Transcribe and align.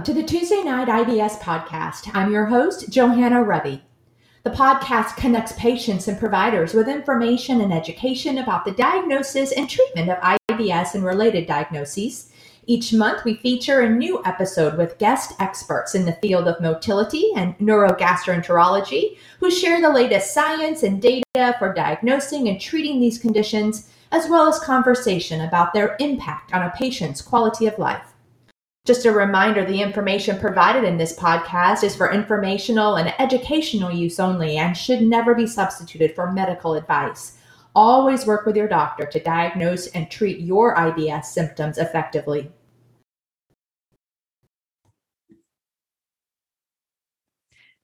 Welcome 0.00 0.14
to 0.14 0.22
the 0.22 0.26
Tuesday 0.26 0.62
Night 0.62 0.88
IBS 0.88 1.40
podcast. 1.40 2.10
I'm 2.14 2.32
your 2.32 2.46
host, 2.46 2.88
Johanna 2.88 3.42
Rubby. 3.42 3.82
The 4.44 4.50
podcast 4.50 5.18
connects 5.18 5.52
patients 5.52 6.08
and 6.08 6.18
providers 6.18 6.72
with 6.72 6.88
information 6.88 7.60
and 7.60 7.70
education 7.70 8.38
about 8.38 8.64
the 8.64 8.72
diagnosis 8.72 9.52
and 9.52 9.68
treatment 9.68 10.08
of 10.08 10.38
IBS 10.48 10.94
and 10.94 11.04
related 11.04 11.46
diagnoses. 11.46 12.32
Each 12.64 12.94
month, 12.94 13.26
we 13.26 13.34
feature 13.34 13.80
a 13.80 13.90
new 13.90 14.22
episode 14.24 14.78
with 14.78 14.96
guest 14.96 15.34
experts 15.38 15.94
in 15.94 16.06
the 16.06 16.14
field 16.14 16.48
of 16.48 16.62
motility 16.62 17.32
and 17.36 17.58
neurogastroenterology 17.58 19.18
who 19.38 19.50
share 19.50 19.82
the 19.82 19.90
latest 19.90 20.32
science 20.32 20.82
and 20.82 21.02
data 21.02 21.54
for 21.58 21.74
diagnosing 21.74 22.48
and 22.48 22.58
treating 22.58 23.02
these 23.02 23.18
conditions, 23.18 23.90
as 24.12 24.30
well 24.30 24.48
as 24.48 24.58
conversation 24.60 25.42
about 25.42 25.74
their 25.74 25.94
impact 26.00 26.54
on 26.54 26.62
a 26.62 26.70
patient's 26.70 27.20
quality 27.20 27.66
of 27.66 27.78
life. 27.78 28.09
Just 28.86 29.04
a 29.04 29.12
reminder 29.12 29.62
the 29.62 29.82
information 29.82 30.38
provided 30.38 30.84
in 30.84 30.96
this 30.96 31.14
podcast 31.14 31.84
is 31.84 31.94
for 31.94 32.10
informational 32.10 32.96
and 32.96 33.12
educational 33.18 33.90
use 33.90 34.18
only 34.18 34.56
and 34.56 34.74
should 34.74 35.02
never 35.02 35.34
be 35.34 35.46
substituted 35.46 36.14
for 36.14 36.32
medical 36.32 36.72
advice. 36.72 37.36
Always 37.74 38.24
work 38.24 38.46
with 38.46 38.56
your 38.56 38.68
doctor 38.68 39.04
to 39.04 39.20
diagnose 39.20 39.88
and 39.88 40.10
treat 40.10 40.40
your 40.40 40.74
IBS 40.76 41.26
symptoms 41.26 41.76
effectively. 41.76 42.50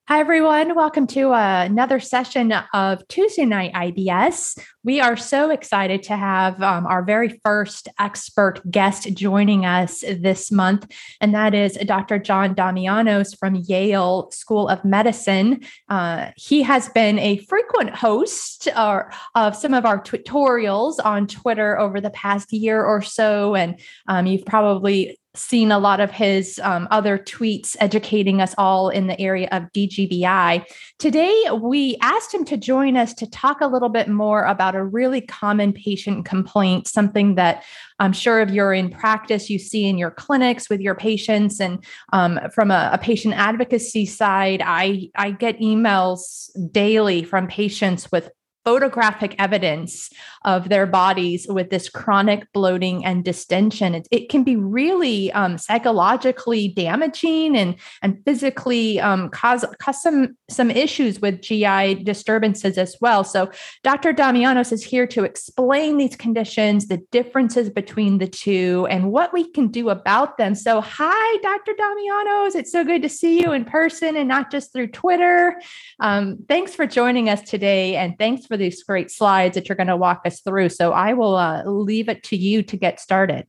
Hi, 0.09 0.21
everyone. 0.21 0.73
Welcome 0.73 1.05
to 1.07 1.33
uh, 1.33 1.65
another 1.65 1.99
session 1.99 2.53
of 2.73 3.05
Tuesday 3.09 3.43
Night 3.43 3.73
IBS. 3.73 4.57
We 4.81 5.01
are 5.01 5.17
so 5.17 5.49
excited 5.49 6.01
to 6.03 6.15
have 6.15 6.61
um, 6.61 6.87
our 6.87 7.03
very 7.03 7.41
first 7.43 7.89
expert 7.99 8.61
guest 8.71 9.13
joining 9.15 9.65
us 9.65 9.99
this 9.99 10.49
month, 10.49 10.89
and 11.19 11.35
that 11.35 11.53
is 11.53 11.77
Dr. 11.85 12.19
John 12.19 12.55
Damianos 12.55 13.37
from 13.37 13.55
Yale 13.55 14.31
School 14.31 14.69
of 14.69 14.85
Medicine. 14.85 15.59
Uh, 15.89 16.31
he 16.37 16.61
has 16.61 16.87
been 16.87 17.19
a 17.19 17.39
frequent 17.39 17.93
host 17.93 18.69
uh, 18.69 19.03
of 19.35 19.57
some 19.57 19.73
of 19.73 19.85
our 19.85 20.01
tutorials 20.01 21.03
on 21.03 21.27
Twitter 21.27 21.77
over 21.77 21.99
the 21.99 22.11
past 22.11 22.53
year 22.53 22.81
or 22.81 23.01
so, 23.01 23.55
and 23.55 23.77
um, 24.07 24.25
you've 24.25 24.45
probably 24.45 25.19
seen 25.37 25.71
a 25.71 25.79
lot 25.79 25.99
of 25.99 26.11
his 26.11 26.59
um, 26.63 26.87
other 26.91 27.17
tweets 27.17 27.75
educating 27.79 28.41
us 28.41 28.53
all 28.57 28.89
in 28.89 29.07
the 29.07 29.19
area 29.19 29.47
of 29.51 29.71
DGBI. 29.73 30.63
Today, 30.99 31.43
we 31.53 31.97
asked 32.01 32.33
him 32.33 32.45
to 32.45 32.57
join 32.57 32.97
us 32.97 33.13
to 33.15 33.29
talk 33.29 33.61
a 33.61 33.67
little 33.67 33.89
bit 33.89 34.07
more 34.07 34.43
about 34.43 34.75
a 34.75 34.83
really 34.83 35.21
common 35.21 35.73
patient 35.73 36.25
complaint, 36.25 36.87
something 36.87 37.35
that 37.35 37.63
I'm 37.99 38.13
sure 38.13 38.39
if 38.41 38.51
you're 38.51 38.73
in 38.73 38.89
practice, 38.89 39.49
you 39.49 39.57
see 39.57 39.85
in 39.85 39.97
your 39.97 40.11
clinics 40.11 40.69
with 40.69 40.81
your 40.81 40.95
patients. 40.95 41.59
And 41.59 41.83
um, 42.13 42.39
from 42.53 42.71
a, 42.71 42.91
a 42.93 42.97
patient 42.97 43.33
advocacy 43.35 44.05
side, 44.05 44.61
I, 44.63 45.09
I 45.15 45.31
get 45.31 45.59
emails 45.59 46.49
daily 46.71 47.23
from 47.23 47.47
patients 47.47 48.11
with 48.11 48.29
photographic 48.67 49.33
evidence 49.39 50.09
of 50.43 50.67
their 50.67 50.85
bodies 50.85 51.47
with 51.47 51.69
this 51.69 51.87
chronic 51.87 52.51
bloating 52.51 53.05
and 53.05 53.23
distension. 53.23 53.95
It, 53.95 54.09
it 54.11 54.27
can 54.27 54.43
be 54.43 54.57
really 54.57 55.31
um, 55.31 55.57
psychologically 55.57 56.67
damaging 56.67 57.55
and, 57.55 57.75
and 58.01 58.21
physically 58.25 58.99
um, 58.99 59.29
cause, 59.29 59.63
cause 59.79 60.01
some, 60.01 60.35
some 60.49 60.69
issues 60.69 61.21
with 61.21 61.41
GI 61.41 62.03
disturbances 62.03 62.77
as 62.77 62.97
well. 62.99 63.23
So, 63.23 63.49
Dr. 63.83 64.11
Damianos 64.11 64.73
is 64.73 64.83
here 64.83 65.07
to 65.07 65.23
explain 65.23 65.95
these 65.95 66.17
conditions, 66.17 66.87
the 66.87 66.97
differences 67.09 67.69
between 67.69 68.17
the 68.17 68.27
two, 68.27 68.85
and 68.89 69.13
what 69.13 69.31
we 69.31 69.49
can 69.49 69.69
do 69.69 69.89
about 69.89 70.37
them. 70.37 70.55
So, 70.55 70.81
hi, 70.81 71.37
Dr. 71.41 71.71
Damianos. 71.71 72.55
It's 72.55 72.73
so 72.73 72.83
good 72.83 73.01
to 73.03 73.09
see 73.09 73.39
you 73.39 73.53
in 73.53 73.63
person 73.63 74.17
and 74.17 74.27
not 74.27 74.51
just 74.51 74.73
through 74.73 74.87
Twitter. 74.87 75.61
Um, 76.01 76.39
thanks 76.49 76.75
for 76.75 76.85
joining 76.85 77.29
us 77.29 77.41
today, 77.43 77.95
and 77.95 78.17
thanks 78.17 78.45
for 78.45 78.56
these 78.57 78.83
great 78.83 79.11
slides 79.11 79.55
that 79.55 79.69
you're 79.69 79.75
going 79.75 79.87
to 79.87 79.97
walk 79.97 80.21
us 80.25 80.41
through. 80.41 80.69
So 80.69 80.91
I 80.91 81.13
will 81.13 81.35
uh, 81.35 81.63
leave 81.65 82.09
it 82.09 82.23
to 82.23 82.37
you 82.37 82.63
to 82.63 82.77
get 82.77 82.99
started. 82.99 83.45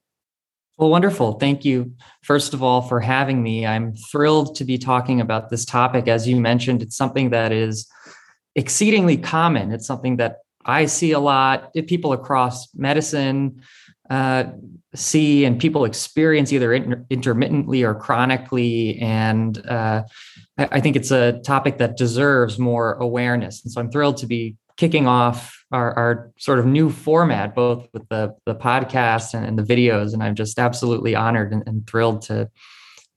Well, 0.77 0.91
wonderful. 0.91 1.33
Thank 1.33 1.65
you, 1.65 1.93
first 2.23 2.55
of 2.55 2.63
all, 2.63 2.83
for 2.83 3.01
having 3.01 3.43
me. 3.43 3.67
I'm 3.67 3.95
thrilled 3.97 4.55
to 4.57 4.65
be 4.65 4.79
talking 4.79 5.21
about 5.21 5.51
this 5.51 5.65
topic. 5.65 6.07
As 6.07 6.29
you 6.29 6.37
mentioned, 6.37 6.83
it's 6.83 6.97
something 6.97 7.31
that 7.31 7.51
is 7.51 7.89
exceedingly 8.55 9.17
common. 9.17 9.73
It's 9.73 9.87
something 9.87 10.19
that 10.19 10.37
I 10.65 10.87
see 10.87 11.11
a 11.11 11.19
lot. 11.19 11.73
People 11.89 12.13
across 12.13 12.73
medicine 12.75 13.63
uh, 14.09 14.45
see 14.95 15.45
and 15.45 15.61
people 15.61 15.85
experience 15.85 16.53
either 16.53 16.73
inter- 16.73 17.05
intermittently 17.11 17.83
or 17.83 17.95
chronically. 17.95 18.99
And 18.99 19.59
uh, 19.67 20.05
I-, 20.57 20.69
I 20.73 20.81
think 20.81 20.97
it's 20.97 21.11
a 21.11 21.41
topic 21.41 21.79
that 21.79 21.97
deserves 21.97 22.59
more 22.59 22.95
awareness. 22.95 23.63
And 23.63 23.73
so 23.73 23.81
I'm 23.81 23.91
thrilled 23.91 24.19
to 24.19 24.27
be 24.27 24.57
kicking 24.78 25.06
off 25.06 25.62
our, 25.71 25.93
our 25.99 26.33
sort 26.39 26.59
of 26.59 26.65
new 26.65 26.89
format, 26.89 27.55
both 27.55 27.87
with 27.93 28.09
the, 28.09 28.34
the 28.47 28.55
podcast 28.55 29.34
and, 29.34 29.44
and 29.44 29.59
the 29.59 29.62
videos. 29.62 30.15
And 30.15 30.22
I'm 30.22 30.34
just 30.34 30.59
absolutely 30.59 31.15
honored 31.15 31.53
and, 31.53 31.62
and 31.66 31.87
thrilled 31.87 32.22
to, 32.22 32.49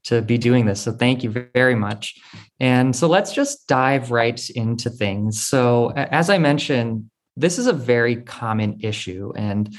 to 0.05 0.21
be 0.21 0.37
doing 0.37 0.65
this. 0.65 0.81
So 0.81 0.91
thank 0.91 1.23
you 1.23 1.49
very 1.53 1.75
much. 1.75 2.19
And 2.59 2.93
so 2.95 3.07
let's 3.07 3.31
just 3.31 3.67
dive 3.67 4.11
right 4.11 4.49
into 4.49 4.89
things. 4.89 5.41
So 5.41 5.91
as 5.91 6.29
I 6.29 6.39
mentioned, 6.39 7.09
this 7.37 7.57
is 7.57 7.67
a 7.67 7.73
very 7.73 8.17
common 8.17 8.79
issue. 8.81 9.31
And 9.37 9.73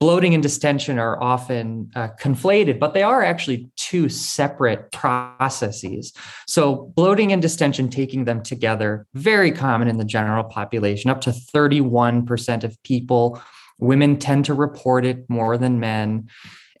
bloating 0.00 0.34
and 0.34 0.42
distension 0.42 0.98
are 0.98 1.22
often 1.22 1.90
uh, 1.94 2.08
conflated, 2.20 2.78
but 2.78 2.94
they 2.94 3.02
are 3.02 3.22
actually 3.22 3.70
two 3.76 4.08
separate 4.08 4.92
processes. 4.92 6.12
So, 6.46 6.92
bloating 6.96 7.32
and 7.32 7.40
distension, 7.40 7.88
taking 7.88 8.24
them 8.24 8.42
together, 8.42 9.06
very 9.14 9.52
common 9.52 9.88
in 9.88 9.98
the 9.98 10.04
general 10.04 10.44
population. 10.44 11.10
Up 11.10 11.20
to 11.22 11.30
31% 11.30 12.64
of 12.64 12.82
people, 12.82 13.40
women 13.78 14.18
tend 14.18 14.44
to 14.46 14.54
report 14.54 15.04
it 15.04 15.28
more 15.28 15.56
than 15.56 15.80
men. 15.80 16.28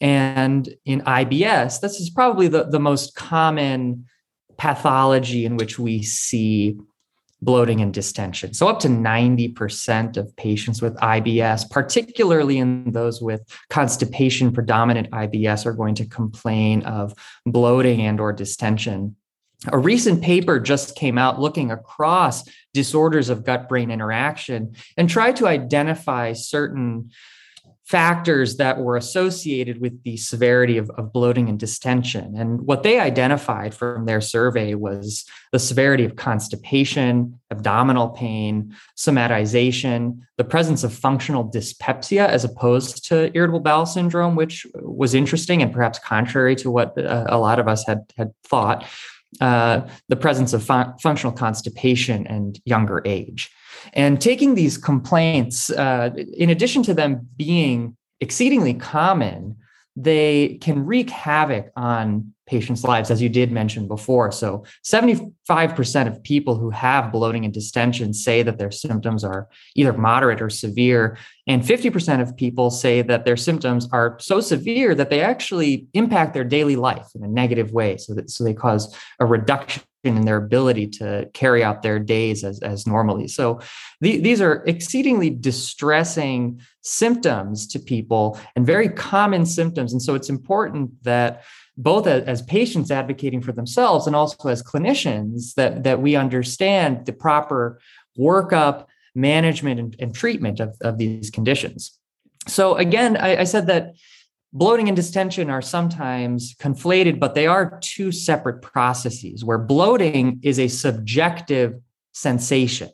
And 0.00 0.68
in 0.84 1.00
IBS, 1.02 1.80
this 1.80 2.00
is 2.00 2.10
probably 2.10 2.48
the, 2.48 2.64
the 2.64 2.80
most 2.80 3.14
common 3.14 4.06
pathology 4.58 5.44
in 5.44 5.56
which 5.56 5.78
we 5.78 6.02
see 6.02 6.76
bloating 7.44 7.80
and 7.80 7.92
distension. 7.92 8.54
So, 8.54 8.68
up 8.68 8.80
to 8.80 8.88
90% 8.88 10.16
of 10.16 10.34
patients 10.36 10.80
with 10.80 10.94
IBS, 10.96 11.70
particularly 11.70 12.58
in 12.58 12.92
those 12.92 13.20
with 13.20 13.42
constipation 13.70 14.52
predominant 14.52 15.10
IBS, 15.10 15.66
are 15.66 15.72
going 15.72 15.94
to 15.96 16.06
complain 16.06 16.82
of 16.82 17.14
bloating 17.46 18.00
and 18.00 18.20
or 18.20 18.32
distension. 18.32 19.16
A 19.72 19.78
recent 19.78 20.22
paper 20.22 20.60
just 20.60 20.94
came 20.94 21.16
out 21.16 21.40
looking 21.40 21.70
across 21.70 22.44
disorders 22.74 23.30
of 23.30 23.44
gut 23.44 23.68
brain 23.68 23.90
interaction 23.90 24.74
and 24.96 25.08
tried 25.08 25.36
to 25.36 25.46
identify 25.46 26.34
certain 26.34 27.10
factors 27.84 28.56
that 28.56 28.78
were 28.78 28.96
associated 28.96 29.78
with 29.78 30.02
the 30.04 30.16
severity 30.16 30.78
of, 30.78 30.88
of, 30.90 31.12
bloating 31.12 31.50
and 31.50 31.58
distension. 31.58 32.34
And 32.34 32.62
what 32.62 32.82
they 32.82 32.98
identified 32.98 33.74
from 33.74 34.06
their 34.06 34.22
survey 34.22 34.74
was 34.74 35.26
the 35.52 35.58
severity 35.58 36.04
of 36.06 36.16
constipation, 36.16 37.38
abdominal 37.50 38.08
pain, 38.08 38.74
somatization, 38.96 40.20
the 40.38 40.44
presence 40.44 40.82
of 40.82 40.94
functional 40.94 41.44
dyspepsia 41.44 42.26
as 42.26 42.42
opposed 42.42 43.06
to 43.08 43.30
irritable 43.36 43.60
bowel 43.60 43.84
syndrome, 43.84 44.34
which 44.34 44.66
was 44.76 45.14
interesting 45.14 45.60
and 45.60 45.72
perhaps 45.72 45.98
contrary 45.98 46.56
to 46.56 46.70
what 46.70 46.96
uh, 46.96 47.26
a 47.28 47.38
lot 47.38 47.58
of 47.58 47.68
us 47.68 47.86
had, 47.86 48.10
had 48.16 48.32
thought. 48.44 48.86
Uh, 49.40 49.86
the 50.08 50.16
presence 50.16 50.52
of 50.52 50.62
fun- 50.62 50.94
functional 51.02 51.32
constipation 51.32 52.26
and 52.26 52.60
younger 52.64 53.02
age. 53.04 53.50
And 53.92 54.20
taking 54.20 54.54
these 54.54 54.78
complaints, 54.78 55.70
uh, 55.70 56.10
in 56.36 56.50
addition 56.50 56.82
to 56.84 56.94
them 56.94 57.28
being 57.36 57.96
exceedingly 58.20 58.74
common, 58.74 59.56
they 59.96 60.58
can 60.60 60.84
wreak 60.84 61.10
havoc 61.10 61.70
on 61.76 62.33
patients' 62.46 62.84
lives, 62.84 63.10
as 63.10 63.22
you 63.22 63.28
did 63.28 63.50
mention 63.50 63.88
before. 63.88 64.30
So, 64.30 64.64
75% 64.84 66.06
of 66.06 66.22
people 66.22 66.56
who 66.56 66.70
have 66.70 67.12
bloating 67.12 67.44
and 67.44 67.54
distension 67.54 68.12
say 68.12 68.42
that 68.42 68.58
their 68.58 68.70
symptoms 68.70 69.24
are 69.24 69.48
either 69.74 69.92
moderate 69.92 70.42
or 70.42 70.50
severe. 70.50 71.16
And 71.46 71.62
50% 71.62 72.20
of 72.20 72.36
people 72.36 72.70
say 72.70 73.02
that 73.02 73.24
their 73.24 73.36
symptoms 73.36 73.88
are 73.92 74.16
so 74.20 74.40
severe 74.40 74.94
that 74.94 75.10
they 75.10 75.20
actually 75.20 75.86
impact 75.94 76.34
their 76.34 76.44
daily 76.44 76.76
life 76.76 77.08
in 77.14 77.22
a 77.22 77.28
negative 77.28 77.72
way. 77.72 77.96
So, 77.96 78.14
that, 78.14 78.30
so 78.30 78.44
they 78.44 78.54
cause 78.54 78.94
a 79.18 79.26
reduction 79.26 79.82
in 80.04 80.26
their 80.26 80.36
ability 80.36 80.86
to 80.86 81.28
carry 81.32 81.64
out 81.64 81.82
their 81.82 81.98
days 81.98 82.44
as, 82.44 82.60
as 82.60 82.86
normally. 82.86 83.26
So 83.26 83.60
the, 84.00 84.18
these 84.18 84.40
are 84.40 84.62
exceedingly 84.66 85.30
distressing 85.30 86.60
symptoms 86.82 87.66
to 87.68 87.78
people 87.78 88.38
and 88.54 88.66
very 88.66 88.88
common 88.88 89.46
symptoms. 89.46 89.92
And 89.92 90.02
so 90.02 90.14
it's 90.14 90.28
important 90.28 91.02
that 91.04 91.42
both 91.76 92.06
as, 92.06 92.24
as 92.24 92.42
patients 92.42 92.90
advocating 92.90 93.40
for 93.40 93.52
themselves 93.52 94.06
and 94.06 94.14
also 94.14 94.48
as 94.48 94.62
clinicians 94.62 95.54
that, 95.54 95.84
that 95.84 96.00
we 96.00 96.16
understand 96.16 97.06
the 97.06 97.12
proper 97.12 97.80
workup, 98.18 98.86
management, 99.14 99.80
and, 99.80 99.96
and 99.98 100.14
treatment 100.14 100.60
of, 100.60 100.76
of 100.80 100.98
these 100.98 101.30
conditions. 101.30 101.98
So 102.46 102.76
again, 102.76 103.16
I, 103.16 103.38
I 103.38 103.44
said 103.44 103.66
that 103.68 103.94
bloating 104.52 104.88
and 104.88 104.96
distension 104.96 105.50
are 105.50 105.62
sometimes 105.62 106.54
conflated, 106.54 107.18
but 107.18 107.34
they 107.34 107.46
are 107.46 107.78
two 107.82 108.12
separate 108.12 108.62
processes 108.62 109.44
where 109.44 109.58
bloating 109.58 110.40
is 110.42 110.58
a 110.58 110.68
subjective 110.68 111.74
sensation. 112.12 112.90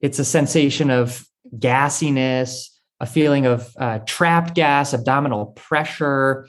It's 0.00 0.18
a 0.18 0.24
sensation 0.24 0.90
of 0.90 1.24
gassiness, 1.56 2.66
a 2.98 3.06
feeling 3.06 3.46
of 3.46 3.72
uh, 3.78 4.00
trapped 4.00 4.54
gas, 4.54 4.92
abdominal 4.92 5.46
pressure. 5.46 6.48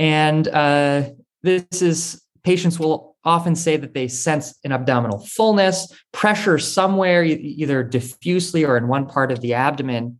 And 0.00 0.48
uh, 0.48 1.10
this 1.42 1.82
is 1.82 2.22
patients 2.42 2.80
will 2.80 3.16
often 3.22 3.54
say 3.54 3.76
that 3.76 3.92
they 3.92 4.08
sense 4.08 4.58
an 4.64 4.72
abdominal 4.72 5.18
fullness, 5.26 5.92
pressure 6.10 6.58
somewhere, 6.58 7.22
either 7.22 7.84
diffusely 7.84 8.64
or 8.64 8.78
in 8.78 8.88
one 8.88 9.06
part 9.06 9.30
of 9.30 9.42
the 9.42 9.52
abdomen. 9.52 10.18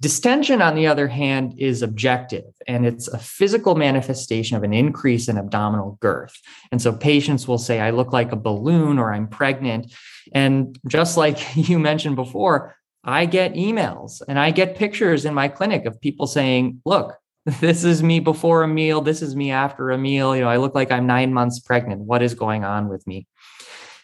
Distension, 0.00 0.62
on 0.62 0.76
the 0.76 0.86
other 0.86 1.08
hand, 1.08 1.54
is 1.58 1.82
objective 1.82 2.44
and 2.68 2.86
it's 2.86 3.08
a 3.08 3.18
physical 3.18 3.74
manifestation 3.74 4.56
of 4.56 4.62
an 4.62 4.72
increase 4.72 5.26
in 5.26 5.36
abdominal 5.36 5.98
girth. 6.00 6.40
And 6.70 6.80
so 6.80 6.92
patients 6.92 7.48
will 7.48 7.58
say, 7.58 7.80
I 7.80 7.90
look 7.90 8.12
like 8.12 8.30
a 8.30 8.36
balloon 8.36 9.00
or 9.00 9.12
I'm 9.12 9.26
pregnant. 9.26 9.92
And 10.32 10.78
just 10.86 11.16
like 11.16 11.40
you 11.56 11.80
mentioned 11.80 12.14
before, 12.14 12.76
I 13.02 13.26
get 13.26 13.54
emails 13.54 14.22
and 14.28 14.38
I 14.38 14.52
get 14.52 14.76
pictures 14.76 15.24
in 15.24 15.34
my 15.34 15.48
clinic 15.48 15.86
of 15.86 16.00
people 16.00 16.28
saying, 16.28 16.82
Look, 16.84 17.16
this 17.60 17.84
is 17.84 18.02
me 18.02 18.20
before 18.20 18.62
a 18.62 18.68
meal. 18.68 19.00
This 19.00 19.22
is 19.22 19.34
me 19.34 19.50
after 19.50 19.90
a 19.90 19.98
meal. 19.98 20.36
You 20.36 20.42
know, 20.42 20.48
I 20.48 20.58
look 20.58 20.74
like 20.74 20.90
I'm 20.90 21.06
nine 21.06 21.32
months 21.32 21.58
pregnant. 21.58 22.02
What 22.02 22.22
is 22.22 22.34
going 22.34 22.64
on 22.64 22.88
with 22.88 23.06
me? 23.06 23.26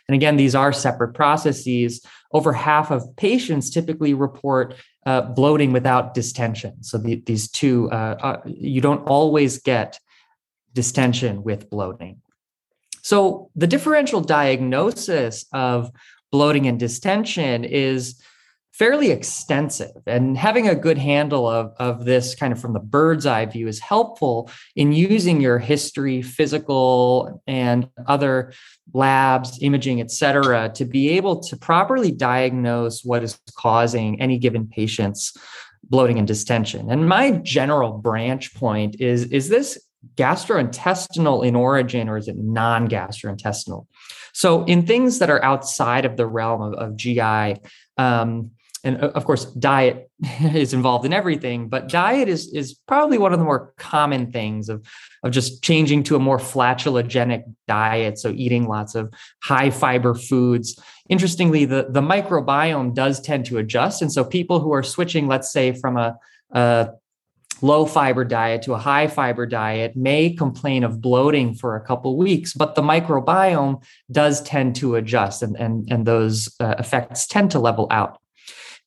And 0.09 0.15
again, 0.15 0.37
these 0.37 0.55
are 0.55 0.73
separate 0.73 1.15
processes. 1.15 2.05
Over 2.33 2.53
half 2.53 2.91
of 2.91 3.05
patients 3.17 3.71
typically 3.71 4.15
report 4.15 4.75
uh, 5.07 5.23
bloating 5.23 5.73
without 5.73 6.15
distension. 6.15 6.83
So 6.83 6.99
the, 6.99 7.17
these 7.27 7.51
two, 7.51 7.91
uh, 7.91 8.17
uh, 8.21 8.41
you 8.47 8.81
don't 8.81 9.07
always 9.07 9.59
get 9.59 9.99
distension 10.73 11.43
with 11.43 11.69
bloating. 11.71 12.21
So 13.03 13.51
the 13.55 13.67
differential 13.67 14.21
diagnosis 14.21 15.45
of 15.53 15.91
bloating 16.33 16.67
and 16.67 16.81
distension 16.81 17.65
is 17.65 18.21
fairly 18.79 19.13
extensive. 19.13 20.03
And 20.05 20.37
having 20.37 20.69
a 20.69 20.75
good 20.75 20.99
handle 20.99 21.49
of, 21.49 21.73
of 21.79 22.05
this 22.05 22.35
kind 22.35 22.53
of 22.53 22.61
from 22.61 22.73
the 22.73 22.81
bird's 22.81 23.25
eye 23.25 23.47
view 23.47 23.69
is 23.69 23.79
helpful 23.79 24.51
in 24.75 24.93
using 24.93 25.41
your 25.41 25.61
history 25.61 26.23
physical 26.23 27.41
and 27.47 27.89
other 28.09 28.53
labs 28.93 29.59
imaging 29.63 30.01
et 30.01 30.11
cetera 30.11 30.71
to 30.75 30.85
be 30.85 31.11
able 31.11 31.41
to 31.41 31.57
properly 31.57 32.11
diagnose 32.11 33.05
what 33.05 33.23
is 33.23 33.39
causing 33.57 34.21
any 34.21 34.39
given 34.39 34.67
patient's 34.67 35.37
bloating 35.85 36.19
and 36.19 36.27
distension. 36.27 36.91
And 36.91 37.09
my 37.09 37.31
general 37.31 37.93
branch 37.99 38.55
point 38.55 39.01
is 39.01 39.25
is 39.27 39.49
this 39.49 39.81
gastrointestinal 40.17 41.47
in 41.47 41.55
origin 41.55 42.09
or 42.09 42.17
is 42.17 42.27
it 42.27 42.37
non-gastrointestinal? 42.37 43.87
So 44.33 44.65
in 44.65 44.85
things 44.85 45.21
that 45.21 45.31
are 45.31 45.43
outside 45.45 46.05
of 46.05 46.17
the 46.17 46.27
realm 46.27 46.61
of, 46.61 46.75
of 46.75 46.97
gi 46.97 47.21
um, 47.97 48.51
and 48.85 48.99
of 48.99 49.25
course 49.25 49.47
diet 49.47 50.11
is 50.55 50.73
involved 50.73 51.05
in 51.05 51.13
everything 51.13 51.69
but 51.69 51.89
diet 51.89 52.29
is 52.29 52.53
is 52.53 52.75
probably 52.87 53.19
one 53.19 53.33
of 53.33 53.39
the 53.39 53.45
more 53.45 53.73
common 53.79 54.31
things 54.31 54.69
of 54.69 54.87
of 55.25 55.33
just 55.33 55.63
changing 55.63 56.03
to 56.05 56.17
a 56.17 56.19
more 56.19 56.39
flatulogenic 56.39 57.45
diet. 57.67 58.19
So 58.19 58.31
eating 58.31 58.69
lots 58.69 58.95
of 58.95 59.13
high 59.43 59.71
fiber 59.71 60.15
foods. 60.15 60.79
Interestingly 61.09 61.65
the 61.65 61.87
the 61.89 62.03
microbiome 62.03 62.95
does 62.95 63.21
tend 63.21 63.47
to 63.47 63.59
adjust. 63.59 64.03
And 64.03 64.13
so 64.13 64.23
people 64.23 64.61
who 64.61 64.73
are 64.73 64.83
switching 64.83 65.27
let's 65.27 65.51
say 65.51 65.73
from 65.73 65.97
a, 65.97 66.17
a 66.53 66.91
low 67.63 67.87
fiber 67.87 68.25
diet 68.25 68.63
to 68.63 68.75
a 68.75 68.79
high 68.79 69.07
fiber 69.07 69.47
diet 69.47 69.97
may 69.97 70.31
complain 70.31 70.85
of 70.85 71.01
bloating 71.01 71.55
for 71.55 71.77
a 71.77 71.81
couple 71.81 72.17
weeks 72.17 72.53
but 72.53 72.75
the 72.75 72.83
microbiome 72.83 73.81
does 74.11 74.43
tend 74.43 74.75
to 74.75 74.97
adjust 74.97 75.41
and 75.41 75.57
and, 75.57 75.89
and 75.91 76.05
those 76.05 76.53
uh, 76.59 76.75
effects 76.81 77.29
tend 77.29 77.53
to 77.53 77.61
level 77.61 77.87
out 77.93 78.19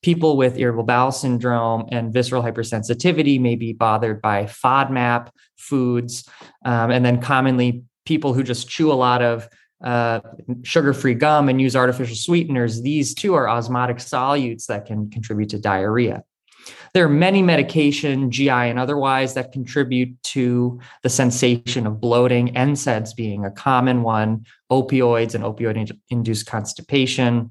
people 0.02 0.36
with 0.36 0.58
irritable 0.58 0.84
bowel 0.84 1.12
syndrome 1.12 1.86
and 1.90 2.12
visceral 2.12 2.42
hypersensitivity 2.42 3.40
may 3.40 3.56
be 3.56 3.72
bothered 3.72 4.22
by 4.22 4.44
FODMAP 4.44 5.30
foods. 5.56 6.28
Um, 6.64 6.90
and 6.90 7.04
then 7.04 7.20
commonly, 7.20 7.82
people 8.06 8.32
who 8.32 8.42
just 8.42 8.68
chew 8.68 8.92
a 8.92 8.94
lot 8.94 9.22
of 9.22 9.48
uh, 9.84 10.20
sugar 10.62 10.92
free 10.92 11.14
gum 11.14 11.48
and 11.48 11.60
use 11.60 11.76
artificial 11.76 12.16
sweeteners, 12.16 12.82
these 12.82 13.14
too 13.14 13.34
are 13.34 13.48
osmotic 13.48 13.98
solutes 13.98 14.66
that 14.66 14.86
can 14.86 15.10
contribute 15.10 15.50
to 15.50 15.58
diarrhea. 15.58 16.22
There 16.94 17.04
are 17.04 17.08
many 17.08 17.42
medication, 17.42 18.30
GI 18.30 18.50
and 18.50 18.78
otherwise, 18.78 19.34
that 19.34 19.52
contribute 19.52 20.20
to 20.24 20.80
the 21.02 21.08
sensation 21.08 21.86
of 21.86 22.00
bloating, 22.00 22.54
NSAIDs 22.54 23.14
being 23.14 23.44
a 23.44 23.50
common 23.50 24.02
one, 24.02 24.46
opioids 24.70 25.34
and 25.34 25.44
opioid 25.44 25.90
induced 26.10 26.46
constipation. 26.46 27.50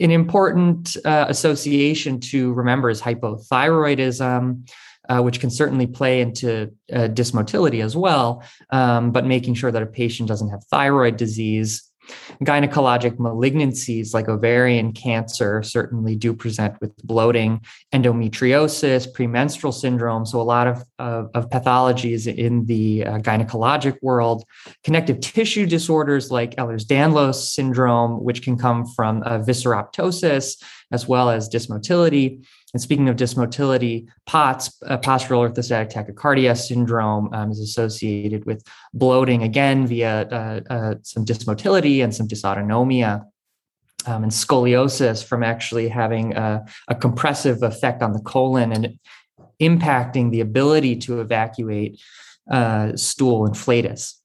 An 0.00 0.10
important 0.10 0.96
uh, 1.04 1.26
association 1.28 2.20
to 2.20 2.52
remember 2.52 2.88
is 2.88 3.02
hypothyroidism, 3.02 4.70
uh, 5.08 5.20
which 5.22 5.40
can 5.40 5.50
certainly 5.50 5.86
play 5.86 6.20
into 6.20 6.70
uh, 6.92 7.08
dysmotility 7.08 7.82
as 7.82 7.96
well, 7.96 8.42
um, 8.70 9.10
but 9.10 9.26
making 9.26 9.54
sure 9.54 9.72
that 9.72 9.82
a 9.82 9.86
patient 9.86 10.28
doesn't 10.28 10.50
have 10.50 10.62
thyroid 10.64 11.16
disease 11.16 11.87
Gynecologic 12.42 13.16
malignancies 13.16 14.14
like 14.14 14.28
ovarian 14.28 14.92
cancer 14.92 15.62
certainly 15.62 16.16
do 16.16 16.32
present 16.34 16.74
with 16.80 16.96
bloating, 17.04 17.60
endometriosis, 17.92 19.12
premenstrual 19.12 19.72
syndrome. 19.72 20.24
So, 20.24 20.40
a 20.40 20.42
lot 20.42 20.66
of, 20.66 20.84
of, 20.98 21.30
of 21.34 21.50
pathologies 21.50 22.32
in 22.32 22.66
the 22.66 23.04
uh, 23.04 23.18
gynecologic 23.18 23.96
world, 24.02 24.44
connective 24.84 25.20
tissue 25.20 25.66
disorders 25.66 26.30
like 26.30 26.56
Ehlers 26.56 26.84
Danlos 26.86 27.50
syndrome, 27.50 28.22
which 28.22 28.42
can 28.42 28.56
come 28.56 28.86
from 28.86 29.22
uh, 29.24 29.38
visceroptosis 29.38 30.62
as 30.90 31.06
well 31.06 31.30
as 31.30 31.48
dysmotility. 31.48 32.44
And 32.74 32.82
speaking 32.82 33.08
of 33.08 33.16
dysmotility, 33.16 34.08
POTS, 34.26 34.82
uh, 34.86 34.98
postural 34.98 35.48
orthostatic 35.48 35.92
tachycardia 35.92 36.56
syndrome, 36.56 37.32
um, 37.32 37.50
is 37.50 37.60
associated 37.60 38.44
with 38.44 38.62
bloating 38.92 39.42
again 39.42 39.86
via 39.86 40.28
uh, 40.28 40.60
uh, 40.68 40.94
some 41.02 41.24
dysmotility 41.24 42.04
and 42.04 42.14
some 42.14 42.28
dysautonomia. 42.28 43.24
Um, 44.06 44.22
and 44.22 44.32
scoliosis 44.32 45.24
from 45.24 45.42
actually 45.42 45.88
having 45.88 46.34
a, 46.34 46.64
a, 46.86 46.94
compressive 46.94 47.64
effect 47.64 48.00
on 48.00 48.12
the 48.12 48.20
colon 48.20 48.72
and 48.72 48.98
impacting 49.60 50.30
the 50.30 50.40
ability 50.40 50.96
to 50.96 51.20
evacuate 51.20 52.00
uh, 52.50 52.96
stool 52.96 53.44
and 53.44 53.56
flatus. 53.56 54.17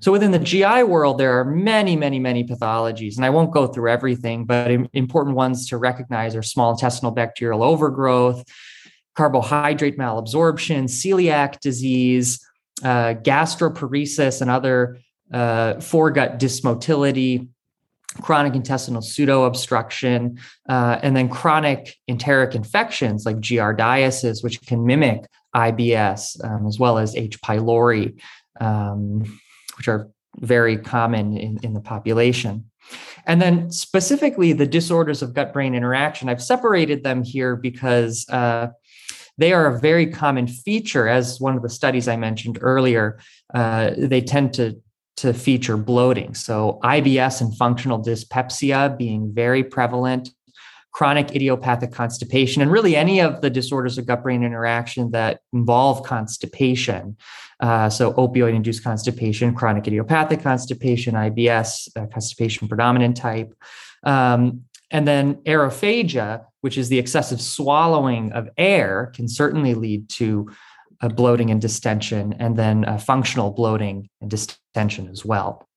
So 0.00 0.12
within 0.12 0.30
the 0.30 0.38
GI 0.38 0.84
world, 0.84 1.18
there 1.18 1.38
are 1.38 1.44
many, 1.44 1.96
many, 1.96 2.18
many 2.18 2.44
pathologies, 2.44 3.16
and 3.16 3.24
I 3.24 3.30
won't 3.30 3.52
go 3.52 3.66
through 3.66 3.90
everything, 3.90 4.44
but 4.44 4.70
important 4.92 5.36
ones 5.36 5.68
to 5.68 5.78
recognize 5.78 6.36
are 6.36 6.42
small 6.42 6.72
intestinal 6.72 7.12
bacterial 7.12 7.62
overgrowth, 7.62 8.44
carbohydrate 9.14 9.98
malabsorption, 9.98 10.84
celiac 10.84 11.60
disease, 11.60 12.44
uh, 12.82 13.14
gastroparesis, 13.14 14.42
and 14.42 14.50
other 14.50 14.98
uh, 15.32 15.74
foregut 15.74 16.38
dysmotility, 16.38 17.48
chronic 18.20 18.54
intestinal 18.54 19.02
pseudoobstruction, 19.02 20.38
uh, 20.68 20.98
and 21.02 21.16
then 21.16 21.28
chronic 21.28 21.96
enteric 22.08 22.54
infections 22.54 23.24
like 23.26 23.36
giardiasis, 23.36 24.42
which 24.42 24.60
can 24.66 24.86
mimic 24.86 25.26
IBS, 25.54 26.42
um, 26.44 26.66
as 26.66 26.78
well 26.78 26.98
as 26.98 27.16
H. 27.16 27.40
pylori. 27.40 28.20
Um, 28.60 29.24
which 29.76 29.88
are 29.88 30.10
very 30.38 30.76
common 30.76 31.36
in, 31.36 31.58
in 31.62 31.72
the 31.72 31.80
population. 31.80 32.70
And 33.26 33.42
then 33.42 33.70
specifically 33.70 34.52
the 34.52 34.66
disorders 34.66 35.22
of 35.22 35.34
gut 35.34 35.52
brain 35.52 35.74
interaction, 35.74 36.28
I've 36.28 36.42
separated 36.42 37.02
them 37.02 37.24
here 37.24 37.56
because 37.56 38.28
uh, 38.28 38.68
they 39.38 39.52
are 39.52 39.66
a 39.66 39.80
very 39.80 40.06
common 40.06 40.46
feature. 40.46 41.08
As 41.08 41.40
one 41.40 41.56
of 41.56 41.62
the 41.62 41.68
studies 41.68 42.08
I 42.08 42.16
mentioned 42.16 42.58
earlier, 42.60 43.18
uh, 43.52 43.90
they 43.96 44.20
tend 44.20 44.54
to, 44.54 44.80
to 45.18 45.32
feature 45.34 45.76
bloating. 45.76 46.34
So 46.34 46.78
IBS 46.84 47.40
and 47.40 47.56
functional 47.56 47.98
dyspepsia 47.98 48.94
being 48.96 49.32
very 49.32 49.64
prevalent, 49.64 50.30
chronic 50.96 51.36
idiopathic 51.36 51.92
constipation, 51.92 52.62
and 52.62 52.72
really 52.72 52.96
any 52.96 53.20
of 53.20 53.42
the 53.42 53.50
disorders 53.50 53.98
of 53.98 54.06
gut 54.06 54.22
brain 54.22 54.42
interaction 54.42 55.10
that 55.10 55.40
involve 55.52 56.02
constipation. 56.06 57.14
Uh, 57.60 57.90
so, 57.90 58.14
opioid 58.14 58.54
induced 58.54 58.82
constipation, 58.82 59.54
chronic 59.54 59.86
idiopathic 59.86 60.40
constipation, 60.40 61.12
IBS, 61.12 61.90
uh, 61.96 62.06
constipation 62.06 62.66
predominant 62.66 63.14
type. 63.14 63.52
Um, 64.04 64.62
and 64.90 65.06
then 65.06 65.34
aerophagia, 65.44 66.46
which 66.62 66.78
is 66.78 66.88
the 66.88 66.98
excessive 66.98 67.42
swallowing 67.42 68.32
of 68.32 68.48
air, 68.56 69.12
can 69.14 69.28
certainly 69.28 69.74
lead 69.74 70.08
to 70.08 70.50
bloating 71.14 71.50
and 71.50 71.60
distension, 71.60 72.34
and 72.38 72.56
then 72.56 72.98
functional 73.00 73.50
bloating 73.50 74.08
and 74.22 74.30
distension 74.30 75.10
as 75.10 75.26
well. 75.26 75.68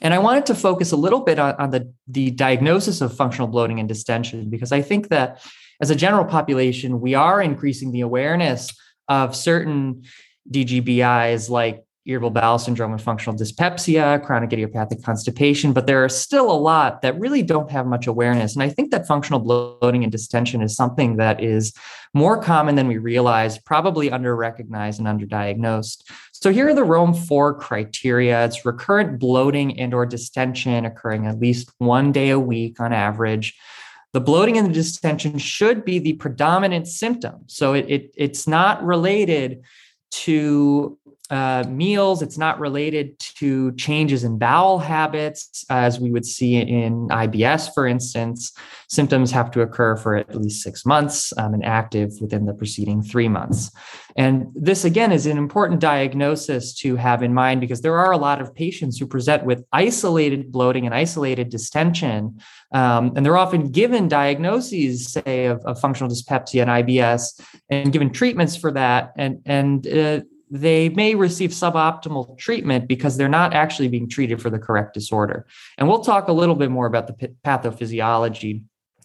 And 0.00 0.14
I 0.14 0.18
wanted 0.18 0.46
to 0.46 0.54
focus 0.54 0.92
a 0.92 0.96
little 0.96 1.20
bit 1.20 1.38
on, 1.38 1.54
on, 1.54 1.70
the, 1.70 1.92
the 2.08 2.30
diagnosis 2.30 3.00
of 3.00 3.16
functional 3.16 3.48
bloating 3.48 3.80
and 3.80 3.88
distension 3.88 4.50
because 4.50 4.72
I 4.72 4.82
think 4.82 5.08
that 5.08 5.42
as 5.80 5.90
a 5.90 5.96
general 5.96 6.24
population, 6.24 7.00
we 7.00 7.14
are 7.14 7.40
increasing 7.40 7.92
the 7.92 8.00
awareness 8.00 8.72
of 9.08 9.36
certain 9.36 10.02
DGBIs 10.50 11.50
like 11.50 11.84
irritable 12.06 12.30
bowel 12.30 12.58
syndrome 12.58 12.92
and 12.92 13.02
functional 13.02 13.36
dyspepsia, 13.36 14.20
chronic 14.24 14.52
idiopathic 14.52 15.02
constipation, 15.02 15.72
but 15.72 15.86
there 15.86 16.04
are 16.04 16.08
still 16.08 16.50
a 16.50 16.54
lot 16.54 17.02
that 17.02 17.18
really 17.18 17.42
don't 17.42 17.70
have 17.70 17.84
much 17.86 18.06
awareness. 18.06 18.54
And 18.54 18.62
I 18.62 18.68
think 18.68 18.92
that 18.92 19.08
functional 19.08 19.40
bloating 19.40 20.04
and 20.04 20.12
distension 20.12 20.62
is 20.62 20.76
something 20.76 21.16
that 21.16 21.42
is 21.42 21.72
more 22.14 22.40
common 22.40 22.76
than 22.76 22.86
we 22.86 22.98
realize, 22.98 23.58
probably 23.58 24.10
under 24.10 24.36
recognized 24.36 25.00
and 25.00 25.08
underdiagnosed. 25.08 26.04
So 26.42 26.52
here 26.52 26.68
are 26.68 26.74
the 26.74 26.84
Rome 26.84 27.14
4 27.14 27.54
criteria. 27.54 28.44
It's 28.44 28.66
recurrent 28.66 29.18
bloating 29.18 29.80
and 29.80 29.94
or 29.94 30.04
distension 30.04 30.84
occurring 30.84 31.26
at 31.26 31.40
least 31.40 31.70
one 31.78 32.12
day 32.12 32.30
a 32.30 32.38
week 32.38 32.78
on 32.78 32.92
average. 32.92 33.56
The 34.12 34.20
bloating 34.20 34.58
and 34.58 34.68
the 34.68 34.72
distension 34.72 35.38
should 35.38 35.84
be 35.84 35.98
the 35.98 36.12
predominant 36.14 36.88
symptom. 36.88 37.44
So 37.46 37.72
it, 37.72 37.86
it 37.88 38.14
it's 38.16 38.46
not 38.46 38.84
related 38.84 39.62
to 40.10 40.98
uh, 41.30 41.64
meals. 41.68 42.22
It's 42.22 42.38
not 42.38 42.60
related 42.60 43.18
to 43.38 43.72
changes 43.72 44.24
in 44.24 44.38
bowel 44.38 44.78
habits, 44.78 45.64
as 45.68 45.98
we 45.98 46.10
would 46.10 46.24
see 46.24 46.56
in 46.56 47.08
IBS, 47.08 47.72
for 47.74 47.86
instance. 47.86 48.52
Symptoms 48.88 49.30
have 49.32 49.50
to 49.52 49.62
occur 49.62 49.96
for 49.96 50.16
at 50.16 50.34
least 50.34 50.62
six 50.62 50.86
months 50.86 51.32
um, 51.38 51.54
and 51.54 51.64
active 51.64 52.12
within 52.20 52.46
the 52.46 52.54
preceding 52.54 53.02
three 53.02 53.28
months. 53.28 53.70
And 54.16 54.46
this, 54.54 54.84
again, 54.84 55.12
is 55.12 55.26
an 55.26 55.36
important 55.36 55.80
diagnosis 55.80 56.74
to 56.76 56.96
have 56.96 57.22
in 57.22 57.34
mind 57.34 57.60
because 57.60 57.82
there 57.82 57.98
are 57.98 58.12
a 58.12 58.16
lot 58.16 58.40
of 58.40 58.54
patients 58.54 58.98
who 58.98 59.06
present 59.06 59.44
with 59.44 59.64
isolated 59.72 60.50
bloating 60.50 60.86
and 60.86 60.94
isolated 60.94 61.50
distension. 61.50 62.40
Um, 62.72 63.12
and 63.14 63.26
they're 63.26 63.36
often 63.36 63.70
given 63.70 64.08
diagnoses, 64.08 65.12
say, 65.12 65.46
of, 65.46 65.60
of, 65.66 65.78
functional 65.80 66.08
dyspepsia 66.08 66.62
and 66.62 66.70
IBS, 66.70 67.40
and 67.68 67.92
given 67.92 68.10
treatments 68.10 68.56
for 68.56 68.72
that. 68.72 69.12
And, 69.16 69.40
and 69.44 69.86
uh, 69.86 70.20
they 70.50 70.88
may 70.90 71.14
receive 71.14 71.50
suboptimal 71.50 72.38
treatment 72.38 72.86
because 72.86 73.16
they're 73.16 73.28
not 73.28 73.52
actually 73.52 73.88
being 73.88 74.08
treated 74.08 74.40
for 74.40 74.50
the 74.50 74.58
correct 74.58 74.94
disorder. 74.94 75.46
And 75.76 75.88
we'll 75.88 76.04
talk 76.04 76.28
a 76.28 76.32
little 76.32 76.54
bit 76.54 76.70
more 76.70 76.86
about 76.86 77.06
the 77.06 77.34
pathophysiology. 77.44 78.62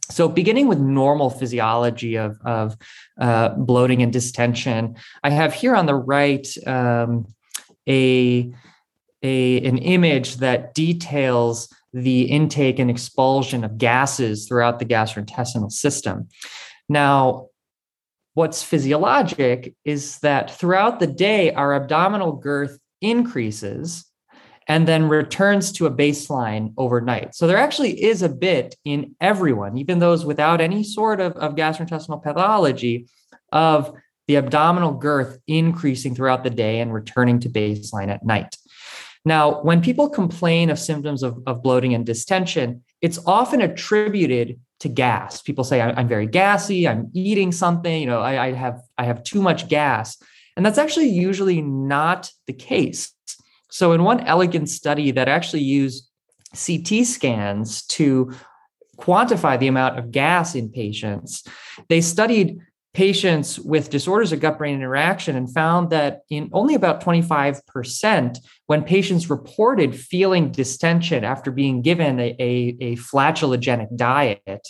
So, 0.09 0.27
beginning 0.27 0.67
with 0.67 0.79
normal 0.79 1.29
physiology 1.29 2.15
of, 2.15 2.37
of 2.43 2.77
uh, 3.19 3.49
bloating 3.49 4.01
and 4.03 4.11
distension, 4.11 4.95
I 5.23 5.29
have 5.29 5.53
here 5.53 5.75
on 5.75 5.85
the 5.85 5.95
right 5.95 6.45
um, 6.67 7.25
a, 7.87 8.53
a, 9.23 9.65
an 9.65 9.77
image 9.77 10.37
that 10.37 10.73
details 10.73 11.69
the 11.93 12.23
intake 12.23 12.79
and 12.79 12.89
expulsion 12.89 13.63
of 13.63 13.77
gases 13.77 14.47
throughout 14.47 14.79
the 14.79 14.85
gastrointestinal 14.85 15.71
system. 15.71 16.27
Now, 16.89 17.47
what's 18.33 18.63
physiologic 18.63 19.75
is 19.83 20.19
that 20.19 20.51
throughout 20.51 20.99
the 20.99 21.07
day, 21.07 21.53
our 21.53 21.73
abdominal 21.73 22.33
girth 22.33 22.79
increases 23.01 24.05
and 24.67 24.87
then 24.87 25.09
returns 25.09 25.71
to 25.73 25.85
a 25.85 25.91
baseline 25.91 26.73
overnight. 26.77 27.35
So 27.35 27.47
there 27.47 27.57
actually 27.57 28.03
is 28.03 28.21
a 28.21 28.29
bit 28.29 28.75
in 28.85 29.15
everyone, 29.19 29.77
even 29.77 29.99
those 29.99 30.23
without 30.23 30.61
any 30.61 30.83
sort 30.83 31.19
of, 31.19 31.33
of 31.33 31.55
gastrointestinal 31.55 32.23
pathology, 32.23 33.07
of 33.51 33.93
the 34.27 34.37
abdominal 34.37 34.93
girth 34.93 35.39
increasing 35.47 36.15
throughout 36.15 36.43
the 36.43 36.49
day 36.49 36.79
and 36.79 36.93
returning 36.93 37.39
to 37.41 37.49
baseline 37.49 38.07
at 38.07 38.25
night. 38.25 38.55
Now, 39.25 39.61
when 39.61 39.81
people 39.81 40.09
complain 40.09 40.69
of 40.69 40.79
symptoms 40.79 41.21
of, 41.21 41.39
of 41.45 41.61
bloating 41.61 41.93
and 41.93 42.05
distension, 42.05 42.83
it's 43.01 43.19
often 43.25 43.61
attributed 43.61 44.59
to 44.81 44.89
gas. 44.89 45.41
People 45.41 45.63
say 45.63 45.79
I'm 45.79 46.07
very 46.07 46.27
gassy. 46.27 46.87
I'm 46.87 47.09
eating 47.13 47.51
something. 47.51 48.01
You 48.01 48.07
know, 48.07 48.19
I, 48.19 48.47
I 48.47 48.51
have 48.53 48.81
I 48.97 49.05
have 49.05 49.23
too 49.23 49.41
much 49.41 49.67
gas, 49.67 50.17
and 50.57 50.65
that's 50.65 50.77
actually 50.77 51.09
usually 51.09 51.61
not 51.61 52.31
the 52.47 52.53
case. 52.53 53.13
So, 53.69 53.93
in 53.93 54.03
one 54.03 54.19
elegant 54.21 54.69
study 54.69 55.11
that 55.11 55.29
actually 55.29 55.61
used 55.61 56.09
CT 56.53 57.05
scans 57.05 57.85
to 57.87 58.33
quantify 58.97 59.57
the 59.57 59.67
amount 59.67 59.97
of 59.97 60.11
gas 60.11 60.55
in 60.55 60.69
patients, 60.69 61.43
they 61.87 62.01
studied 62.01 62.59
patients 62.93 63.57
with 63.57 63.89
disorders 63.89 64.33
of 64.33 64.39
gut 64.41 64.57
brain 64.57 64.75
interaction 64.75 65.35
and 65.35 65.53
found 65.53 65.89
that 65.91 66.21
in 66.29 66.49
only 66.51 66.75
about 66.75 67.01
25% 67.01 68.37
when 68.65 68.83
patients 68.83 69.29
reported 69.29 69.95
feeling 69.95 70.51
distension 70.51 71.23
after 71.23 71.51
being 71.51 71.81
given 71.81 72.19
a, 72.19 72.35
a, 72.39 72.77
a 72.81 73.87
diet 73.95 74.67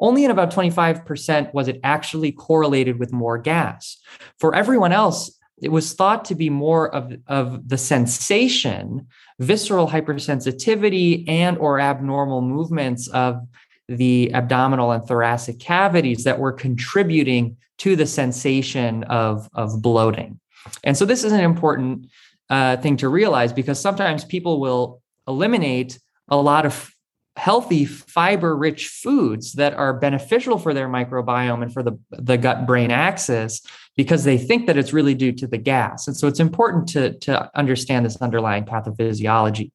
only 0.00 0.24
in 0.24 0.30
about 0.30 0.52
25% 0.52 1.54
was 1.54 1.68
it 1.68 1.80
actually 1.84 2.32
correlated 2.32 2.98
with 2.98 3.12
more 3.12 3.38
gas. 3.38 3.96
For 4.38 4.54
everyone 4.54 4.92
else 4.92 5.38
it 5.62 5.70
was 5.70 5.94
thought 5.94 6.24
to 6.26 6.34
be 6.34 6.50
more 6.50 6.94
of, 6.94 7.12
of 7.26 7.68
the 7.68 7.78
sensation 7.78 9.06
visceral 9.38 9.88
hypersensitivity 9.88 11.28
and 11.28 11.56
or 11.58 11.80
abnormal 11.80 12.42
movements 12.42 13.08
of 13.08 13.40
the 13.88 14.32
abdominal 14.34 14.92
and 14.92 15.06
thoracic 15.06 15.58
cavities 15.58 16.24
that 16.24 16.38
were 16.38 16.52
contributing 16.52 17.56
to 17.78 17.96
the 17.96 18.06
sensation 18.06 19.04
of, 19.04 19.48
of 19.54 19.82
bloating. 19.82 20.40
And 20.82 20.96
so 20.96 21.04
this 21.04 21.24
is 21.24 21.32
an 21.32 21.40
important 21.40 22.06
uh, 22.48 22.76
thing 22.78 22.96
to 22.98 23.08
realize 23.08 23.52
because 23.52 23.80
sometimes 23.80 24.24
people 24.24 24.60
will 24.60 25.02
eliminate 25.26 25.98
a 26.28 26.36
lot 26.36 26.66
of 26.66 26.90
healthy 27.36 27.84
fiber 27.84 28.56
rich 28.56 28.86
foods 28.86 29.54
that 29.54 29.74
are 29.74 29.92
beneficial 29.92 30.56
for 30.56 30.72
their 30.72 30.88
microbiome 30.88 31.62
and 31.62 31.72
for 31.72 31.82
the, 31.82 31.98
the 32.10 32.38
gut 32.38 32.66
brain 32.66 32.90
axis 32.90 33.60
because 33.96 34.24
they 34.24 34.38
think 34.38 34.66
that 34.66 34.76
it's 34.76 34.92
really 34.92 35.14
due 35.14 35.32
to 35.32 35.46
the 35.46 35.58
gas. 35.58 36.06
And 36.06 36.16
so 36.16 36.28
it's 36.28 36.40
important 36.40 36.88
to, 36.88 37.18
to 37.20 37.50
understand 37.58 38.06
this 38.06 38.16
underlying 38.16 38.64
pathophysiology. 38.64 39.72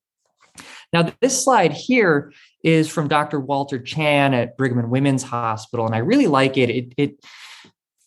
Now, 0.92 1.12
this 1.22 1.44
slide 1.44 1.74
here 1.74 2.32
is 2.64 2.90
from 2.90 3.08
Dr. 3.08 3.40
Walter 3.40 3.80
Chan 3.80 4.34
at 4.34 4.58
Brigham 4.58 4.80
and 4.80 4.90
Women's 4.90 5.24
Hospital, 5.24 5.86
and 5.86 5.96
I 5.96 6.00
really 6.00 6.28
like 6.28 6.58
it. 6.58 6.70
It 6.70 6.94
it 6.98 7.26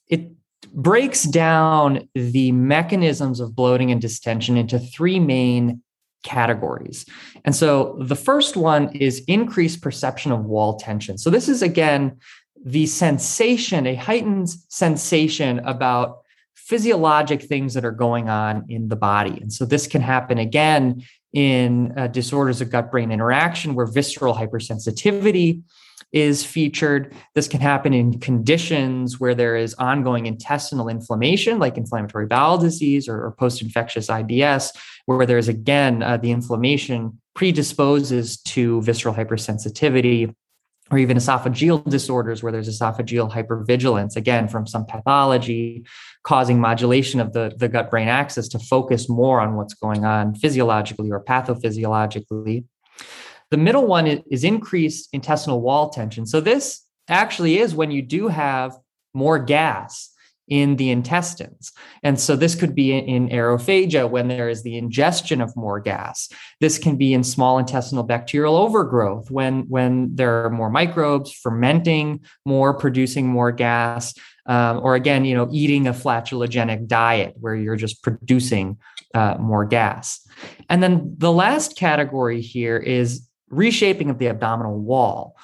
it 0.09 0.31
breaks 0.73 1.25
down 1.25 2.09
the 2.15 2.53
mechanisms 2.53 3.41
of 3.41 3.55
bloating 3.55 3.91
and 3.91 4.01
distension 4.01 4.57
into 4.57 4.79
three 4.79 5.19
main 5.21 5.83
categories. 6.23 7.05
And 7.45 7.55
so 7.55 7.97
the 8.01 8.15
first 8.15 8.57
one 8.57 8.95
is 8.95 9.25
increased 9.27 9.83
perception 9.83 10.33
of 10.33 10.45
wall 10.45 10.77
tension. 10.79 11.19
So 11.19 11.31
this 11.31 11.49
is 11.49 11.63
again 11.63 12.19
the 12.65 12.87
sensation, 12.87 13.87
a 13.87 13.95
heightened 13.95 14.51
sensation 14.69 15.59
about 15.61 16.19
physiologic 16.55 17.43
things 17.43 17.75
that 17.75 17.85
are 17.85 17.91
going 17.91 18.29
on 18.29 18.65
in 18.69 18.89
the 18.89 18.97
body. 18.97 19.37
And 19.41 19.53
so 19.53 19.65
this 19.65 19.87
can 19.87 20.01
happen 20.01 20.39
again 20.39 21.03
in 21.33 21.93
uh, 21.97 22.07
disorders 22.09 22.61
of 22.61 22.71
gut 22.71 22.91
brain 22.91 23.11
interaction 23.11 23.75
where 23.75 23.87
visceral 23.87 24.35
hypersensitivity 24.35 25.63
is 26.13 26.45
featured. 26.45 27.15
This 27.35 27.49
can 27.49 27.61
happen 27.61 27.95
in 27.95 28.21
conditions 28.21 29.19
where 29.19 29.35
there 29.35 29.57
is 29.57 29.75
ongoing 29.75 30.27
intestinal 30.27 30.89
inflammation, 30.89 31.59
like 31.59 31.79
inflammatory 31.79 32.27
bowel 32.27 32.59
disease 32.59 33.09
or, 33.09 33.25
or 33.25 33.33
post 33.33 33.63
infectious 33.63 34.09
IBS, 34.09 34.77
where 35.07 35.25
there's 35.25 35.49
again 35.49 36.03
uh, 36.03 36.19
the 36.19 36.31
inflammation 36.31 37.19
predisposes 37.35 38.37
to 38.43 38.83
visceral 38.83 39.15
hypersensitivity 39.15 40.35
or 40.93 40.99
even 40.99 41.17
esophageal 41.17 41.83
disorders 41.89 42.43
where 42.43 42.53
there's 42.53 42.69
esophageal 42.69 43.33
hypervigilance, 43.33 44.15
again, 44.15 44.47
from 44.47 44.67
some 44.67 44.85
pathology 44.85 45.85
causing 46.23 46.61
modulation 46.61 47.19
of 47.19 47.33
the, 47.33 47.53
the 47.57 47.67
gut 47.67 47.91
brain 47.91 48.09
axis 48.09 48.47
to 48.49 48.59
focus 48.59 49.09
more 49.09 49.41
on 49.41 49.57
what's 49.57 49.73
going 49.73 50.05
on 50.05 50.35
physiologically 50.35 51.11
or 51.11 51.25
pathophysiologically. 51.25 52.65
The 53.51 53.57
middle 53.57 53.87
one 53.87 54.07
is 54.07 54.45
increased 54.45 55.09
intestinal 55.13 55.63
wall 55.63 55.89
tension. 55.89 56.27
So, 56.27 56.41
this 56.41 56.83
actually 57.09 57.59
is 57.59 57.75
when 57.75 57.91
you 57.91 58.03
do 58.03 58.29
have 58.29 58.77
more 59.15 59.39
gas 59.39 60.12
in 60.49 60.77
the 60.77 60.91
intestines. 60.91 61.73
And 62.03 62.19
so 62.19 62.37
this 62.37 62.55
could 62.55 62.75
be 62.75 62.93
in, 62.93 63.29
aerophagia 63.29 64.11
when 64.11 64.29
there 64.29 64.49
is 64.49 64.63
the 64.63 64.77
ingestion 64.77 65.41
of 65.41 65.57
more 65.57 65.81
gas. 65.81 66.29
This 66.61 66.79
can 66.79 66.97
be 66.97 67.15
in 67.15 67.25
small 67.25 67.59
intestinal 67.59 68.03
bacterial 68.03 68.57
overgrowth 68.57 69.31
when, 69.31 69.63
when 69.69 70.15
there 70.15 70.45
are 70.45 70.51
more 70.51 70.71
microbes 70.71 71.33
fermenting 71.33 72.21
more, 72.45 72.75
producing 72.75 73.29
more 73.29 73.53
gas. 73.53 74.15
Um, 74.47 74.81
or 74.83 74.97
again, 74.97 75.25
you 75.25 75.37
know, 75.37 75.49
eating 75.53 75.87
a 75.87 75.93
flatulogenic 75.93 76.89
diet 76.89 77.35
where 77.39 77.55
you're 77.55 77.77
just 77.77 78.03
producing 78.03 78.79
uh, 79.15 79.37
more 79.39 79.65
gas. 79.65 80.27
And 80.69 80.83
then 80.83 81.15
the 81.19 81.31
last 81.31 81.77
category 81.77 82.41
here 82.41 82.77
is 82.77 83.29
reshaping 83.51 84.11
of 84.11 84.19
the 84.19 84.29
abdominal 84.29 84.79
wall. 84.79 85.37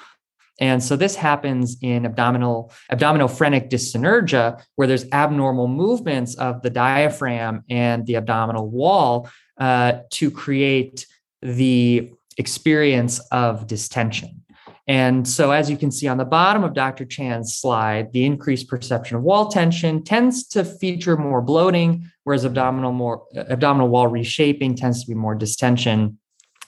And 0.59 0.83
so 0.83 0.95
this 0.95 1.15
happens 1.15 1.77
in 1.81 2.05
abdominal 2.05 2.71
abdominophrenic 2.91 3.69
dyssynergia, 3.69 4.61
where 4.75 4.87
there's 4.87 5.05
abnormal 5.11 5.67
movements 5.67 6.35
of 6.35 6.61
the 6.61 6.69
diaphragm 6.69 7.63
and 7.69 8.05
the 8.05 8.15
abdominal 8.15 8.69
wall 8.69 9.29
uh, 9.59 9.99
to 10.11 10.29
create 10.31 11.05
the 11.41 12.11
experience 12.37 13.19
of 13.31 13.67
distension. 13.67 14.43
And 14.87 15.27
so, 15.27 15.51
as 15.51 15.69
you 15.69 15.77
can 15.77 15.91
see 15.91 16.07
on 16.07 16.17
the 16.17 16.25
bottom 16.25 16.63
of 16.63 16.73
Dr. 16.73 17.05
Chan's 17.05 17.55
slide, 17.55 18.11
the 18.11 18.25
increased 18.25 18.67
perception 18.67 19.17
of 19.17 19.23
wall 19.23 19.49
tension 19.49 20.03
tends 20.03 20.47
to 20.47 20.65
feature 20.65 21.15
more 21.15 21.43
bloating, 21.43 22.09
whereas 22.23 22.43
abdominal, 22.43 22.91
more, 22.91 23.23
abdominal 23.35 23.87
wall 23.87 24.07
reshaping 24.07 24.75
tends 24.75 25.03
to 25.03 25.07
be 25.07 25.13
more 25.13 25.35
distension. 25.35 26.17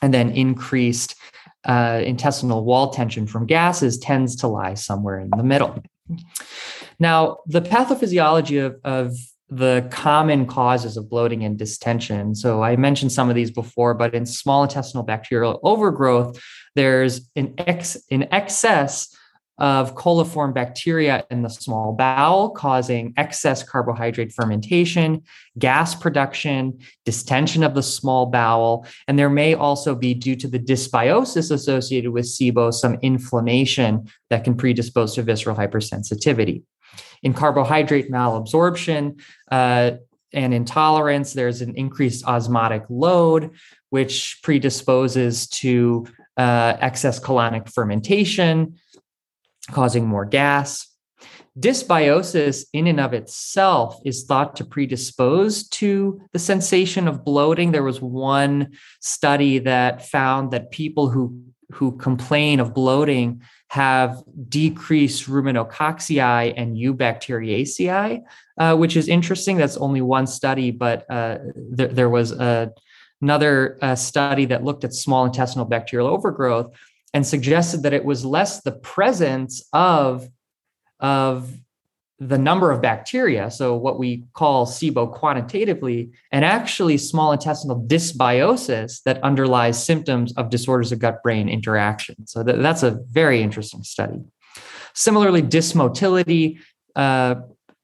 And 0.03 0.13
then 0.13 0.31
increased 0.31 1.15
uh, 1.65 2.01
intestinal 2.03 2.63
wall 2.65 2.89
tension 2.89 3.27
from 3.27 3.45
gases 3.45 3.97
tends 3.97 4.35
to 4.37 4.47
lie 4.47 4.73
somewhere 4.73 5.19
in 5.19 5.29
the 5.35 5.43
middle. 5.43 5.83
Now, 6.99 7.37
the 7.45 7.61
pathophysiology 7.61 8.65
of, 8.65 8.77
of 8.83 9.15
the 9.49 9.87
common 9.91 10.45
causes 10.45 10.95
of 10.95 11.09
bloating 11.09 11.43
and 11.43 11.57
distension. 11.57 12.33
So 12.35 12.63
I 12.63 12.77
mentioned 12.77 13.11
some 13.11 13.29
of 13.29 13.35
these 13.35 13.51
before, 13.51 13.93
but 13.93 14.15
in 14.15 14.25
small 14.25 14.63
intestinal 14.63 15.03
bacterial 15.03 15.59
overgrowth, 15.63 16.41
there's 16.75 17.29
an, 17.35 17.55
ex, 17.57 17.97
an 18.09 18.27
excess 18.31 19.13
of 19.61 19.93
coliform 19.93 20.55
bacteria 20.55 21.23
in 21.29 21.43
the 21.43 21.49
small 21.49 21.93
bowel, 21.93 22.49
causing 22.49 23.13
excess 23.15 23.61
carbohydrate 23.61 24.33
fermentation, 24.33 25.21
gas 25.59 25.93
production, 25.93 26.79
distension 27.05 27.61
of 27.61 27.75
the 27.75 27.83
small 27.83 28.25
bowel. 28.25 28.87
And 29.07 29.19
there 29.19 29.29
may 29.29 29.53
also 29.53 29.93
be, 29.93 30.15
due 30.15 30.35
to 30.37 30.47
the 30.47 30.57
dysbiosis 30.57 31.51
associated 31.51 32.09
with 32.09 32.25
SIBO, 32.25 32.73
some 32.73 32.97
inflammation 33.03 34.09
that 34.31 34.43
can 34.43 34.57
predispose 34.57 35.13
to 35.13 35.21
visceral 35.21 35.55
hypersensitivity. 35.55 36.63
In 37.21 37.35
carbohydrate 37.35 38.11
malabsorption, 38.11 39.21
uh, 39.51 39.91
and 40.33 40.53
intolerance, 40.53 41.33
there's 41.33 41.61
an 41.61 41.75
increased 41.75 42.25
osmotic 42.25 42.83
load, 42.89 43.51
which 43.89 44.39
predisposes 44.41 45.47
to 45.49 46.07
uh, 46.37 46.77
excess 46.79 47.19
colonic 47.19 47.71
fermentation, 47.71 48.79
causing 49.69 50.07
more 50.07 50.25
gas. 50.25 50.87
Dysbiosis, 51.59 52.65
in 52.71 52.87
and 52.87 52.99
of 52.99 53.13
itself, 53.13 53.99
is 54.05 54.23
thought 54.23 54.55
to 54.55 54.63
predispose 54.63 55.67
to 55.67 56.21
the 56.31 56.39
sensation 56.39 57.09
of 57.09 57.25
bloating. 57.25 57.71
There 57.71 57.83
was 57.83 58.01
one 58.01 58.71
study 59.01 59.59
that 59.59 60.07
found 60.07 60.51
that 60.51 60.71
people 60.71 61.09
who, 61.09 61.43
who 61.73 61.97
complain 61.97 62.61
of 62.61 62.73
bloating 62.73 63.41
have 63.67 64.23
decreased 64.47 65.27
ruminococci 65.27 66.53
and 66.55 66.77
eubacteriaceae, 66.77 68.21
uh, 68.57 68.75
which 68.77 68.95
is 68.95 69.09
interesting. 69.09 69.57
That's 69.57 69.77
only 69.77 70.01
one 70.01 70.27
study, 70.27 70.71
but 70.71 71.05
uh, 71.09 71.39
there, 71.55 71.87
there 71.89 72.09
was 72.09 72.31
a, 72.31 72.71
another 73.21 73.77
uh, 73.81 73.95
study 73.95 74.45
that 74.45 74.63
looked 74.63 74.85
at 74.85 74.93
small 74.93 75.25
intestinal 75.25 75.65
bacterial 75.65 76.07
overgrowth 76.07 76.73
and 77.13 77.25
suggested 77.25 77.83
that 77.83 77.93
it 77.93 78.05
was 78.05 78.23
less 78.25 78.61
the 78.61 78.71
presence 78.71 79.67
of, 79.73 80.27
of 80.99 81.53
the 82.19 82.37
number 82.37 82.69
of 82.71 82.83
bacteria, 82.83 83.49
so 83.49 83.75
what 83.75 83.97
we 83.97 84.23
call 84.33 84.67
SIBO 84.67 85.11
quantitatively, 85.11 86.11
and 86.31 86.45
actually 86.45 86.97
small 86.97 87.31
intestinal 87.31 87.83
dysbiosis 87.87 89.01
that 89.03 89.21
underlies 89.23 89.83
symptoms 89.83 90.31
of 90.37 90.51
disorders 90.51 90.91
of 90.91 90.99
gut 90.99 91.23
brain 91.23 91.49
interaction. 91.49 92.27
So 92.27 92.43
th- 92.43 92.57
that's 92.61 92.83
a 92.83 92.99
very 93.09 93.41
interesting 93.41 93.83
study. 93.83 94.19
Similarly, 94.93 95.41
dysmotility, 95.41 96.59
uh, 96.95 97.35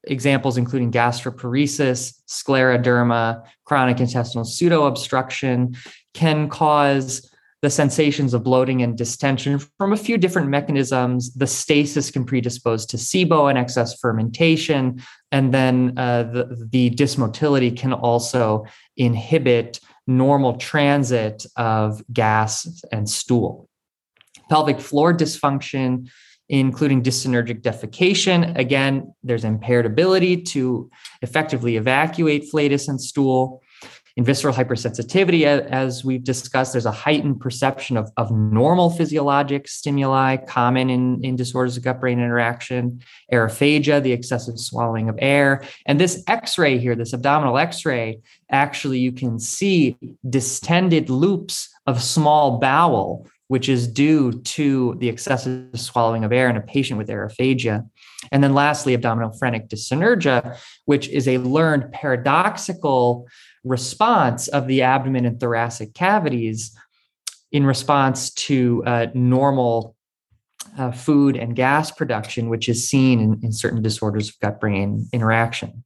examples 0.04 0.56
including 0.56 0.92
gastroparesis, 0.92 2.14
scleroderma, 2.28 3.44
chronic 3.64 3.98
intestinal 3.98 4.44
pseudo-obstruction, 4.44 5.76
can 6.14 6.48
cause 6.48 7.28
the 7.60 7.70
sensations 7.70 8.34
of 8.34 8.44
bloating 8.44 8.82
and 8.82 8.96
distension 8.96 9.58
from 9.78 9.92
a 9.92 9.96
few 9.96 10.16
different 10.16 10.48
mechanisms. 10.48 11.34
The 11.34 11.46
stasis 11.46 12.10
can 12.10 12.24
predispose 12.24 12.86
to 12.86 12.96
SIBO 12.96 13.48
and 13.48 13.58
excess 13.58 13.98
fermentation. 13.98 15.02
And 15.32 15.52
then 15.52 15.94
uh, 15.96 16.22
the, 16.24 16.68
the 16.70 16.90
dysmotility 16.90 17.76
can 17.76 17.92
also 17.92 18.64
inhibit 18.96 19.80
normal 20.06 20.56
transit 20.56 21.44
of 21.56 22.02
gas 22.12 22.82
and 22.92 23.08
stool. 23.08 23.68
Pelvic 24.48 24.80
floor 24.80 25.12
dysfunction, 25.12 26.08
including 26.48 27.02
dyssynergic 27.02 27.60
defecation. 27.60 28.56
Again, 28.56 29.12
there's 29.22 29.44
impaired 29.44 29.84
ability 29.84 30.42
to 30.42 30.90
effectively 31.22 31.76
evacuate 31.76 32.48
flatus 32.50 32.88
and 32.88 33.00
stool 33.00 33.60
in 34.18 34.24
visceral 34.24 34.52
hypersensitivity, 34.52 35.44
as 35.44 36.04
we've 36.04 36.24
discussed, 36.24 36.72
there's 36.72 36.86
a 36.86 36.90
heightened 36.90 37.38
perception 37.38 37.96
of, 37.96 38.10
of 38.16 38.32
normal 38.32 38.90
physiologic 38.90 39.68
stimuli 39.68 40.36
common 40.38 40.90
in, 40.90 41.24
in 41.24 41.36
disorders 41.36 41.76
of 41.76 41.84
gut 41.84 42.00
brain 42.00 42.18
interaction, 42.18 43.00
aerophagia, 43.32 44.02
the 44.02 44.10
excessive 44.10 44.58
swallowing 44.58 45.08
of 45.08 45.16
air. 45.20 45.62
And 45.86 46.00
this 46.00 46.24
x 46.26 46.58
ray 46.58 46.78
here, 46.78 46.96
this 46.96 47.14
abdominal 47.14 47.58
x 47.58 47.86
ray, 47.86 48.18
actually 48.50 48.98
you 48.98 49.12
can 49.12 49.38
see 49.38 49.96
distended 50.28 51.10
loops 51.10 51.68
of 51.86 52.02
small 52.02 52.58
bowel, 52.58 53.24
which 53.46 53.68
is 53.68 53.86
due 53.86 54.32
to 54.32 54.96
the 54.98 55.08
excessive 55.08 55.68
swallowing 55.78 56.24
of 56.24 56.32
air 56.32 56.50
in 56.50 56.56
a 56.56 56.60
patient 56.60 56.98
with 56.98 57.06
aerophagia. 57.06 57.88
And 58.32 58.42
then 58.42 58.52
lastly, 58.52 58.96
abdominophrenic 58.96 59.68
dyssynergia, 59.68 60.58
which 60.86 61.08
is 61.08 61.28
a 61.28 61.38
learned 61.38 61.92
paradoxical 61.92 63.28
response 63.68 64.48
of 64.48 64.66
the 64.66 64.82
abdomen 64.82 65.24
and 65.24 65.38
thoracic 65.38 65.94
cavities 65.94 66.76
in 67.52 67.64
response 67.64 68.30
to 68.30 68.82
uh, 68.86 69.06
normal 69.14 69.96
uh, 70.76 70.90
food 70.90 71.36
and 71.36 71.56
gas 71.56 71.90
production, 71.90 72.48
which 72.48 72.68
is 72.68 72.88
seen 72.88 73.20
in, 73.20 73.40
in 73.42 73.52
certain 73.52 73.82
disorders 73.82 74.28
of 74.28 74.38
gut 74.40 74.60
brain 74.60 75.08
interaction. 75.12 75.84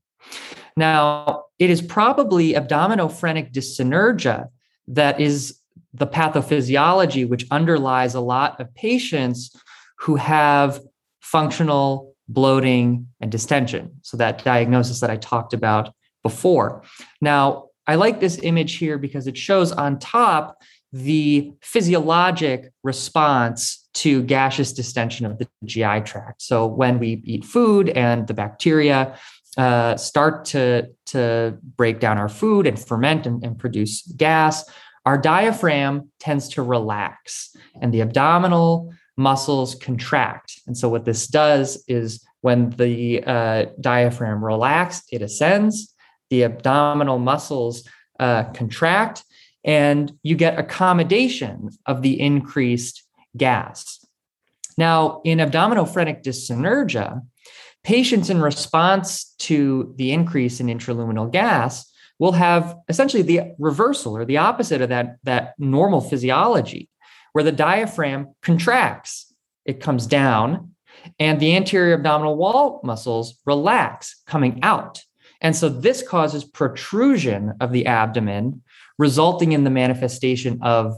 Now, 0.77 1.45
it 1.59 1.71
is 1.71 1.83
probably 1.83 2.55
abdominophrenic 2.55 3.53
dyssynergia 3.53 4.49
that 4.89 5.21
is 5.21 5.59
the 5.95 6.07
pathophysiology 6.07 7.29
which 7.29 7.47
underlies 7.51 8.15
a 8.15 8.21
lot 8.21 8.59
of 8.61 8.75
patients 8.75 9.55
who 9.99 10.17
have 10.17 10.81
functional 11.21 12.15
bloating 12.29 13.07
and 13.21 13.31
distension. 13.31 13.91
So, 14.03 14.17
that 14.17 14.43
diagnosis 14.45 15.01
that 15.01 15.11
I 15.11 15.17
talked 15.17 15.53
about 15.53 15.95
before. 16.23 16.83
Now, 17.21 17.69
I 17.87 17.97
like 17.97 18.21
this 18.21 18.39
image 18.43 18.77
here 18.77 18.99
because 18.99 19.27
it 19.27 19.37
shows 19.37 19.73
on 19.73 19.99
top 19.99 20.63
the 20.93 21.53
physiologic 21.63 22.73
response 22.83 23.89
to 23.95 24.23
gaseous 24.23 24.73
distension 24.73 25.27
of 25.27 25.39
the 25.39 25.49
GI 25.65 26.03
tract. 26.03 26.43
So 26.43 26.67
when 26.67 26.99
we 26.99 27.23
eat 27.25 27.45
food 27.45 27.89
and 27.91 28.27
the 28.27 28.35
bacteria 28.35 29.17
uh, 29.57 29.97
start 29.97 30.47
to, 30.47 30.89
to 31.07 31.59
break 31.77 32.01
down 32.01 32.19
our 32.19 32.29
food 32.29 32.67
and 32.67 32.79
ferment 32.79 33.27
and, 33.27 33.45
and 33.45 33.59
produce 33.59 34.03
gas, 34.17 34.65
our 35.05 35.19
diaphragm 35.19 36.11
tends 36.21 36.49
to 36.51 36.63
relax 36.63 37.55
and 37.81 37.93
the 37.93 38.01
abdominal 38.01 38.93
muscles 39.17 39.75
contract. 39.75 40.61
And 40.67 40.77
so 40.77 40.89
what 40.89 41.05
this 41.05 41.27
does 41.27 41.83
is 41.89 42.25
when 42.41 42.71
the 42.71 43.23
uh, 43.25 43.67
diaphragm 43.81 44.45
relaxes, 44.45 45.05
it 45.11 45.23
ascends 45.23 45.92
the 46.33 46.45
abdominal 46.45 47.19
muscles 47.19 47.87
uh, 48.19 48.45
contract, 48.55 49.23
and 49.65 50.11
you 50.23 50.35
get 50.35 50.59
accommodation 50.59 51.69
of 51.85 52.01
the 52.01 52.19
increased 52.19 53.05
gas. 53.37 54.03
Now, 54.79 55.21
in 55.27 55.41
abdominophrenic 55.41 56.25
dyssynergia, 56.25 57.21
patients 57.85 58.31
in 58.31 58.41
response 58.41 59.35
to 59.41 59.93
the 59.99 60.13
increase 60.13 60.59
in 60.59 60.69
intraluminal 60.69 61.31
gas 61.31 61.93
will 62.19 62.33
have 62.33 62.77
essentially 62.89 63.23
the 63.23 63.53
reversal 63.59 64.17
or 64.17 64.25
the 64.25 64.39
opposite 64.39 64.81
of 64.81 64.89
that, 64.89 65.17
that 65.25 65.53
normal 65.59 66.01
physiology, 66.01 66.89
where 67.35 67.45
the 67.45 67.53
diaphragm 67.53 68.35
contracts, 68.41 69.35
it 69.67 69.81
comes 69.81 70.07
down, 70.07 70.71
and 71.19 71.39
the 71.41 71.55
anterior 71.57 71.93
abdominal 71.93 72.37
wall 72.37 72.81
muscles 72.83 73.39
relax, 73.45 74.23
coming 74.27 74.61
out. 74.63 75.03
And 75.43 75.55
so 75.55 75.69
this 75.69 76.07
causes 76.07 76.45
protrusion 76.45 77.53
of 77.61 77.73
the 77.73 77.85
abdomen, 77.87 78.63
resulting 78.99 79.53
in 79.53 79.65
the 79.65 79.71
manifestation 79.71 80.59
of 80.63 80.95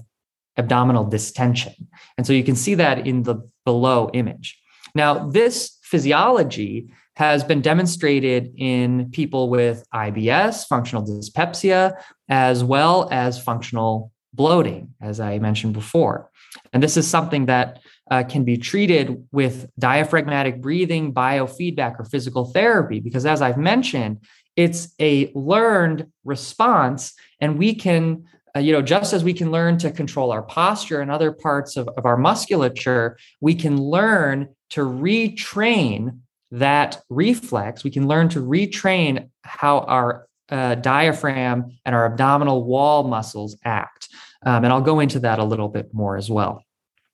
abdominal 0.56 1.04
distension. 1.04 1.72
And 2.16 2.26
so 2.26 2.32
you 2.32 2.44
can 2.44 2.54
see 2.54 2.74
that 2.76 3.06
in 3.06 3.24
the 3.24 3.36
below 3.64 4.10
image. 4.12 4.60
Now, 4.94 5.28
this 5.28 5.78
physiology 5.82 6.88
has 7.16 7.42
been 7.42 7.60
demonstrated 7.60 8.52
in 8.56 9.10
people 9.10 9.48
with 9.48 9.84
IBS, 9.94 10.66
functional 10.66 11.04
dyspepsia, 11.04 11.96
as 12.28 12.62
well 12.62 13.08
as 13.10 13.42
functional 13.42 14.12
bloating, 14.32 14.94
as 15.00 15.20
I 15.20 15.38
mentioned 15.38 15.74
before. 15.74 16.30
And 16.72 16.82
this 16.82 16.96
is 16.96 17.06
something 17.06 17.46
that 17.46 17.80
uh, 18.10 18.22
can 18.22 18.44
be 18.44 18.56
treated 18.56 19.26
with 19.32 19.70
diaphragmatic 19.78 20.60
breathing, 20.60 21.12
biofeedback, 21.12 21.98
or 21.98 22.04
physical 22.04 22.46
therapy. 22.46 23.00
Because 23.00 23.26
as 23.26 23.40
I've 23.40 23.58
mentioned, 23.58 24.24
it's 24.56 24.94
a 25.00 25.32
learned 25.34 26.06
response, 26.24 27.14
and 27.40 27.58
we 27.58 27.74
can 27.74 28.24
uh, 28.56 28.60
you 28.60 28.72
know, 28.72 28.82
just 28.82 29.12
as 29.12 29.24
we 29.24 29.34
can 29.34 29.50
learn 29.50 29.78
to 29.78 29.90
control 29.90 30.30
our 30.30 30.42
posture 30.42 31.00
and 31.00 31.10
other 31.10 31.32
parts 31.32 31.76
of, 31.76 31.88
of 31.96 32.06
our 32.06 32.16
musculature, 32.16 33.18
we 33.40 33.54
can 33.54 33.76
learn 33.80 34.48
to 34.70 34.80
retrain 34.82 36.18
that 36.52 37.02
reflex. 37.08 37.82
We 37.82 37.90
can 37.90 38.06
learn 38.06 38.28
to 38.30 38.40
retrain 38.40 39.28
how 39.42 39.80
our 39.80 40.28
uh, 40.50 40.76
diaphragm 40.76 41.72
and 41.84 41.96
our 41.96 42.06
abdominal 42.06 42.64
wall 42.64 43.04
muscles 43.04 43.56
act. 43.64 44.08
Um, 44.46 44.62
and 44.62 44.72
I'll 44.72 44.80
go 44.80 45.00
into 45.00 45.20
that 45.20 45.40
a 45.40 45.44
little 45.44 45.68
bit 45.68 45.92
more 45.92 46.16
as 46.16 46.30
well. 46.30 46.62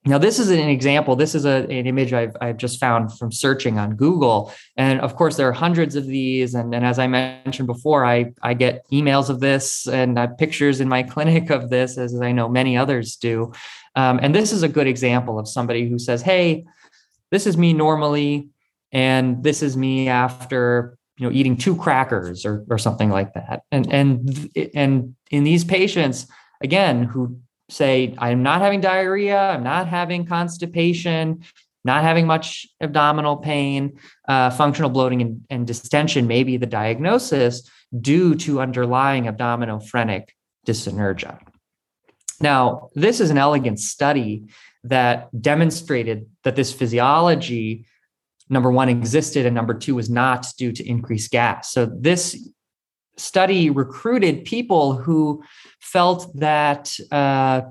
Now, 0.07 0.17
this 0.17 0.39
is 0.39 0.49
an 0.51 0.59
example. 0.61 1.15
This 1.15 1.35
is 1.35 1.45
a, 1.45 1.67
an 1.69 1.87
image 1.87 2.15
I've, 2.15 2.35
I've 2.41 2.57
just 2.57 2.81
found 2.81 3.17
from 3.19 3.31
searching 3.31 3.79
on 3.79 3.97
Google. 3.97 4.51
And 4.79 4.99
of 5.01 5.15
course, 5.15 5.37
there 5.37 5.47
are 5.47 5.53
hundreds 5.53 5.95
of 5.95 6.07
these. 6.07 6.55
And, 6.55 6.75
and 6.75 6.87
as 6.87 6.99
I 6.99 7.07
mentioned 7.07 7.67
before, 7.67 8.07
I, 8.07 8.33
I 8.43 8.55
get 8.55 8.87
emails 8.91 9.29
of 9.29 9.41
this 9.41 9.87
and 9.87 10.19
I 10.19 10.27
pictures 10.27 10.81
in 10.81 10.89
my 10.89 11.03
clinic 11.15 11.51
of 11.51 11.69
this, 11.69 11.99
as 11.99 12.19
I 12.19 12.33
know 12.33 12.49
many 12.49 12.79
others 12.79 13.17
do. 13.17 13.53
Um, 13.95 14.19
and 14.23 14.35
this 14.35 14.53
is 14.53 14.63
a 14.63 14.69
good 14.69 14.87
example 14.87 15.39
of 15.39 15.47
somebody 15.47 15.87
who 15.87 15.99
says, 15.99 16.23
Hey, 16.23 16.65
this 17.31 17.47
is 17.47 17.59
me 17.59 17.75
normally, 17.75 18.49
and 18.93 19.45
this 19.45 19.63
is 19.63 19.77
me 19.77 20.09
after 20.09 20.97
you 21.17 21.27
know 21.27 21.33
eating 21.33 21.57
two 21.57 21.77
crackers 21.77 22.47
or, 22.47 22.65
or 22.71 22.79
something 22.79 23.11
like 23.11 23.35
that. 23.35 23.63
And, 23.71 23.93
and, 23.93 24.51
and 24.75 25.15
in 25.31 25.45
these 25.45 25.65
patients, 25.65 26.27
again, 26.63 27.05
who 27.05 27.39
say, 27.71 28.15
I'm 28.19 28.43
not 28.43 28.61
having 28.61 28.81
diarrhea, 28.81 29.39
I'm 29.39 29.63
not 29.63 29.89
having 29.89 30.27
constipation, 30.27 31.45
not 31.85 32.03
having 32.03 32.27
much 32.27 32.67
abdominal 32.81 33.37
pain, 33.37 33.99
uh, 34.29 34.51
functional 34.51 34.91
bloating 34.91 35.23
and, 35.23 35.45
and 35.51 35.67
distension 35.67 36.27
may 36.27 36.45
be 36.45 36.57
the 36.57 36.67
diagnosis 36.67 37.69
due 37.99 38.35
to 38.35 38.61
underlying 38.61 39.25
abdominophrenic 39.25 40.29
dyssynergia. 40.67 41.39
Now, 42.41 42.91
this 42.95 43.21
is 43.21 43.31
an 43.31 43.39
elegant 43.39 43.81
study 43.81 44.45
that 44.85 45.29
demonstrated 45.41 46.27
that 46.45 46.57
this 46.57 46.73
physiology, 46.73 47.87
number 48.49 48.71
one, 48.71 48.89
existed, 48.89 49.47
and 49.47 49.55
number 49.55 49.75
two, 49.75 49.95
was 49.95 50.09
not 50.09 50.47
due 50.57 50.73
to 50.73 50.89
increased 50.89 51.31
gas. 51.31 51.73
So, 51.73 51.87
this 51.87 52.51
study 53.21 53.71
recruited 53.71 54.45
people 54.45 54.97
who 54.97 55.43
felt 55.81 56.31
that 56.39 56.99
uh, 57.11 57.63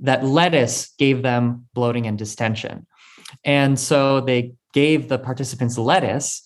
that 0.00 0.24
lettuce 0.24 0.92
gave 0.98 1.22
them 1.22 1.66
bloating 1.74 2.06
and 2.06 2.18
distension, 2.18 2.86
and 3.44 3.78
so 3.78 4.20
they 4.20 4.52
gave 4.72 5.08
the 5.08 5.18
participants 5.18 5.78
lettuce. 5.78 6.42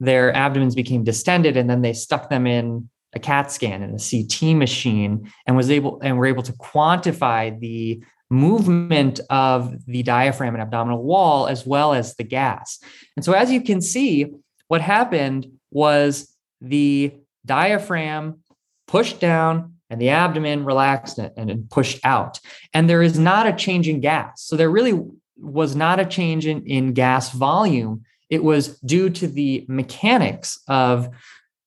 Their 0.00 0.34
abdomens 0.34 0.74
became 0.74 1.02
distended, 1.04 1.56
and 1.56 1.68
then 1.68 1.82
they 1.82 1.92
stuck 1.92 2.30
them 2.30 2.46
in 2.46 2.88
a 3.14 3.18
CAT 3.18 3.50
scan 3.50 3.82
and 3.82 3.98
a 3.98 4.02
CT 4.02 4.56
machine, 4.56 5.30
and 5.46 5.56
was 5.56 5.70
able 5.70 6.00
and 6.02 6.18
were 6.18 6.26
able 6.26 6.42
to 6.42 6.52
quantify 6.52 7.58
the 7.58 8.02
movement 8.30 9.20
of 9.30 9.74
the 9.86 10.02
diaphragm 10.02 10.54
and 10.54 10.62
abdominal 10.62 11.02
wall 11.02 11.46
as 11.46 11.66
well 11.66 11.94
as 11.94 12.14
the 12.16 12.24
gas. 12.24 12.78
And 13.16 13.24
so, 13.24 13.32
as 13.32 13.50
you 13.50 13.60
can 13.60 13.80
see, 13.80 14.26
what 14.68 14.80
happened 14.80 15.46
was 15.70 16.34
the 16.60 17.14
diaphragm 17.48 18.38
pushed 18.86 19.18
down 19.18 19.74
and 19.90 20.00
the 20.00 20.10
abdomen 20.10 20.64
relaxed 20.64 21.18
and, 21.18 21.70
pushed 21.70 21.98
out. 22.04 22.40
And 22.74 22.88
there 22.88 23.02
is 23.02 23.18
not 23.18 23.46
a 23.46 23.52
change 23.52 23.88
in 23.88 24.00
gas. 24.00 24.42
So 24.42 24.54
there 24.54 24.70
really 24.70 25.00
was 25.36 25.74
not 25.74 25.98
a 25.98 26.04
change 26.04 26.46
in, 26.46 26.64
in 26.66 26.92
gas 26.92 27.32
volume. 27.32 28.04
It 28.28 28.44
was 28.44 28.78
due 28.80 29.10
to 29.10 29.26
the 29.26 29.64
mechanics 29.68 30.60
of 30.68 31.08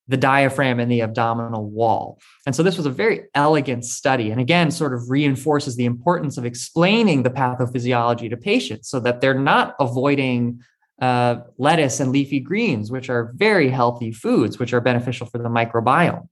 the 0.07 0.17
diaphragm 0.17 0.79
and 0.79 0.91
the 0.91 1.01
abdominal 1.01 1.65
wall. 1.69 2.19
And 2.45 2.55
so 2.55 2.63
this 2.63 2.77
was 2.77 2.85
a 2.85 2.91
very 2.91 3.23
elegant 3.33 3.85
study. 3.85 4.29
And 4.29 4.41
again, 4.41 4.69
sort 4.69 4.93
of 4.93 5.09
reinforces 5.09 5.75
the 5.77 5.85
importance 5.85 6.37
of 6.37 6.45
explaining 6.45 7.23
the 7.23 7.29
pathophysiology 7.29 8.29
to 8.29 8.37
patients 8.37 8.89
so 8.89 8.99
that 8.99 9.21
they're 9.21 9.33
not 9.33 9.75
avoiding 9.79 10.61
uh, 11.01 11.41
lettuce 11.57 11.99
and 11.99 12.11
leafy 12.11 12.39
greens, 12.39 12.91
which 12.91 13.09
are 13.09 13.33
very 13.35 13.69
healthy 13.69 14.11
foods, 14.11 14.59
which 14.59 14.71
are 14.73 14.81
beneficial 14.81 15.27
for 15.27 15.39
the 15.39 15.49
microbiome. 15.49 16.27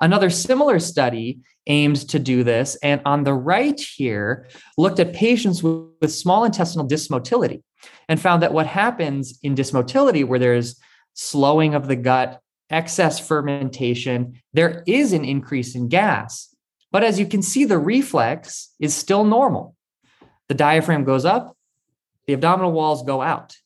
Another 0.00 0.28
similar 0.30 0.78
study 0.78 1.40
aimed 1.66 2.08
to 2.10 2.18
do 2.18 2.44
this, 2.44 2.76
and 2.82 3.00
on 3.06 3.24
the 3.24 3.32
right 3.32 3.80
here, 3.80 4.46
looked 4.76 5.00
at 5.00 5.14
patients 5.14 5.62
with, 5.62 5.88
with 6.00 6.12
small 6.12 6.44
intestinal 6.44 6.86
dysmotility 6.86 7.62
and 8.08 8.20
found 8.20 8.42
that 8.42 8.52
what 8.52 8.66
happens 8.66 9.38
in 9.42 9.54
dysmotility, 9.54 10.26
where 10.26 10.38
there's 10.38 10.78
slowing 11.14 11.74
of 11.74 11.88
the 11.88 11.96
gut, 11.96 12.40
excess 12.70 13.26
fermentation, 13.26 14.40
there 14.52 14.82
is 14.86 15.12
an 15.12 15.24
increase 15.24 15.74
in 15.74 15.88
gas. 15.88 16.54
But 16.90 17.04
as 17.04 17.18
you 17.18 17.26
can 17.26 17.42
see, 17.42 17.64
the 17.64 17.78
reflex 17.78 18.74
is 18.78 18.94
still 18.94 19.24
normal. 19.24 19.74
The 20.48 20.54
diaphragm 20.54 21.04
goes 21.04 21.24
up, 21.24 21.56
the 22.26 22.34
abdominal 22.34 22.72
walls 22.72 23.02
go 23.02 23.22
out. 23.22 23.56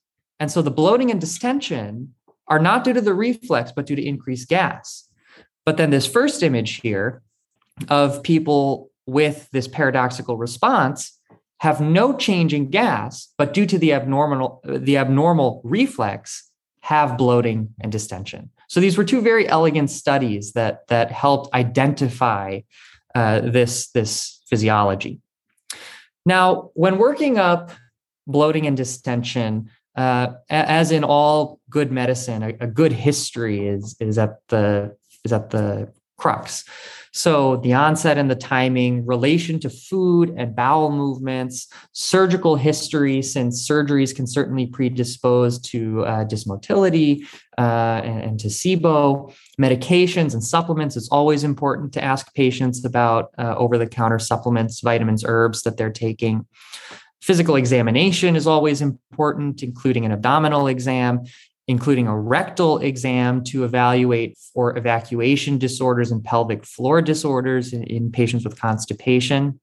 And 0.41 0.51
so 0.51 0.63
the 0.63 0.71
bloating 0.71 1.11
and 1.11 1.21
distension 1.21 2.15
are 2.47 2.59
not 2.59 2.85
due 2.85 2.93
to 2.93 3.01
the 3.01 3.15
reflex, 3.15 3.73
but 3.75 3.87
due 3.87 3.97
to 3.97 4.05
increased 4.07 4.49
gas. 4.49 5.09
But 5.67 5.77
then 5.77 5.91
this 5.91 6.07
first 6.07 6.43
image 6.43 6.81
here 6.81 7.23
of 7.89 8.23
people 8.23 8.91
with 9.07 9.49
this 9.53 9.69
paradoxical 9.69 10.37
response 10.37 11.19
have 11.61 11.81
no 11.81 12.17
change 12.17 12.55
in 12.55 12.71
gas, 12.71 13.33
but 13.37 13.53
due 13.53 13.67
to 13.67 13.79
the 13.79 13.93
abnormal, 13.93 14.63
the 14.65 14.97
abnormal 14.97 15.61
reflex, 15.65 16.49
have 16.83 17.19
bloating 17.19 17.75
and 17.81 17.91
distension. 17.93 18.51
So 18.69 18.81
these 18.81 18.97
were 18.97 19.05
two 19.05 19.21
very 19.21 19.49
elegant 19.49 19.91
studies 19.91 20.53
that, 20.53 20.87
that 20.89 21.11
helped 21.11 21.53
identify 21.55 22.61
uh, 23.15 23.41
this, 23.41 23.91
this 23.91 24.41
physiology. 24.49 25.21
Now, 26.25 26.71
when 26.75 26.99
working 26.99 27.39
up 27.39 27.73
bloating 28.27 28.67
and 28.67 28.77
distension, 28.77 29.71
uh, 29.99 30.33
as 30.49 30.93
in 30.93 31.03
all 31.03 31.61
good 31.69 31.91
medicine, 31.91 32.43
a, 32.45 32.55
a, 32.61 32.67
good 32.69 32.93
history 32.93 33.67
is 33.67 33.97
is 33.99 34.17
at 34.17 34.37
the 34.47 34.97
is 35.25 35.33
at 35.33 35.51
the 35.51 35.93
crux. 36.19 36.65
So 37.13 37.57
the 37.57 37.75
onset 37.75 38.17
and 38.17 38.31
the 38.31 38.37
timing, 38.37 39.05
relation 39.07 39.59
to 39.61 39.71
food 39.71 40.33
and 40.37 40.55
bowel 40.55 40.93
movements, 40.93 41.67
surgical 41.93 42.55
history, 42.55 43.23
since 43.23 43.69
surgeries 43.69 44.15
can 44.15 44.27
certainly 44.27 44.67
predispose 44.67 45.59
to 45.73 46.05
uh, 46.05 46.25
dysmotility 46.27 47.27
uh, 47.57 48.03
and, 48.05 48.23
and, 48.23 48.41
to 48.41 48.49
SIBO. 48.49 49.35
Medications 49.61 50.33
and 50.33 50.45
supplements, 50.45 50.97
it's 50.97 51.09
always 51.09 51.43
important 51.43 51.93
to 51.95 52.05
ask 52.05 52.33
patients 52.35 52.85
about 52.85 53.31
uh, 53.37 53.57
over 53.57 53.79
the 53.79 53.87
counter 53.87 54.21
supplements, 54.21 54.81
vitamins, 54.81 55.25
herbs 55.27 55.63
that 55.63 55.77
they're 55.77 55.91
taking. 55.91 56.47
Physical 57.21 57.57
examination 57.57 58.37
is 58.37 58.47
always 58.47 58.81
important, 58.81 59.63
including 59.63 60.05
an 60.05 60.13
abdominal 60.13 60.69
exam, 60.69 61.25
including 61.67 62.07
a 62.07 62.19
rectal 62.19 62.79
exam 62.79 63.45
to 63.45 63.65
evaluate 63.65 64.39
for 64.55 64.77
evacuation 64.79 65.59
disorders 65.59 66.11
and 66.11 66.25
pelvic 66.25 66.65
floor 66.65 67.03
disorders 67.03 67.73
in, 67.73 67.83
in 67.85 68.11
patients 68.11 68.45
with 68.45 68.59
constipation. 68.59 69.61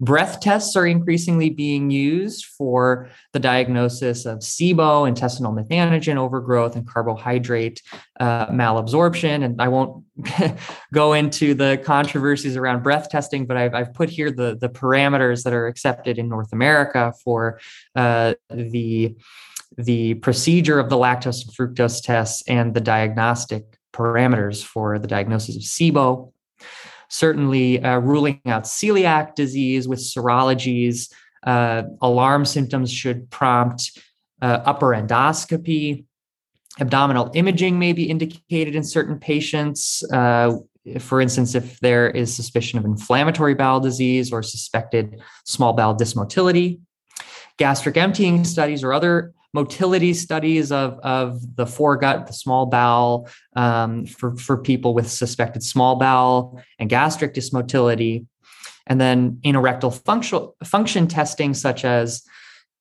Breath 0.00 0.40
tests 0.40 0.76
are 0.76 0.86
increasingly 0.86 1.50
being 1.50 1.90
used 1.90 2.46
for 2.46 3.10
the 3.34 3.38
diagnosis 3.38 4.24
of 4.24 4.38
SIBO, 4.38 5.06
intestinal 5.06 5.52
methanogen 5.52 6.16
overgrowth, 6.16 6.74
and 6.74 6.86
carbohydrate 6.86 7.82
uh, 8.18 8.46
malabsorption. 8.46 9.44
And 9.44 9.60
I 9.60 9.68
won't 9.68 10.04
go 10.94 11.12
into 11.12 11.52
the 11.52 11.82
controversies 11.84 12.56
around 12.56 12.82
breath 12.82 13.10
testing, 13.10 13.46
but 13.46 13.58
I've, 13.58 13.74
I've, 13.74 13.92
put 13.92 14.08
here 14.08 14.30
the, 14.30 14.56
the 14.58 14.70
parameters 14.70 15.42
that 15.42 15.52
are 15.52 15.66
accepted 15.66 16.16
in 16.16 16.28
North 16.28 16.52
America 16.52 17.12
for 17.22 17.60
uh, 17.94 18.34
the, 18.48 19.16
the 19.76 20.14
procedure 20.14 20.78
of 20.78 20.88
the 20.88 20.96
lactose 20.96 21.44
and 21.44 21.54
fructose 21.54 22.02
tests 22.02 22.42
and 22.48 22.72
the 22.72 22.80
diagnostic 22.80 23.78
parameters 23.92 24.64
for 24.64 24.98
the 24.98 25.08
diagnosis 25.08 25.56
of 25.56 25.62
SIBO 25.62 26.32
certainly 27.10 27.82
uh, 27.82 27.98
ruling 27.98 28.40
out 28.46 28.64
celiac 28.64 29.34
disease 29.34 29.86
with 29.86 29.98
serologies. 29.98 31.12
Uh, 31.42 31.82
alarm 32.00 32.44
symptoms 32.44 32.90
should 32.90 33.28
prompt 33.30 33.98
uh, 34.40 34.60
upper 34.64 34.88
endoscopy. 34.88 36.04
Abdominal 36.78 37.30
imaging 37.34 37.78
may 37.78 37.92
be 37.92 38.08
indicated 38.08 38.74
in 38.74 38.84
certain 38.84 39.18
patients. 39.18 40.02
Uh, 40.12 40.56
for 40.98 41.20
instance, 41.20 41.54
if 41.54 41.78
there 41.80 42.08
is 42.08 42.34
suspicion 42.34 42.78
of 42.78 42.84
inflammatory 42.84 43.54
bowel 43.54 43.80
disease 43.80 44.32
or 44.32 44.42
suspected 44.42 45.20
small 45.44 45.72
bowel 45.72 45.94
dysmotility. 45.94 46.80
Gastric 47.58 47.98
emptying 47.98 48.44
studies 48.44 48.82
or 48.82 48.94
other 48.94 49.34
motility 49.52 50.14
studies 50.14 50.70
of, 50.70 50.98
of 51.00 51.56
the 51.56 51.64
foregut, 51.64 52.26
the 52.26 52.32
small 52.32 52.66
bowel, 52.66 53.28
um, 53.56 54.06
for, 54.06 54.36
for 54.36 54.56
people 54.58 54.94
with 54.94 55.10
suspected 55.10 55.62
small 55.62 55.96
bowel 55.96 56.62
and 56.78 56.88
gastric 56.88 57.34
dysmotility. 57.34 58.26
And 58.86 59.00
then 59.00 59.38
anorectal 59.44 60.02
function, 60.04 60.48
function 60.64 61.06
testing, 61.06 61.54
such 61.54 61.84
as 61.84 62.22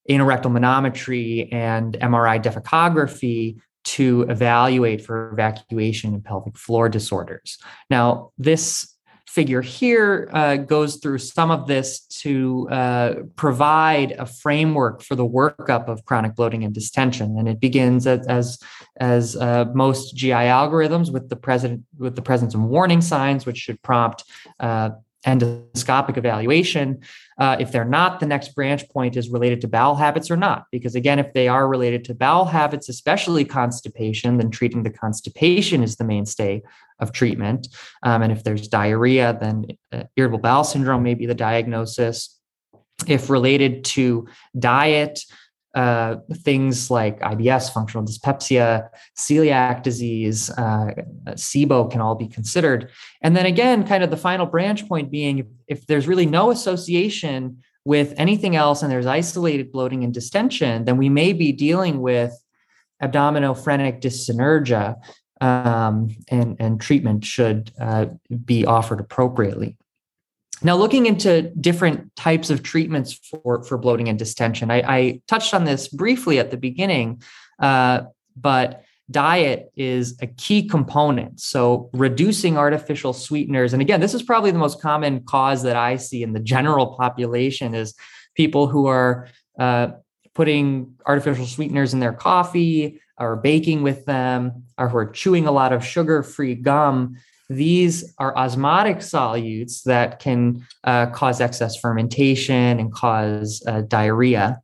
anorectal 0.10 0.52
manometry 0.52 1.52
and 1.54 1.94
MRI 2.00 2.42
defecography, 2.42 3.58
to 3.86 4.24
evaluate 4.30 5.04
for 5.04 5.32
evacuation 5.32 6.14
and 6.14 6.24
pelvic 6.24 6.58
floor 6.58 6.90
disorders. 6.90 7.58
Now, 7.90 8.32
this 8.38 8.94
figure 9.30 9.62
here 9.62 10.28
uh, 10.34 10.56
goes 10.56 10.96
through 10.96 11.20
some 11.20 11.52
of 11.52 11.68
this 11.68 12.02
to 12.08 12.68
uh, 12.72 13.14
provide 13.36 14.12
a 14.14 14.26
framework 14.26 15.04
for 15.04 15.16
the 15.16 15.26
workup 15.26 15.88
of 15.88 16.04
chronic 16.06 16.36
bloating 16.36 16.64
and 16.64 16.74
distension, 16.74 17.38
and 17.38 17.48
it 17.48 17.60
begins 17.60 18.08
as 18.08 18.58
as, 18.98 19.36
uh, 19.36 19.66
most 19.76 20.16
GI 20.16 20.30
algorithms 20.30 21.14
with 21.14 21.30
the 21.30 21.36
present 21.36 21.84
with 22.00 22.16
the 22.16 22.24
presence 22.24 22.56
of 22.56 22.62
warning 22.62 23.02
signs, 23.02 23.46
which 23.46 23.58
should 23.58 23.80
prompt 23.84 24.24
uh, 24.60 24.90
endoscopic 25.28 26.18
evaluation. 26.18 27.00
Uh, 27.38 27.56
if 27.60 27.72
they're 27.72 27.86
not, 27.86 28.20
the 28.20 28.26
next 28.26 28.56
branch 28.56 28.90
point 28.90 29.16
is 29.16 29.30
related 29.30 29.62
to 29.62 29.68
bowel 29.68 29.96
habits 29.96 30.32
or 30.32 30.38
not. 30.38 30.66
Because 30.72 30.96
again, 30.96 31.20
if 31.20 31.34
they 31.34 31.48
are 31.48 31.68
related 31.68 32.04
to 32.06 32.16
bowel 32.16 32.46
habits, 32.46 32.90
especially 32.90 33.46
constipation, 33.46 34.38
then 34.38 34.50
treating 34.50 34.84
the 34.84 34.90
constipation 34.90 35.84
is 35.84 35.98
the 35.98 36.04
mainstay 36.04 36.64
of 37.00 37.12
treatment. 37.12 37.68
Um, 38.04 38.22
and 38.22 38.32
if 38.32 38.44
there's 38.44 38.68
diarrhea, 38.68 39.38
then 39.40 39.66
uh, 39.92 40.04
irritable 40.16 40.40
bowel 40.40 40.64
syndrome 40.64 41.04
may 41.04 41.14
be 41.14 41.26
the 41.26 41.36
diagnosis. 41.36 42.38
If 43.08 43.30
related 43.30 43.86
to 43.86 44.28
diet, 44.58 45.22
uh, 45.76 46.16
things 46.34 46.90
like 46.90 47.20
IBS, 47.20 47.72
functional 47.72 48.06
dyspepsia, 48.06 48.90
celiac 49.18 49.84
disease, 49.84 50.50
uh, 50.50 50.88
SIBO 51.30 51.90
can 51.92 52.02
all 52.02 52.16
be 52.16 52.28
considered. 52.28 52.90
And 53.22 53.36
then 53.36 53.46
again, 53.46 53.88
kind 53.88 54.04
of 54.04 54.10
the 54.10 54.18
final 54.18 54.46
branch 54.46 54.88
point 54.88 55.12
being 55.12 55.48
if 55.68 55.86
there's 55.86 56.08
really 56.08 56.26
no 56.26 56.50
association 56.52 57.62
with 57.86 58.14
anything 58.18 58.56
else 58.56 58.82
and 58.82 58.92
there's 58.92 59.06
isolated 59.06 59.72
bloating 59.72 60.04
and 60.04 60.14
distension, 60.14 60.86
then 60.86 60.98
we 60.98 61.08
may 61.08 61.34
be 61.34 61.52
dealing 61.52 62.02
with 62.02 62.34
abdominophrenic 63.02 64.02
dyssynergia, 64.02 64.96
um, 65.42 66.16
and, 66.28 66.58
and 66.60 66.82
treatment 66.82 67.26
should 67.26 67.72
uh, 67.80 68.08
be 68.46 68.66
offered 68.66 69.00
appropriately. 69.00 69.78
Now, 70.62 70.76
looking 70.76 71.06
into 71.06 71.54
different 71.62 72.14
types 72.16 72.50
of 72.50 72.64
treatments 72.64 73.14
for, 73.14 73.64
for 73.64 73.78
bloating 73.78 74.10
and 74.10 74.20
distension, 74.20 74.70
I, 74.70 74.82
I 74.82 75.22
touched 75.28 75.54
on 75.54 75.64
this 75.64 75.88
briefly 75.88 76.38
at 76.38 76.52
the 76.52 76.58
beginning, 76.58 77.22
uh, 77.60 78.02
but 78.36 78.84
diet 79.10 79.72
is 79.78 80.18
a 80.22 80.28
key 80.28 80.68
component. 80.68 81.40
So, 81.40 81.90
reducing 81.94 82.58
artificial 82.58 83.14
sweeteners, 83.14 83.72
and 83.72 83.82
again, 83.82 84.02
this 84.02 84.14
is 84.14 84.22
probably 84.22 84.52
the 84.52 84.60
most 84.60 84.82
common 84.82 85.24
cause 85.24 85.64
that 85.64 85.78
I 85.78 85.96
see 85.96 86.24
in 86.24 86.34
the 86.34 86.42
general 86.42 86.98
population 86.98 87.74
is 87.74 87.96
people 88.36 88.68
who 88.68 88.88
are 88.88 89.30
uh, 89.58 89.90
putting 90.36 90.96
artificial 91.06 91.46
sweeteners 91.46 91.94
in 91.94 92.00
their 92.00 92.14
coffee 92.14 93.00
or 93.20 93.36
baking 93.36 93.82
with 93.84 94.06
them 94.06 94.64
or 94.78 94.90
who 94.90 94.98
are 94.98 95.10
chewing 95.10 95.46
a 95.46 95.52
lot 95.52 95.74
of 95.74 95.86
sugar-free 95.86 96.56
gum 96.56 97.16
these 97.50 98.14
are 98.20 98.38
osmotic 98.38 98.98
solutes 98.98 99.84
that 99.84 100.20
can 100.20 100.66
uh, 100.84 101.08
cause 101.08 101.42
excess 101.42 101.76
fermentation 101.76 102.80
and 102.80 102.94
cause 102.94 103.64
uh, 103.68 103.82
diarrhea. 103.82 104.62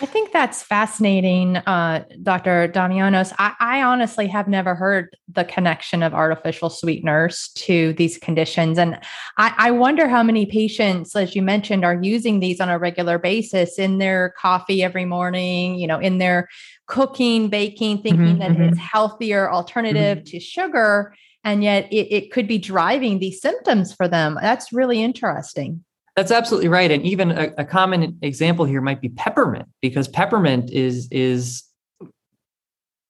I 0.00 0.06
think 0.06 0.32
that's 0.32 0.62
fascinating, 0.62 1.58
uh, 1.58 2.04
Dr. 2.22 2.66
Damianos. 2.66 3.32
I, 3.38 3.54
I, 3.60 3.82
honestly 3.82 4.26
have 4.26 4.48
never 4.48 4.74
heard 4.74 5.16
the 5.28 5.44
connection 5.44 6.02
of 6.02 6.14
artificial 6.14 6.70
sweeteners 6.70 7.50
to 7.56 7.92
these 7.92 8.18
conditions. 8.18 8.78
And 8.78 8.98
I, 9.36 9.54
I, 9.56 9.70
wonder 9.70 10.08
how 10.08 10.22
many 10.22 10.46
patients, 10.46 11.14
as 11.14 11.36
you 11.36 11.42
mentioned, 11.42 11.84
are 11.84 12.02
using 12.02 12.40
these 12.40 12.60
on 12.60 12.68
a 12.68 12.78
regular 12.78 13.18
basis 13.18 13.78
in 13.78 13.98
their 13.98 14.34
coffee 14.38 14.82
every 14.82 15.04
morning, 15.04 15.76
you 15.76 15.86
know, 15.86 15.98
in 15.98 16.18
their 16.18 16.48
cooking, 16.92 17.48
baking, 17.48 18.02
thinking 18.02 18.26
mm-hmm, 18.26 18.38
that 18.38 18.50
mm-hmm. 18.50 18.64
it's 18.64 18.78
healthier 18.78 19.50
alternative 19.50 20.18
mm-hmm. 20.18 20.30
to 20.30 20.38
sugar 20.38 21.14
and 21.42 21.64
yet 21.64 21.90
it, 21.92 22.14
it 22.14 22.32
could 22.32 22.46
be 22.46 22.58
driving 22.58 23.18
these 23.18 23.40
symptoms 23.40 23.94
for 23.94 24.08
them. 24.08 24.38
That's 24.40 24.72
really 24.72 25.02
interesting. 25.02 25.84
That's 26.16 26.30
absolutely 26.30 26.68
right. 26.68 26.90
And 26.90 27.02
even 27.04 27.30
a, 27.30 27.52
a, 27.56 27.64
common 27.64 28.18
example 28.20 28.66
here 28.66 28.82
might 28.82 29.00
be 29.00 29.08
peppermint, 29.08 29.66
because 29.80 30.08
peppermint 30.08 30.70
is 30.70 31.08
is 31.10 31.64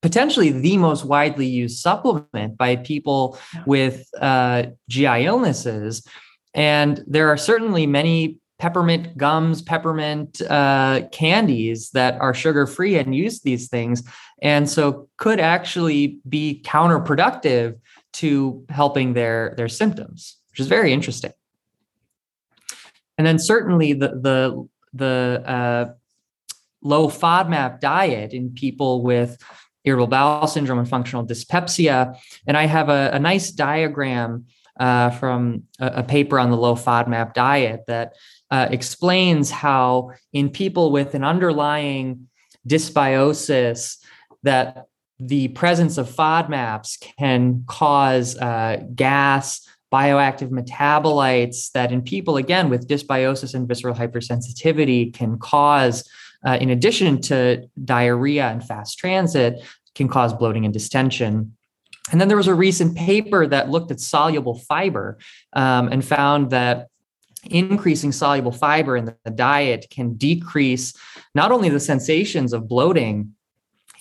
potentially 0.03 0.53
the 0.53 0.77
most 0.77 1.05
widely 1.05 1.47
used 1.47 1.79
supplement 1.79 2.57
by 2.57 2.77
people 2.77 3.37
with 3.67 4.09
uh, 4.21 4.67
GI 4.89 5.25
illnesses. 5.27 6.07
And 6.55 7.03
there 7.09 7.29
are 7.29 7.37
certainly 7.37 7.87
many 7.89 8.39
peppermint 8.63 9.17
gums, 9.17 9.61
peppermint 9.61 10.41
uh, 10.43 11.01
candies 11.11 11.91
that 11.91 12.15
are 12.21 12.33
sugar 12.33 12.65
free 12.65 12.97
and 12.97 13.13
use 13.13 13.41
these 13.41 13.69
things. 13.69 14.05
And 14.41 14.71
so 14.71 15.09
could 15.17 15.41
actually 15.41 16.21
be 16.29 16.63
counterproductive 16.65 17.81
to 18.13 18.65
helping 18.69 19.15
their 19.15 19.55
their 19.57 19.69
symptoms, 19.69 20.37
which 20.51 20.61
is 20.61 20.69
very 20.69 20.93
interesting. 20.93 21.33
And 23.19 23.27
then 23.27 23.41
certainly 23.41 23.95
the 23.95 24.11
the 24.11 24.69
the 24.95 25.43
uh, 25.45 25.93
low 26.83 27.09
FODMAP 27.09 27.81
diet 27.81 28.33
in 28.33 28.51
people 28.51 29.03
with 29.03 29.43
irritable 29.83 30.07
bowel 30.07 30.47
syndrome 30.47 30.79
and 30.79 30.89
functional 30.89 31.25
dyspepsia. 31.25 32.15
And 32.47 32.57
I 32.57 32.67
have 32.67 32.89
a, 32.89 33.11
a 33.13 33.19
nice 33.19 33.51
diagram 33.51 34.47
uh, 34.79 35.11
from 35.11 35.65
a, 35.81 35.87
a, 35.87 36.03
paper 36.03 36.39
on 36.39 36.51
the 36.51 36.57
low 36.57 36.75
FODMAP 36.75 37.35
diet 37.35 37.83
that 37.89 38.15
uh, 38.53 38.69
explains 38.71 39.51
how 39.51 40.11
in 40.35 40.51
people 40.51 40.93
with 40.93 41.15
an 41.15 41.25
underlying 41.25 42.29
dysbiosis 42.69 43.97
that 44.43 44.85
the 45.19 45.49
presence 45.49 45.97
of 45.97 46.07
FODMAPs 46.09 47.01
can 47.19 47.65
cause 47.67 48.37
uh, 48.37 48.77
gas, 48.95 49.67
bioactive 49.91 50.51
metabolites 50.51 51.73
that 51.73 51.93
in 51.93 52.03
people, 52.03 52.37
again, 52.37 52.69
with 52.69 52.87
dysbiosis 52.87 53.55
and 53.55 53.67
visceral 53.67 53.95
hypersensitivity 53.95 55.15
can 55.15 55.39
cause, 55.39 56.07
uh, 56.47 56.59
in 56.61 56.69
addition 56.69 57.23
to 57.23 57.67
diarrhea 57.83 58.49
and 58.49 58.63
fast 58.63 58.99
transit, 58.99 59.63
can 59.95 60.09
cause 60.09 60.35
bloating 60.35 60.67
and 60.67 60.75
distension. 60.75 61.57
And 62.11 62.21
then 62.21 62.29
there 62.29 62.37
was 62.37 62.49
a 62.49 62.55
recent 62.55 62.97
paper 62.97 63.47
that 63.47 63.71
looked 63.71 63.91
at 63.91 64.01
soluble 64.01 64.59
fiber 64.59 65.19
um, 65.55 65.89
and 65.89 66.05
found 66.05 66.51
that 66.51 66.89
increasing 67.45 68.13
soluble 68.13 68.53
fiber 68.53 68.97
in 68.97 69.05
the 69.05 69.31
diet 69.31 69.87
can 69.91 70.15
decrease 70.15 70.95
not 71.35 71.53
only 71.53 71.69
the 71.69 71.81
sensations 71.81 72.53
of 72.53 72.69
bloating, 72.69 73.35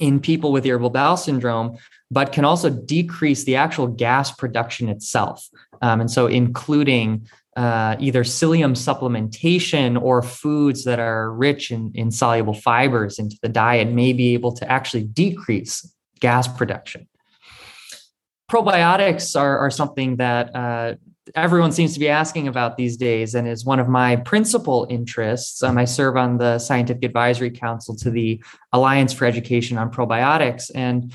in 0.02 0.20
people 0.20 0.52
with 0.52 0.66
irritable 0.66 0.90
bowel 0.90 1.16
syndrome, 1.16 1.78
but 2.10 2.34
can 2.34 2.44
also 2.44 2.70
decrease 2.70 3.44
the 3.46 3.56
actual 3.56 3.88
gas 3.88 4.32
production 4.32 4.90
itself. 4.90 5.48
Um, 5.82 6.02
and 6.02 6.12
so, 6.12 6.26
including 6.26 7.28
uh, 7.56 7.96
either 8.00 8.24
psyllium 8.24 8.72
supplementation 8.72 10.02
or 10.02 10.22
foods 10.22 10.86
that 10.86 11.00
are 11.00 11.32
rich 11.32 11.72
in, 11.72 11.92
in 11.94 12.10
soluble 12.10 12.54
fibers 12.54 13.20
into 13.20 13.38
the 13.42 13.50
diet 13.50 13.90
may 13.90 14.12
be 14.12 14.34
able 14.34 14.54
to 14.54 14.70
actually 14.70 15.04
decrease 15.04 15.94
gas 16.20 16.48
production. 16.48 17.08
Probiotics 18.50 19.40
are, 19.40 19.60
are 19.60 19.72
something 19.72 20.18
that 20.18 20.56
uh, 20.56 20.96
everyone 21.36 21.72
seems 21.72 21.94
to 21.94 22.00
be 22.00 22.10
asking 22.10 22.48
about 22.48 22.78
these 22.78 22.98
days 22.98 23.36
and 23.36 23.48
is 23.48 23.64
one 23.64 23.80
of 23.80 23.88
my 23.88 24.16
principal 24.16 24.88
interests. 24.90 25.62
Um, 25.62 25.78
I 25.78 25.86
serve 25.86 26.18
on 26.18 26.38
the 26.38 26.60
scientific 26.60 27.04
advisory 27.04 27.52
council 27.52 27.96
to 27.98 28.10
the 28.10 28.44
Alliance 28.74 29.14
for 29.14 29.26
Education 29.26 29.78
on 29.78 29.92
Probiotics. 29.92 30.72
And 30.74 31.14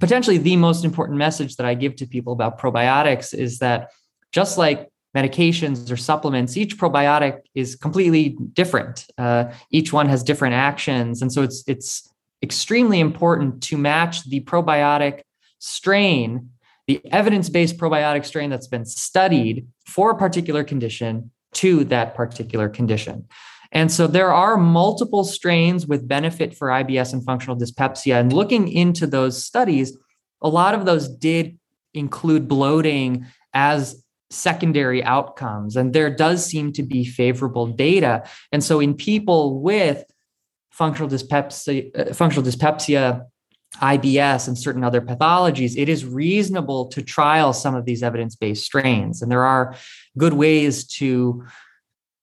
potentially 0.00 0.38
the 0.38 0.56
most 0.56 0.84
important 0.84 1.18
message 1.18 1.56
that 1.56 1.66
I 1.66 1.74
give 1.74 1.96
to 1.96 2.06
people 2.06 2.32
about 2.32 2.58
probiotics 2.58 3.34
is 3.34 3.58
that 3.58 3.90
just 4.32 4.56
like 4.56 4.88
medications 5.14 5.90
or 5.92 5.96
supplements, 5.96 6.56
each 6.56 6.78
probiotic 6.78 7.40
is 7.54 7.76
completely 7.76 8.30
different. 8.54 9.06
Uh, 9.18 9.52
each 9.70 9.92
one 9.92 10.08
has 10.08 10.22
different 10.22 10.54
actions. 10.54 11.20
And 11.20 11.30
so 11.30 11.42
it's, 11.42 11.62
it's 11.66 12.08
extremely 12.42 12.98
important 12.98 13.62
to 13.64 13.76
match 13.76 14.24
the 14.24 14.40
probiotic 14.40 15.20
strain 15.58 16.50
the 16.92 17.12
evidence 17.12 17.48
based 17.48 17.78
probiotic 17.78 18.24
strain 18.26 18.50
that's 18.50 18.66
been 18.66 18.84
studied 18.84 19.66
for 19.86 20.10
a 20.10 20.16
particular 20.16 20.62
condition 20.62 21.30
to 21.54 21.84
that 21.84 22.14
particular 22.14 22.68
condition. 22.68 23.26
And 23.72 23.90
so 23.90 24.06
there 24.06 24.32
are 24.32 24.58
multiple 24.58 25.24
strains 25.24 25.86
with 25.86 26.06
benefit 26.06 26.54
for 26.54 26.68
IBS 26.68 27.14
and 27.14 27.24
functional 27.24 27.56
dyspepsia. 27.56 28.16
And 28.18 28.30
looking 28.30 28.68
into 28.68 29.06
those 29.06 29.42
studies, 29.42 29.96
a 30.42 30.48
lot 30.48 30.74
of 30.74 30.84
those 30.84 31.08
did 31.08 31.58
include 31.94 32.48
bloating 32.48 33.26
as 33.54 34.04
secondary 34.28 35.02
outcomes. 35.02 35.76
And 35.76 35.94
there 35.94 36.14
does 36.14 36.44
seem 36.44 36.72
to 36.74 36.82
be 36.82 37.06
favorable 37.06 37.66
data. 37.66 38.24
And 38.50 38.62
so 38.62 38.80
in 38.80 38.94
people 38.94 39.62
with 39.62 40.04
functional 40.70 41.08
dyspepsia, 41.08 41.84
uh, 41.94 42.12
functional 42.12 42.44
dyspepsia 42.44 43.26
IBS 43.80 44.48
and 44.48 44.58
certain 44.58 44.84
other 44.84 45.00
pathologies, 45.00 45.74
it 45.76 45.88
is 45.88 46.04
reasonable 46.04 46.86
to 46.88 47.02
trial 47.02 47.52
some 47.52 47.74
of 47.74 47.84
these 47.84 48.02
evidence 48.02 48.36
based 48.36 48.64
strains. 48.64 49.22
And 49.22 49.30
there 49.30 49.44
are 49.44 49.74
good 50.18 50.34
ways 50.34 50.84
to 50.98 51.44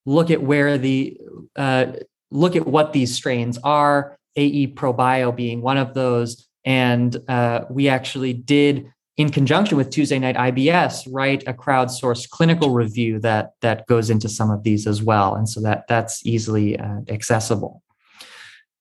look 0.06 0.30
at 0.30 0.42
where 0.42 0.78
the, 0.78 1.16
uh, 1.56 1.92
look 2.30 2.56
at 2.56 2.66
what 2.66 2.92
these 2.92 3.14
strains 3.14 3.58
are, 3.64 4.16
AE 4.36 4.68
Probio 4.68 5.34
being 5.34 5.60
one 5.60 5.76
of 5.76 5.94
those. 5.94 6.46
And 6.64 7.16
uh, 7.28 7.64
we 7.68 7.88
actually 7.88 8.32
did 8.32 8.90
in 9.20 9.28
conjunction 9.28 9.76
with 9.76 9.90
Tuesday 9.90 10.18
Night 10.18 10.34
IBS, 10.34 11.06
write 11.10 11.46
a 11.46 11.52
crowdsourced 11.52 12.30
clinical 12.30 12.70
review 12.70 13.18
that 13.20 13.52
that 13.60 13.86
goes 13.86 14.08
into 14.08 14.30
some 14.30 14.50
of 14.50 14.62
these 14.62 14.86
as 14.86 15.02
well, 15.02 15.34
and 15.34 15.46
so 15.46 15.60
that 15.60 15.84
that's 15.88 16.24
easily 16.24 16.78
uh, 16.78 17.00
accessible. 17.06 17.82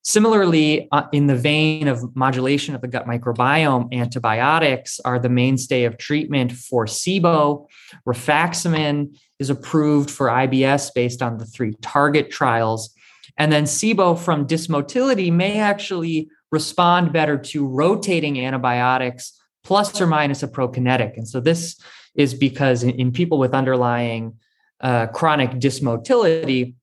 Similarly, 0.03 0.87
uh, 0.91 1.03
in 1.11 1.27
the 1.27 1.35
vein 1.35 1.87
of 1.87 2.15
modulation 2.15 2.73
of 2.73 2.81
the 2.81 2.87
gut 2.87 3.05
microbiome, 3.05 3.93
antibiotics 3.93 4.99
are 5.01 5.19
the 5.19 5.29
mainstay 5.29 5.83
of 5.83 5.97
treatment 5.97 6.53
for 6.53 6.85
SIBO. 6.85 7.67
Rifaximin 8.07 9.17
is 9.39 9.49
approved 9.49 10.09
for 10.09 10.27
IBS 10.27 10.93
based 10.95 11.21
on 11.21 11.37
the 11.37 11.45
three 11.45 11.73
target 11.81 12.31
trials. 12.31 12.93
And 13.37 13.51
then 13.51 13.65
SIBO 13.65 14.17
from 14.17 14.47
dysmotility 14.47 15.31
may 15.31 15.59
actually 15.59 16.29
respond 16.51 17.13
better 17.13 17.37
to 17.37 17.67
rotating 17.67 18.43
antibiotics 18.43 19.33
plus 19.63 19.99
or 19.99 20.07
minus 20.07 20.43
a 20.43 20.47
prokinetic. 20.47 21.17
And 21.17 21.27
so 21.27 21.39
this 21.39 21.79
is 22.15 22.33
because 22.33 22.83
in, 22.83 22.91
in 22.91 23.11
people 23.11 23.37
with 23.37 23.53
underlying 23.53 24.37
uh, 24.81 25.07
chronic 25.07 25.51
dysmotility, 25.51 26.75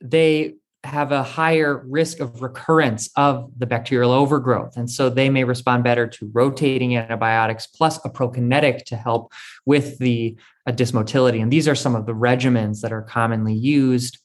they 0.00 0.54
have 0.88 1.12
a 1.12 1.22
higher 1.22 1.84
risk 1.86 2.18
of 2.18 2.42
recurrence 2.42 3.10
of 3.16 3.50
the 3.58 3.66
bacterial 3.66 4.10
overgrowth. 4.10 4.76
And 4.76 4.90
so 4.90 5.10
they 5.10 5.28
may 5.28 5.44
respond 5.44 5.84
better 5.84 6.06
to 6.06 6.30
rotating 6.32 6.96
antibiotics 6.96 7.66
plus 7.66 7.98
a 8.04 8.10
prokinetic 8.10 8.84
to 8.86 8.96
help 8.96 9.32
with 9.66 9.98
the 9.98 10.36
uh, 10.66 10.72
dysmotility. 10.72 11.42
And 11.42 11.52
these 11.52 11.68
are 11.68 11.74
some 11.74 11.94
of 11.94 12.06
the 12.06 12.14
regimens 12.14 12.80
that 12.80 12.92
are 12.92 13.02
commonly 13.02 13.54
used. 13.54 14.18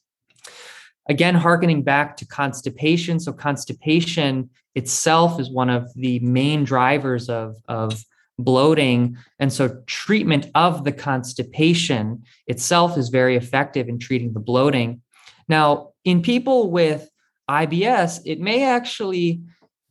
Again, 1.08 1.34
harkening 1.34 1.82
back 1.82 2.16
to 2.18 2.26
constipation. 2.26 3.20
So, 3.20 3.32
constipation 3.32 4.48
itself 4.74 5.38
is 5.38 5.50
one 5.50 5.68
of 5.68 5.92
the 5.94 6.18
main 6.20 6.64
drivers 6.64 7.28
of, 7.28 7.56
of 7.68 8.02
bloating. 8.38 9.18
And 9.38 9.52
so, 9.52 9.82
treatment 9.86 10.46
of 10.54 10.84
the 10.84 10.92
constipation 10.92 12.22
itself 12.46 12.96
is 12.96 13.10
very 13.10 13.36
effective 13.36 13.88
in 13.88 13.98
treating 13.98 14.32
the 14.32 14.40
bloating. 14.40 15.02
Now, 15.46 15.90
in 16.04 16.22
people 16.22 16.70
with 16.70 17.08
IBS, 17.50 18.20
it 18.24 18.40
may 18.40 18.64
actually 18.64 19.42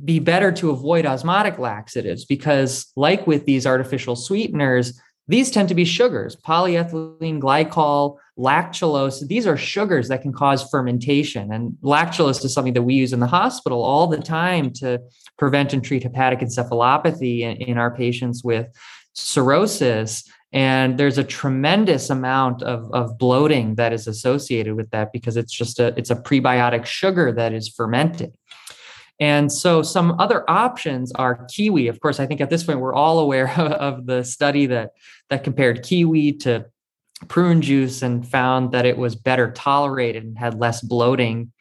be 0.03 0.19
better 0.19 0.51
to 0.51 0.71
avoid 0.71 1.05
osmotic 1.05 1.59
laxatives 1.59 2.25
because, 2.25 2.91
like 2.95 3.25
with 3.25 3.45
these 3.45 3.65
artificial 3.65 4.15
sweeteners, 4.15 4.99
these 5.27 5.51
tend 5.51 5.69
to 5.69 5.75
be 5.75 5.85
sugars, 5.85 6.35
polyethylene 6.35 7.39
glycol, 7.39 8.17
lactulose. 8.37 9.25
These 9.25 9.47
are 9.47 9.55
sugars 9.55 10.09
that 10.09 10.21
can 10.21 10.33
cause 10.33 10.67
fermentation. 10.69 11.53
And 11.53 11.77
lactulose 11.81 12.43
is 12.43 12.53
something 12.53 12.73
that 12.73 12.81
we 12.81 12.95
use 12.95 13.13
in 13.13 13.21
the 13.21 13.27
hospital 13.27 13.81
all 13.81 14.07
the 14.07 14.17
time 14.17 14.71
to 14.73 14.99
prevent 15.37 15.71
and 15.71 15.83
treat 15.83 16.03
hepatic 16.03 16.39
encephalopathy 16.39 17.59
in, 17.59 17.77
our 17.77 17.95
patients 17.95 18.43
with 18.43 18.67
cirrhosis. 19.13 20.29
And 20.53 20.99
there's 20.99 21.17
a 21.17 21.23
tremendous 21.23 22.11
amount 22.11 22.61
of, 22.61 22.89
of 22.93 23.17
bloating 23.17 23.75
that 23.75 23.91
is 23.91 24.05
associated 24.05 24.75
with 24.75 24.91
that 24.91 25.11
because 25.11 25.35
it's 25.35 25.51
just 25.51 25.79
a 25.79 25.87
it's 25.97 26.11
a 26.11 26.15
prebiotic 26.15 26.85
sugar 26.85 27.31
that 27.31 27.53
is 27.53 27.67
fermented. 27.67 28.33
And 29.19 29.51
so 29.51 29.81
some 29.81 30.19
other 30.19 30.49
options 30.49 31.11
are 31.13 31.45
kiwi. 31.45 31.87
Of 31.87 31.99
course, 31.99 32.19
I 32.19 32.25
think 32.25 32.39
at 32.41 32.49
this 32.49 32.63
point 32.63 32.79
we're 32.79 32.93
all 32.93 33.19
aware 33.19 33.49
of 33.59 34.05
the 34.05 34.23
study 34.23 34.67
that 34.67 34.91
that 35.29 35.43
compared 35.43 35.83
kiwi 35.83 36.33
to 36.33 36.65
prune 37.27 37.61
juice 37.61 38.01
and 38.01 38.27
found 38.27 38.71
that 38.73 38.85
it 38.85 38.97
was 38.97 39.15
better 39.15 39.51
tolerated 39.51 40.23
and 40.23 40.37
had 40.37 40.59
less 40.59 40.81
bloating. 40.81 41.51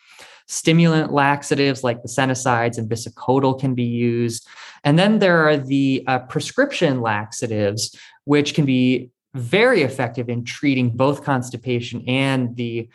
Stimulant 0.46 1.12
laxatives 1.12 1.85
like 1.85 2.02
the 2.02 2.09
Sennosides 2.09 2.78
and 2.78 2.90
bisacodyl 2.90 3.59
can 3.59 3.74
be 3.74 3.85
used. 3.85 4.46
And 4.85 4.98
then 4.98 5.18
there 5.18 5.48
are 5.48 5.57
the 5.57 6.05
uh, 6.07 6.20
prescription 6.20 7.00
laxatives, 7.00 7.96
which 8.24 8.55
can 8.55 8.64
be 8.64 9.11
very 9.35 9.83
effective 9.83 10.28
in 10.28 10.44
treating 10.44 10.90
both 10.90 11.24
constipation 11.24 12.05
and 12.07 12.57
the 12.57 12.88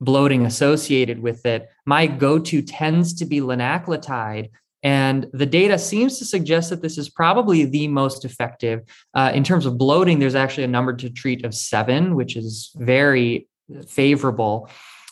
bloating 0.00 0.46
associated 0.46 1.20
with 1.20 1.44
it. 1.46 1.68
My 1.84 2.06
go 2.06 2.38
to 2.38 2.62
tends 2.62 3.14
to 3.14 3.26
be 3.26 3.40
linaclotide. 3.40 4.50
And 4.82 5.28
the 5.34 5.44
data 5.44 5.78
seems 5.78 6.18
to 6.18 6.24
suggest 6.24 6.70
that 6.70 6.80
this 6.80 6.96
is 6.96 7.10
probably 7.10 7.66
the 7.66 7.86
most 7.88 8.24
effective. 8.24 8.80
Uh, 9.12 9.30
in 9.34 9.44
terms 9.44 9.66
of 9.66 9.76
bloating, 9.76 10.18
there's 10.18 10.34
actually 10.34 10.64
a 10.64 10.68
number 10.68 10.94
to 10.94 11.10
treat 11.10 11.44
of 11.44 11.54
seven, 11.54 12.14
which 12.14 12.34
is 12.34 12.72
very 12.76 13.46
favorable. 13.86 14.70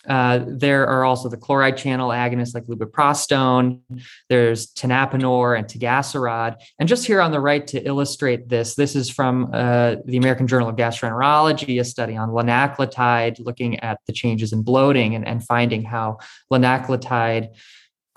Uh, 0.08 0.44
there 0.46 0.86
are 0.86 1.04
also 1.04 1.28
the 1.28 1.36
chloride 1.36 1.76
channel 1.76 2.08
agonists 2.10 2.54
like 2.54 2.64
lubiprostone. 2.64 3.80
There's 4.28 4.72
tenapanor 4.72 5.58
and 5.58 5.66
tegaserod. 5.66 6.56
And 6.78 6.88
just 6.88 7.06
here 7.06 7.20
on 7.20 7.30
the 7.30 7.40
right 7.40 7.66
to 7.68 7.80
illustrate 7.86 8.48
this, 8.48 8.74
this 8.74 8.96
is 8.96 9.10
from 9.10 9.50
uh, 9.52 9.96
the 10.04 10.16
American 10.16 10.46
Journal 10.46 10.68
of 10.68 10.76
Gastroenterology, 10.76 11.80
a 11.80 11.84
study 11.84 12.16
on 12.16 12.30
linaclotide 12.30 13.44
looking 13.44 13.78
at 13.80 13.98
the 14.06 14.12
changes 14.12 14.52
in 14.52 14.62
bloating 14.62 15.14
and, 15.14 15.26
and 15.26 15.44
finding 15.44 15.84
how 15.84 16.18
linaclotide 16.52 17.50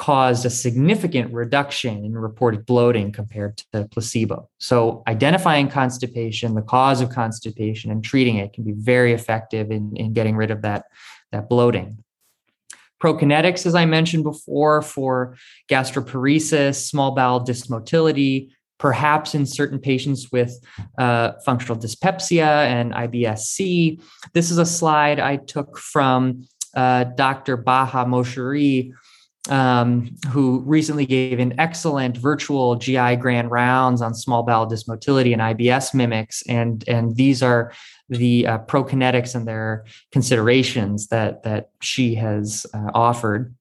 caused 0.02 0.48
a 0.48 0.50
significant 0.50 1.32
reduction 1.32 2.04
in 2.04 2.18
reported 2.18 2.66
bloating 2.66 3.12
compared 3.12 3.56
to 3.58 3.88
placebo. 3.92 4.50
So, 4.58 5.04
identifying 5.08 5.70
constipation, 5.70 6.56
the 6.56 6.64
cause 6.64 7.02
of 7.02 7.10
constipation, 7.10 7.92
and 7.92 8.04
treating 8.04 8.38
it 8.38 8.52
can 8.52 8.64
be 8.64 8.72
very 8.72 9.14
effective 9.14 9.70
in, 9.70 9.96
in 9.96 10.14
getting 10.14 10.36
rid 10.36 10.50
of 10.50 10.64
that 10.64 10.86
that 11.32 11.50
bloating. 11.50 12.04
Prokinetics, 13.02 13.66
as 13.66 13.74
I 13.74 13.86
mentioned 13.86 14.24
before, 14.24 14.82
for 14.82 15.36
gastroparesis, 15.70 16.76
small 16.76 17.12
bowel 17.12 17.44
dysmotility, 17.44 18.50
perhaps 18.78 19.34
in 19.36 19.46
certain 19.46 19.80
patients 19.80 20.32
with 20.32 20.60
uh, 21.00 21.34
functional 21.46 21.80
dyspepsia 21.80 22.46
and 22.46 22.94
IBS-C. 22.94 24.00
This 24.34 24.52
is 24.52 24.58
a 24.58 24.66
slide 24.66 25.20
I 25.20 25.38
took 25.38 25.78
from 25.78 26.48
uh, 26.76 27.04
Dr. 27.04 27.58
Baha 27.58 28.06
Moshiree, 28.06 28.92
um, 29.50 30.16
who 30.30 30.60
recently 30.62 31.06
gave 31.06 31.40
an 31.40 31.60
excellent 31.60 32.16
virtual 32.18 32.76
GI 32.76 33.16
grand 33.16 33.50
rounds 33.50 34.02
on 34.02 34.14
small 34.14 34.44
bowel 34.44 34.68
dysmotility 34.68 35.34
and 35.34 35.42
IBS 35.42 35.94
mimics. 35.94 36.44
And, 36.48 36.88
and 36.88 37.16
these 37.16 37.42
are 37.42 37.74
the 38.10 38.46
uh, 38.46 38.60
prokinetics 38.60 39.34
and 39.36 39.48
their 39.48 39.86
considerations 40.12 41.08
that 41.08 41.44
that 41.44 41.70
she 41.82 42.14
has 42.16 42.66
uh, 42.74 42.92
offered. 42.94 43.56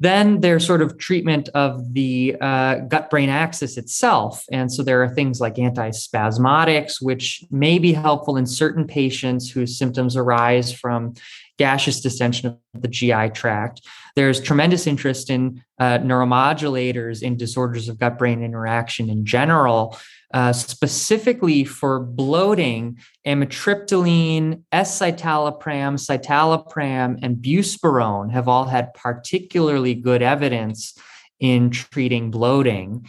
Then 0.00 0.40
there's 0.40 0.66
sort 0.66 0.82
of 0.82 0.98
treatment 0.98 1.48
of 1.54 1.94
the 1.94 2.34
uh, 2.40 2.76
gut 2.88 3.08
brain 3.08 3.28
axis 3.28 3.76
itself. 3.76 4.44
And 4.50 4.72
so 4.72 4.82
there 4.82 5.00
are 5.04 5.08
things 5.08 5.40
like 5.40 5.54
antispasmodics, 5.56 7.00
which 7.00 7.44
may 7.52 7.78
be 7.78 7.92
helpful 7.92 8.36
in 8.36 8.46
certain 8.46 8.84
patients 8.84 9.48
whose 9.48 9.78
symptoms 9.78 10.16
arise 10.16 10.72
from 10.72 11.14
gaseous 11.58 12.00
distension 12.00 12.58
of 12.74 12.82
the 12.82 12.88
GI 12.88 13.30
tract. 13.30 13.82
There's 14.16 14.40
tremendous 14.40 14.86
interest 14.86 15.30
in 15.30 15.62
uh, 15.78 15.98
neuromodulators 15.98 17.22
in 17.22 17.36
disorders 17.36 17.88
of 17.88 17.98
gut 17.98 18.18
brain 18.18 18.42
interaction 18.42 19.08
in 19.10 19.24
general. 19.24 19.98
Uh, 20.34 20.50
specifically 20.50 21.62
for 21.62 22.00
bloating, 22.00 22.98
amitriptyline, 23.26 24.62
escitalopram, 24.72 25.98
citalopram, 25.98 27.18
and 27.22 27.36
buspirone 27.36 28.32
have 28.32 28.48
all 28.48 28.64
had 28.64 28.94
particularly 28.94 29.94
good 29.94 30.22
evidence 30.22 30.96
in 31.38 31.68
treating 31.68 32.30
bloating. 32.30 33.06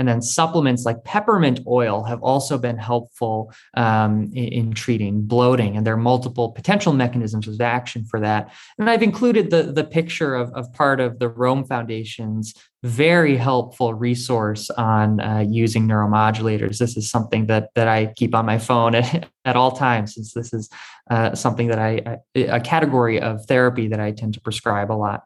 And 0.00 0.08
then 0.08 0.22
supplements 0.22 0.86
like 0.86 1.04
peppermint 1.04 1.60
oil 1.66 2.04
have 2.04 2.22
also 2.22 2.56
been 2.56 2.78
helpful 2.78 3.52
um, 3.76 4.30
in, 4.32 4.48
in, 4.48 4.72
treating 4.72 5.20
bloating. 5.20 5.76
And 5.76 5.86
there 5.86 5.92
are 5.92 5.98
multiple 5.98 6.52
potential 6.52 6.94
mechanisms 6.94 7.46
of 7.46 7.60
action 7.60 8.06
for 8.06 8.18
that. 8.20 8.50
And 8.78 8.88
I've 8.88 9.02
included 9.02 9.50
the, 9.50 9.64
the 9.64 9.84
picture 9.84 10.34
of, 10.34 10.50
of 10.54 10.72
part 10.72 11.00
of 11.00 11.18
the 11.18 11.28
Rome 11.28 11.66
Foundation's 11.66 12.54
very 12.82 13.36
helpful 13.36 13.92
resource 13.92 14.70
on 14.70 15.20
uh, 15.20 15.44
using 15.46 15.86
neuromodulators. 15.86 16.78
This 16.78 16.96
is 16.96 17.10
something 17.10 17.44
that 17.48 17.68
that 17.74 17.86
I 17.86 18.06
keep 18.16 18.34
on 18.34 18.46
my 18.46 18.56
phone 18.56 18.94
at, 18.94 19.28
at 19.44 19.54
all 19.54 19.72
times, 19.72 20.14
since 20.14 20.32
this 20.32 20.54
is 20.54 20.70
uh, 21.10 21.34
something 21.34 21.68
that 21.68 21.78
I, 21.78 22.16
a 22.34 22.60
category 22.60 23.20
of 23.20 23.44
therapy 23.44 23.88
that 23.88 24.00
I 24.00 24.12
tend 24.12 24.32
to 24.32 24.40
prescribe 24.40 24.90
a 24.90 24.94
lot 24.94 25.24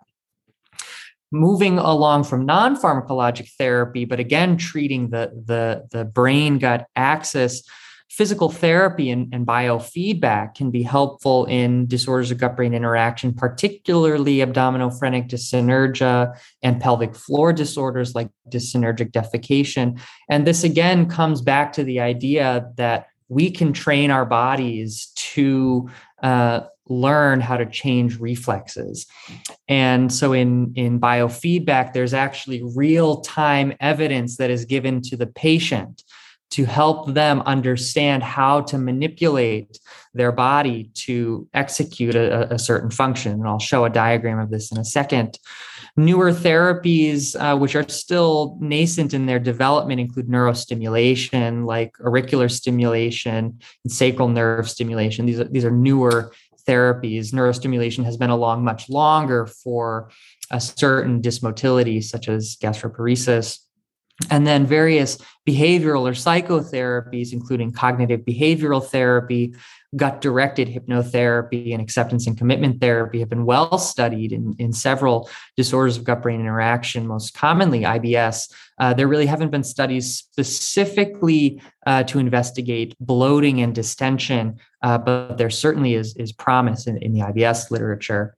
moving 1.34 1.78
along 1.78 2.24
from 2.24 2.46
non-pharmacologic 2.46 3.50
therapy, 3.58 4.04
but 4.04 4.20
again 4.20 4.56
treating 4.56 5.10
the 5.10 5.30
the, 5.46 5.86
the 5.90 6.04
brain 6.04 6.58
gut 6.58 6.86
axis, 6.94 7.62
physical 8.08 8.48
therapy 8.48 9.10
and, 9.10 9.34
and 9.34 9.44
biofeedback 9.44 10.54
can 10.54 10.70
be 10.70 10.84
helpful 10.84 11.46
in 11.46 11.86
disorders 11.86 12.30
of 12.30 12.38
gut 12.38 12.54
brain 12.56 12.72
interaction, 12.72 13.34
particularly 13.34 14.36
abdominophrenic 14.36 15.28
dyssynergia 15.28 16.32
and 16.62 16.80
pelvic 16.80 17.14
floor 17.16 17.52
disorders 17.52 18.14
like 18.14 18.28
dyssynergic 18.48 19.10
defecation. 19.10 20.00
And 20.28 20.46
this 20.46 20.62
again 20.62 21.08
comes 21.08 21.42
back 21.42 21.72
to 21.72 21.82
the 21.82 21.98
idea 21.98 22.70
that 22.76 23.08
we 23.28 23.50
can 23.50 23.72
train 23.72 24.12
our 24.12 24.26
bodies 24.26 25.10
to 25.16 25.90
uh, 26.22 26.60
learn 26.88 27.40
how 27.40 27.56
to 27.56 27.66
change 27.66 28.18
reflexes. 28.18 29.06
And 29.68 30.12
so 30.12 30.32
in, 30.32 30.72
in 30.76 31.00
biofeedback, 31.00 31.92
there's 31.92 32.14
actually 32.14 32.62
real 32.74 33.20
time 33.20 33.74
evidence 33.80 34.36
that 34.36 34.50
is 34.50 34.64
given 34.64 35.00
to 35.02 35.16
the 35.16 35.26
patient 35.26 36.02
to 36.50 36.64
help 36.64 37.12
them 37.14 37.42
understand 37.46 38.22
how 38.22 38.60
to 38.60 38.78
manipulate 38.78 39.80
their 40.14 40.30
body 40.30 40.90
to 40.94 41.48
execute 41.52 42.14
a, 42.14 42.54
a, 42.54 42.58
certain 42.58 42.90
function. 42.90 43.32
And 43.32 43.48
I'll 43.48 43.58
show 43.58 43.84
a 43.84 43.90
diagram 43.90 44.38
of 44.38 44.50
this 44.50 44.70
in 44.70 44.78
a 44.78 44.84
second. 44.84 45.36
Newer 45.96 46.30
therapies, 46.30 47.34
uh, 47.34 47.58
which 47.58 47.74
are 47.74 47.88
still 47.88 48.56
nascent 48.60 49.14
in 49.14 49.26
their 49.26 49.40
development, 49.40 50.00
include 50.00 50.28
neurostimulation, 50.28 51.66
like 51.66 51.96
auricular 52.00 52.48
stimulation 52.48 53.58
and 53.82 53.92
sacral 53.92 54.28
nerve 54.28 54.70
stimulation. 54.70 55.26
These 55.26 55.40
are, 55.40 55.44
these 55.44 55.64
are 55.64 55.70
newer 55.72 56.32
therapies. 56.66 57.32
Neurostimulation 57.32 58.04
has 58.04 58.16
been 58.16 58.30
along 58.30 58.64
much 58.64 58.88
longer 58.88 59.46
for 59.46 60.10
a 60.50 60.60
certain 60.60 61.20
dysmotility, 61.22 62.02
such 62.02 62.28
as 62.28 62.56
gastroparesis. 62.56 63.63
And 64.30 64.46
then 64.46 64.64
various 64.64 65.18
behavioral 65.46 66.02
or 66.02 66.12
psychotherapies, 66.12 67.32
including 67.32 67.72
cognitive 67.72 68.20
behavioral 68.20 68.84
therapy, 68.84 69.54
gut 69.96 70.20
directed 70.20 70.68
hypnotherapy, 70.68 71.72
and 71.72 71.82
acceptance 71.82 72.26
and 72.26 72.38
commitment 72.38 72.80
therapy, 72.80 73.18
have 73.18 73.28
been 73.28 73.44
well 73.44 73.76
studied 73.76 74.32
in, 74.32 74.54
in 74.60 74.72
several 74.72 75.28
disorders 75.56 75.96
of 75.96 76.04
gut 76.04 76.22
brain 76.22 76.40
interaction, 76.40 77.08
most 77.08 77.34
commonly 77.34 77.80
IBS. 77.80 78.52
Uh, 78.78 78.94
there 78.94 79.08
really 79.08 79.26
haven't 79.26 79.50
been 79.50 79.64
studies 79.64 80.16
specifically 80.16 81.60
uh, 81.86 82.04
to 82.04 82.20
investigate 82.20 82.94
bloating 83.00 83.62
and 83.62 83.74
distension, 83.74 84.56
uh, 84.82 84.96
but 84.96 85.36
there 85.38 85.50
certainly 85.50 85.94
is, 85.94 86.16
is 86.16 86.32
promise 86.32 86.86
in, 86.86 86.96
in 86.98 87.12
the 87.12 87.20
IBS 87.20 87.70
literature. 87.72 88.36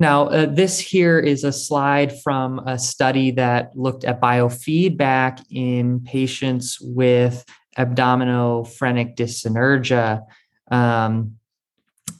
Now, 0.00 0.28
uh, 0.28 0.46
this 0.46 0.80
here 0.80 1.18
is 1.18 1.44
a 1.44 1.52
slide 1.52 2.22
from 2.22 2.58
a 2.60 2.78
study 2.78 3.32
that 3.32 3.76
looked 3.76 4.04
at 4.04 4.18
biofeedback 4.18 5.44
in 5.50 6.00
patients 6.00 6.78
with 6.80 7.44
abdominophrenic 7.76 9.14
dyssynergia. 9.14 10.22
Um, 10.70 11.36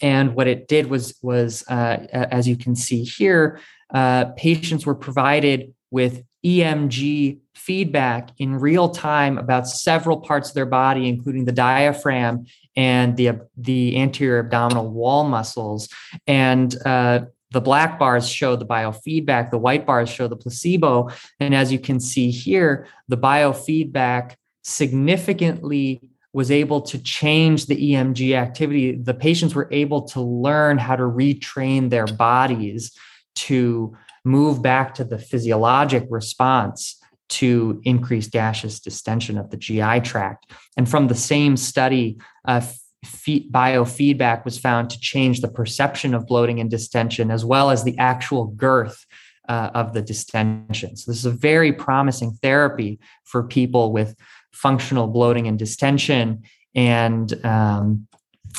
and 0.03 0.35
what 0.35 0.47
it 0.47 0.69
did 0.69 0.89
was, 0.89 1.15
was 1.23 1.65
uh, 1.69 2.07
as 2.13 2.47
you 2.47 2.57
can 2.57 2.77
see 2.77 3.03
here, 3.03 3.61
uh, 3.95 4.27
patients 4.37 4.85
were 4.85 4.95
provided 4.95 5.75
with 5.91 6.23
EMG 6.45 7.39
feedback 7.55 8.31
in 8.39 8.57
real 8.57 8.91
time 8.91 9.39
about 9.39 9.67
several 9.67 10.21
parts 10.21 10.51
of 10.51 10.55
their 10.55 10.67
body, 10.67 11.09
including 11.09 11.47
the 11.47 11.53
diaphragm 11.53 12.45
and 12.77 13.17
the, 13.17 13.41
the 13.57 13.99
anterior 13.99 14.41
abdominal 14.41 14.91
wall 14.91 15.25
muscles. 15.25 15.89
And 16.27 16.75
uh, 16.87 17.21
the 17.53 17.61
black 17.61 17.99
bars 17.99 18.29
show 18.29 18.57
the 18.57 18.67
biofeedback, 18.67 19.51
the 19.51 19.59
white 19.59 19.87
bars 19.87 20.09
show 20.09 20.29
the 20.29 20.37
placebo. 20.37 21.09
And 21.41 21.55
as 21.55 21.73
you 21.73 21.79
can 21.79 21.99
see 22.01 22.31
here, 22.31 22.87
the 23.09 23.19
biofeedback 23.19 24.37
significantly 24.63 26.01
was 26.33 26.51
able 26.51 26.81
to 26.81 26.99
change 26.99 27.67
the 27.67 27.93
EMG 27.93 28.35
activity. 28.35 28.93
The 28.93 29.15
patients 29.15 29.55
were 29.55 29.69
able 29.73 30.03
to 30.09 30.21
learn 30.21 30.79
how 30.79 30.95
to 30.95 31.03
retrain 31.03 31.91
their 31.91 32.07
bodies 32.07 32.97
to 33.35 33.97
move 34.25 34.63
back 34.63 34.95
to 34.95 35.05
the 35.05 35.19
physiologic 35.19 36.05
response 36.09 37.01
to 37.31 37.81
increased 37.85 38.33
gaseous 38.33 38.81
distension 38.81 39.39
of 39.39 39.51
the 39.51 39.57
GI 39.57 40.01
tract. 40.01 40.53
And 40.77 40.89
from 40.89 41.09
the 41.09 41.15
same 41.15 41.57
study, 41.57 42.19
uh, 42.45 42.61
biofeedback 43.05 44.45
was 44.45 44.59
found 44.59 44.91
to 44.91 45.01
change 45.01 45.41
the 45.41 45.49
perception 45.49 46.15
of 46.15 46.27
bloating 46.27 46.61
and 46.61 46.71
distension 46.71 47.31
as 47.31 47.45
well 47.45 47.71
as 47.71 47.85
the 47.85 47.97
actual 47.99 48.47
girth 48.47 49.07
uh, 49.49 49.71
of 49.75 49.95
the 49.95 50.03
distension. 50.03 50.97
So, 50.97 51.11
this 51.11 51.19
is 51.19 51.27
a 51.27 51.31
very 51.31 51.73
promising 51.73 52.33
therapy 52.43 53.01
for 53.25 53.43
people 53.43 53.93
with 53.93 54.15
functional 54.53 55.07
bloating 55.07 55.49
and 55.49 55.59
distension 55.59 56.43
and, 56.75 57.45
um, 57.45 58.07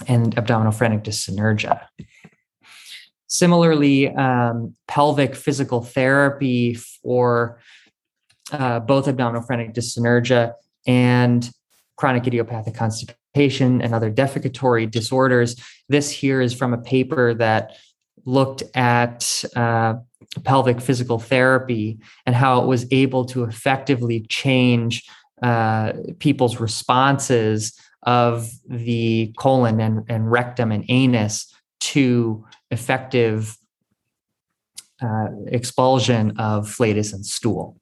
and 0.07 0.35
abdominophrenic 0.35 1.03
dyssynergia. 1.03 1.85
Similarly, 3.27 4.09
um, 4.09 4.75
pelvic 4.87 5.35
physical 5.35 5.81
therapy 5.81 6.73
for 6.73 7.61
uh, 8.51 8.79
both 8.81 9.05
abdominophrenic 9.05 9.73
dyssynergia 9.73 10.53
and 10.85 11.49
chronic 11.95 12.27
idiopathic 12.27 12.75
constipation 12.75 13.20
constipation 13.34 13.82
and 13.82 13.93
other 13.93 14.11
defecatory 14.11 14.89
disorders. 14.89 15.55
This 15.89 16.09
here 16.09 16.41
is 16.41 16.53
from 16.53 16.73
a 16.73 16.77
paper 16.77 17.34
that 17.36 17.77
looked 18.25 18.63
at 18.75 19.43
uh, 19.55 19.95
pelvic 20.43 20.79
physical 20.82 21.19
therapy 21.19 21.99
and 22.25 22.36
how 22.36 22.61
it 22.61 22.67
was 22.67 22.86
able 22.91 23.25
to 23.25 23.43
effectively 23.43 24.25
change 24.29 25.03
uh, 25.41 25.93
people's 26.19 26.59
responses 26.59 27.73
of 28.03 28.49
the 28.67 29.34
colon 29.38 29.79
and, 29.79 30.03
and 30.07 30.32
rectum 30.32 30.71
and 30.71 30.86
anus 30.89 31.53
to 31.79 32.45
effective 32.69 33.57
uh, 35.01 35.27
expulsion 35.47 36.38
of 36.38 36.69
flatus 36.69 37.11
and 37.11 37.25
stool. 37.25 37.75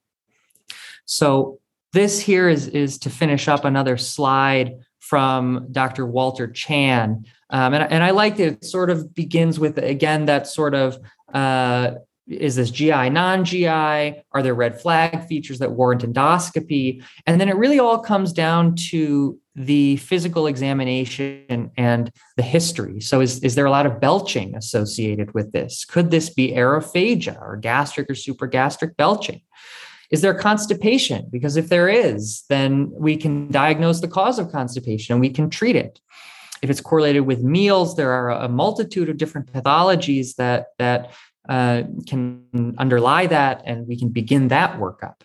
So 1.04 1.58
this 1.92 2.20
here 2.20 2.48
is, 2.48 2.68
is 2.68 2.98
to 3.00 3.10
finish 3.10 3.46
up 3.46 3.64
another 3.64 3.98
slide 3.98 4.72
from 5.00 5.66
Dr. 5.72 6.06
Walter 6.06 6.46
Chan. 6.46 7.24
Um, 7.50 7.74
and, 7.74 7.92
and 7.92 8.04
I 8.04 8.10
like 8.10 8.38
it. 8.38 8.52
it 8.54 8.64
sort 8.64 8.90
of 8.90 9.14
begins 9.14 9.58
with, 9.58 9.78
again, 9.78 10.26
that 10.26 10.46
sort 10.46 10.74
of 10.74 10.98
uh, 11.34 11.92
is 12.30 12.56
this 12.56 12.70
GI, 12.70 13.10
non 13.10 13.44
GI? 13.44 13.66
Are 13.66 14.42
there 14.42 14.54
red 14.54 14.80
flag 14.80 15.26
features 15.26 15.58
that 15.58 15.72
warrant 15.72 16.02
endoscopy? 16.02 17.04
And 17.26 17.40
then 17.40 17.48
it 17.48 17.56
really 17.56 17.78
all 17.78 17.98
comes 17.98 18.32
down 18.32 18.76
to 18.90 19.38
the 19.56 19.96
physical 19.96 20.46
examination 20.46 21.70
and 21.76 22.10
the 22.36 22.42
history. 22.42 23.00
So, 23.00 23.20
is, 23.20 23.40
is 23.40 23.56
there 23.56 23.66
a 23.66 23.70
lot 23.70 23.86
of 23.86 24.00
belching 24.00 24.54
associated 24.54 25.34
with 25.34 25.52
this? 25.52 25.84
Could 25.84 26.10
this 26.10 26.30
be 26.30 26.52
aerophagia 26.52 27.40
or 27.40 27.56
gastric 27.56 28.08
or 28.08 28.14
supragastric 28.14 28.96
belching? 28.96 29.42
Is 30.10 30.22
there 30.22 30.34
constipation? 30.34 31.28
Because 31.30 31.56
if 31.56 31.68
there 31.68 31.88
is, 31.88 32.44
then 32.48 32.90
we 32.92 33.16
can 33.16 33.48
diagnose 33.50 34.00
the 34.00 34.08
cause 34.08 34.38
of 34.38 34.50
constipation 34.50 35.12
and 35.14 35.20
we 35.20 35.30
can 35.30 35.50
treat 35.50 35.76
it. 35.76 36.00
If 36.62 36.68
it's 36.68 36.80
correlated 36.80 37.22
with 37.22 37.42
meals, 37.42 37.96
there 37.96 38.10
are 38.10 38.30
a 38.30 38.48
multitude 38.48 39.08
of 39.08 39.16
different 39.16 39.52
pathologies 39.52 40.34
that 40.36 40.66
that 40.78 41.12
uh, 41.48 41.84
can 42.06 42.74
underlie 42.78 43.26
that, 43.26 43.62
and 43.64 43.86
we 43.86 43.98
can 43.98 44.10
begin 44.10 44.48
that 44.48 44.78
workup. 44.78 45.16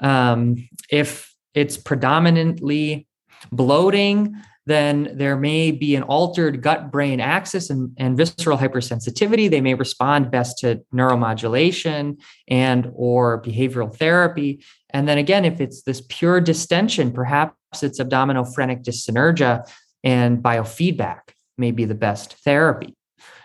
Um, 0.00 0.68
if 0.90 1.34
it's 1.54 1.78
predominantly 1.78 3.06
bloating, 3.50 4.36
then 4.66 5.12
there 5.14 5.36
may 5.36 5.70
be 5.70 5.94
an 5.94 6.02
altered 6.02 6.60
gut 6.60 6.90
brain 6.90 7.20
axis 7.20 7.70
and, 7.70 7.92
and 7.96 8.16
visceral 8.16 8.58
hypersensitivity. 8.58 9.48
They 9.48 9.60
may 9.60 9.74
respond 9.74 10.30
best 10.30 10.58
to 10.58 10.82
neuromodulation 10.92 12.20
and 12.48 12.90
or 12.94 13.40
behavioral 13.40 13.94
therapy. 13.96 14.64
And 14.90 15.08
then 15.08 15.18
again 15.18 15.44
if 15.44 15.60
it's 15.60 15.82
this 15.82 16.02
pure 16.08 16.40
distension 16.40 17.12
perhaps 17.12 17.54
it's 17.82 18.00
abdominophrenic 18.00 18.82
dyssynergia 18.82 19.70
and 20.02 20.42
biofeedback 20.42 21.20
may 21.56 21.70
be 21.70 21.84
the 21.84 21.94
best 21.94 22.34
therapy. 22.44 22.94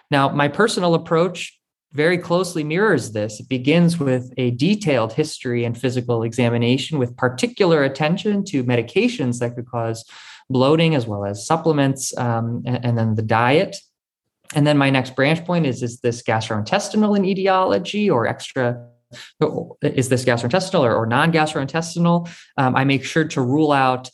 Now 0.10 0.30
my 0.30 0.48
personal 0.48 0.96
approach 0.96 1.58
very 1.94 2.18
closely 2.18 2.64
mirrors 2.64 3.12
this. 3.12 3.42
It 3.42 3.50
begins 3.50 4.00
with 4.00 4.32
a 4.38 4.52
detailed 4.52 5.14
history 5.14 5.66
and 5.66 5.78
physical 5.78 6.24
examination 6.24 7.00
with 7.00 7.18
particular 7.18 7.84
attention 7.84 8.46
to 8.46 8.64
medications 8.64 9.40
that 9.40 9.56
could 9.56 9.68
cause 9.68 10.06
bloating 10.52 10.96
as 10.96 11.08
well 11.08 11.26
as 11.26 11.46
supplements, 11.46 12.16
um, 12.18 12.64
and, 12.66 12.86
and, 12.86 12.98
then 12.98 13.16
the 13.16 13.22
diet. 13.22 13.78
And 14.54 14.68
then 14.68 14.78
my 14.78 14.90
next 14.90 15.16
branch 15.16 15.46
point 15.46 15.66
is 15.66 15.82
is 15.82 16.00
this 16.02 16.22
gastrointestinal 16.22 17.16
in 17.16 17.26
etiology 17.26 18.10
or 18.10 18.28
extra? 18.28 18.88
Is 19.82 20.10
this 20.10 20.26
gastrointestinal 20.26 20.82
or, 20.82 20.96
or 20.96 21.06
non 21.06 21.32
gastrointestinal? 21.32 22.30
Um, 22.58 22.76
I 22.76 22.84
make 22.84 23.04
sure 23.04 23.26
to 23.26 23.42
rule 23.42 23.72
out 23.72 24.10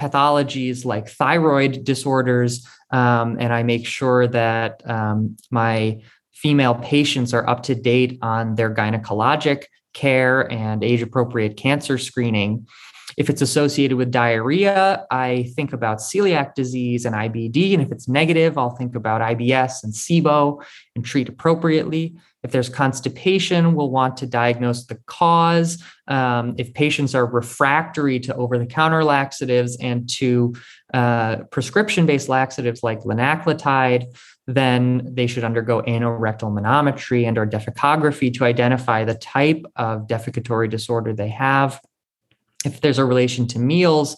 pathologies 0.00 0.84
like 0.84 1.08
thyroid 1.08 1.84
disorders, 1.84 2.66
um, 2.90 3.36
and 3.40 3.52
I 3.52 3.62
make 3.62 3.86
sure 3.86 4.26
that 4.28 4.82
um, 4.88 5.36
my 5.50 6.02
female 6.32 6.74
patients 6.74 7.32
are 7.32 7.48
up 7.48 7.62
to 7.64 7.74
date 7.74 8.18
on 8.20 8.54
their 8.56 8.72
gynecologic 8.72 9.64
care 9.94 10.52
and 10.52 10.84
age 10.84 11.00
appropriate 11.00 11.56
cancer 11.56 11.96
screening. 11.96 12.66
If 13.16 13.30
it's 13.30 13.40
associated 13.40 13.96
with 13.96 14.10
diarrhea, 14.10 15.06
I 15.10 15.52
think 15.54 15.72
about 15.72 15.98
celiac 15.98 16.54
disease 16.54 17.06
and 17.06 17.14
IBD. 17.14 17.72
And 17.72 17.82
if 17.82 17.90
it's 17.90 18.08
negative, 18.08 18.58
I'll 18.58 18.76
think 18.76 18.94
about 18.94 19.20
IBS 19.20 19.84
and 19.84 19.92
SIBO 19.92 20.62
and 20.94 21.04
treat 21.04 21.28
appropriately. 21.28 22.16
If 22.42 22.52
there's 22.52 22.68
constipation, 22.68 23.74
we'll 23.74 23.90
want 23.90 24.18
to 24.18 24.26
diagnose 24.26 24.84
the 24.84 24.96
cause. 25.06 25.82
Um, 26.06 26.54
if 26.58 26.74
patients 26.74 27.14
are 27.14 27.26
refractory 27.26 28.20
to 28.20 28.34
over 28.36 28.58
the 28.58 28.66
counter 28.66 29.02
laxatives 29.02 29.76
and 29.80 30.08
to 30.10 30.54
uh, 30.94 31.38
prescription 31.50 32.06
based 32.06 32.28
laxatives 32.28 32.82
like 32.82 33.00
linaclotide, 33.00 34.16
then 34.46 35.08
they 35.12 35.26
should 35.26 35.42
undergo 35.42 35.82
anorectal 35.82 36.52
manometry 36.52 37.26
and 37.26 37.36
or 37.36 37.46
defecography 37.46 38.32
to 38.34 38.44
identify 38.44 39.04
the 39.04 39.14
type 39.14 39.64
of 39.74 40.06
defecatory 40.06 40.70
disorder 40.70 41.12
they 41.12 41.30
have. 41.30 41.80
If 42.66 42.80
there's 42.80 42.98
a 42.98 43.04
relation 43.04 43.46
to 43.48 43.58
meals, 43.58 44.16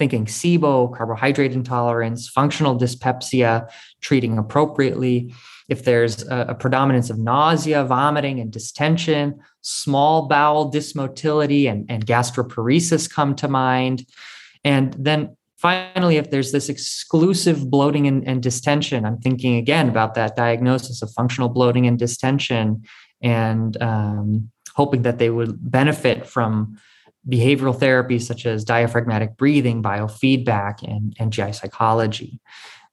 thinking 0.00 0.24
SIBO, 0.24 0.96
carbohydrate 0.96 1.52
intolerance, 1.52 2.26
functional 2.26 2.74
dyspepsia, 2.74 3.68
treating 4.00 4.38
appropriately. 4.38 5.34
If 5.68 5.84
there's 5.84 6.26
a, 6.26 6.46
a, 6.48 6.54
predominance 6.54 7.10
of 7.10 7.18
nausea, 7.18 7.84
vomiting, 7.84 8.40
and 8.40 8.50
distension, 8.50 9.38
small 9.60 10.26
bowel 10.26 10.72
dysmotility 10.72 11.70
and, 11.70 11.84
and 11.90 12.06
gastroparesis 12.06 13.12
come 13.12 13.36
to 13.36 13.46
mind. 13.46 14.06
And 14.64 14.96
then 14.98 15.36
finally, 15.58 16.16
if 16.16 16.30
there's 16.30 16.50
this 16.50 16.70
exclusive 16.70 17.70
bloating 17.70 18.06
and, 18.06 18.26
and, 18.26 18.42
distension, 18.42 19.04
I'm 19.04 19.18
thinking 19.18 19.56
again 19.56 19.90
about 19.90 20.14
that 20.14 20.34
diagnosis 20.34 21.02
of 21.02 21.12
functional 21.12 21.50
bloating 21.50 21.86
and 21.86 21.98
distension 21.98 22.84
and 23.22 23.80
um, 23.82 24.50
hoping 24.74 25.02
that 25.02 25.18
they 25.18 25.28
would 25.28 25.58
benefit 25.70 26.26
from 26.26 26.78
behavioral 27.28 27.78
therapies 27.78 28.22
such 28.22 28.46
as 28.46 28.64
diaphragmatic 28.64 29.36
breathing, 29.36 29.82
biofeedback, 29.82 30.82
and, 30.82 31.14
and 31.18 31.32
GI 31.32 31.52
psychology. 31.52 32.40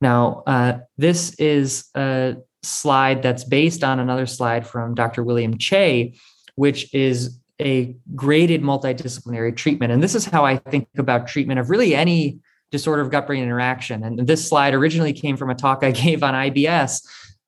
Now, 0.01 0.43
uh, 0.45 0.79
this 0.97 1.33
is 1.35 1.89
a 1.95 2.37
slide 2.63 3.23
that's 3.23 3.43
based 3.43 3.83
on 3.83 3.99
another 3.99 4.25
slide 4.25 4.67
from 4.67 4.95
Dr. 4.95 5.23
William 5.23 5.57
Chey, 5.57 6.15
which 6.55 6.93
is 6.93 7.39
a 7.59 7.95
graded 8.15 8.61
multidisciplinary 8.61 9.55
treatment. 9.55 9.91
And 9.91 10.03
this 10.03 10.13
is 10.13 10.25
how 10.25 10.45
I 10.45 10.57
think 10.57 10.87
about 10.97 11.27
treatment 11.27 11.59
of 11.59 11.69
really 11.69 11.95
any 11.95 12.39
disorder 12.71 13.01
of 13.01 13.09
gut 13.09 13.25
brain 13.25 13.41
interaction. 13.41 14.03
And 14.03 14.27
this 14.27 14.47
slide 14.47 14.73
originally 14.73 15.13
came 15.13 15.37
from 15.37 15.49
a 15.49 15.55
talk 15.55 15.83
I 15.83 15.91
gave 16.05 16.21
on 16.21 16.33
IBS, 16.33 17.03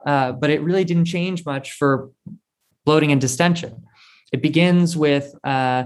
uh, 0.05 0.31
but 0.31 0.49
it 0.49 0.61
really 0.61 0.85
didn't 0.85 1.05
change 1.05 1.45
much 1.45 1.73
for 1.73 2.09
bloating 2.85 3.11
and 3.11 3.21
distension. 3.21 3.83
It 4.31 4.41
begins 4.41 4.95
with 4.95 5.33
uh, 5.43 5.85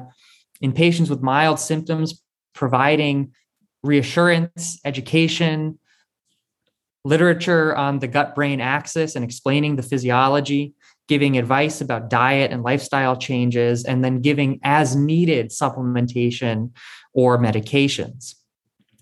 in 0.63 0.71
patients 0.71 1.09
with 1.09 1.21
mild 1.21 1.59
symptoms, 1.59 2.23
providing 2.55 3.33
reassurance, 3.83 4.79
education, 4.85 5.77
literature 7.03 7.75
on 7.75 7.99
the 7.99 8.07
gut 8.07 8.33
brain 8.33 8.61
axis 8.61 9.15
and 9.15 9.25
explaining 9.25 9.75
the 9.75 9.83
physiology, 9.83 10.73
giving 11.09 11.37
advice 11.37 11.81
about 11.81 12.09
diet 12.09 12.49
and 12.49 12.63
lifestyle 12.63 13.17
changes, 13.17 13.83
and 13.83 14.05
then 14.05 14.21
giving 14.21 14.57
as 14.63 14.95
needed 14.95 15.49
supplementation 15.49 16.71
or 17.13 17.37
medications. 17.37 18.35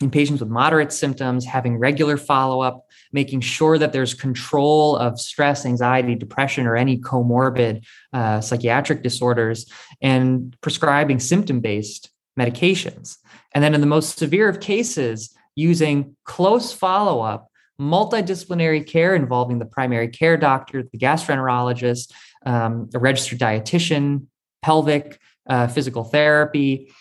In 0.02 0.10
patients 0.10 0.40
with 0.40 0.50
moderate 0.50 0.92
symptoms, 0.92 1.46
having 1.46 1.78
regular 1.78 2.18
follow 2.18 2.62
up, 2.62 2.88
making 3.12 3.42
sure 3.42 3.78
that 3.78 3.94
there's 3.94 4.14
control 4.14 4.96
of 4.96 5.20
stress, 5.20 5.66
anxiety, 5.66 6.16
depression, 6.16 6.66
or 6.66 6.76
any 6.76 6.98
comorbid 6.98 7.86
uh, 8.14 8.42
psychiatric 8.42 9.04
disorders, 9.04 9.70
and 10.02 10.56
prescribing 10.62 11.20
symptom 11.20 11.60
based 11.60 12.10
medications. 12.40 13.18
And 13.54 13.64
then 13.64 13.74
in 13.74 13.82
the 13.82 13.88
most 13.88 14.18
severe 14.18 14.48
of 14.48 14.60
cases, 14.60 15.36
using 15.56 16.16
close 16.24 16.72
follow 16.72 17.22
up, 17.22 17.48
multidisciplinary 17.80 18.86
care 18.86 19.16
involving 19.16 19.60
the 19.60 19.66
primary 19.66 20.08
care 20.08 20.38
doctor, 20.38 20.84
the 20.84 20.98
gastroenterologist, 20.98 22.12
um, 22.46 22.90
a 22.94 23.00
registered 23.00 23.40
dietitian, 23.40 24.28
pelvic 24.62 25.20
uh, 25.50 25.68
physical 25.68 26.04
therapy, 26.04 26.92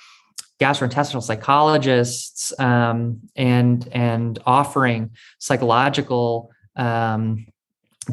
gastrointestinal 0.60 1.22
psychologists 1.22 2.52
um, 2.60 3.20
and 3.34 3.88
and 3.92 4.38
offering 4.44 5.10
psychological 5.38 6.50
um, 6.76 7.46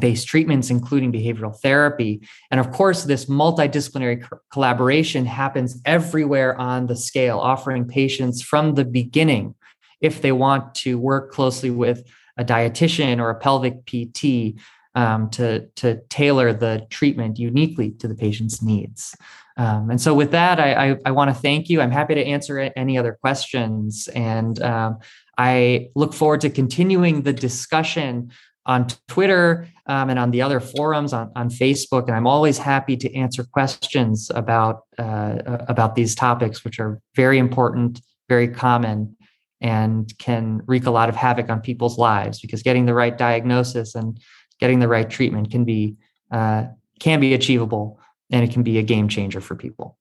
based 0.00 0.26
treatments 0.28 0.70
including 0.70 1.12
behavioral 1.12 1.58
therapy. 1.60 2.20
And 2.50 2.58
of 2.60 2.72
course 2.72 3.04
this 3.04 3.26
multidisciplinary 3.26 4.22
co- 4.22 4.38
collaboration 4.50 5.26
happens 5.26 5.80
everywhere 5.84 6.58
on 6.58 6.86
the 6.86 6.96
scale 6.96 7.38
offering 7.38 7.86
patients 7.86 8.40
from 8.42 8.74
the 8.74 8.84
beginning 8.84 9.54
if 10.00 10.22
they 10.22 10.32
want 10.32 10.74
to 10.76 10.98
work 10.98 11.32
closely 11.32 11.70
with 11.70 12.04
a 12.38 12.44
dietitian 12.44 13.20
or 13.20 13.30
a 13.30 13.34
pelvic 13.34 13.84
pt 13.84 14.58
um, 14.98 15.30
to, 15.30 15.66
to 15.76 16.00
tailor 16.08 16.52
the 16.52 16.86
treatment 16.90 17.38
uniquely 17.38 17.90
to 17.92 18.08
the 18.08 18.14
patient's 18.14 18.62
needs 18.62 19.14
um, 19.58 19.90
and 19.90 20.00
so, 20.00 20.14
with 20.14 20.30
that, 20.30 20.60
I, 20.60 20.90
I, 20.90 20.96
I 21.06 21.10
want 21.10 21.30
to 21.30 21.34
thank 21.34 21.68
you. 21.68 21.80
I'm 21.80 21.90
happy 21.90 22.14
to 22.14 22.24
answer 22.24 22.60
any 22.76 22.96
other 22.96 23.18
questions. 23.20 24.08
And 24.14 24.62
um, 24.62 24.98
I 25.36 25.90
look 25.96 26.14
forward 26.14 26.40
to 26.42 26.50
continuing 26.50 27.22
the 27.22 27.32
discussion 27.32 28.30
on 28.66 28.86
Twitter 29.08 29.66
um, 29.86 30.10
and 30.10 30.18
on 30.18 30.30
the 30.30 30.42
other 30.42 30.60
forums 30.60 31.12
on, 31.12 31.32
on 31.34 31.50
Facebook. 31.50 32.06
And 32.06 32.14
I'm 32.14 32.26
always 32.26 32.56
happy 32.56 32.96
to 32.98 33.12
answer 33.16 33.42
questions 33.42 34.30
about, 34.32 34.84
uh, 34.96 35.38
about 35.66 35.96
these 35.96 36.14
topics, 36.14 36.64
which 36.64 36.78
are 36.78 37.00
very 37.16 37.38
important, 37.38 38.00
very 38.28 38.46
common, 38.46 39.16
and 39.60 40.16
can 40.18 40.60
wreak 40.66 40.86
a 40.86 40.90
lot 40.90 41.08
of 41.08 41.16
havoc 41.16 41.50
on 41.50 41.60
people's 41.60 41.98
lives 41.98 42.38
because 42.38 42.62
getting 42.62 42.86
the 42.86 42.94
right 42.94 43.18
diagnosis 43.18 43.96
and 43.96 44.20
getting 44.58 44.78
the 44.78 44.88
right 44.88 45.08
treatment 45.08 45.50
can 45.50 45.64
be 45.64 45.96
uh, 46.30 46.64
can 47.00 47.20
be 47.20 47.34
achievable 47.34 48.00
and 48.30 48.44
it 48.44 48.52
can 48.52 48.62
be 48.62 48.78
a 48.78 48.82
game 48.82 49.08
changer 49.08 49.40
for 49.40 49.54
people. 49.54 49.96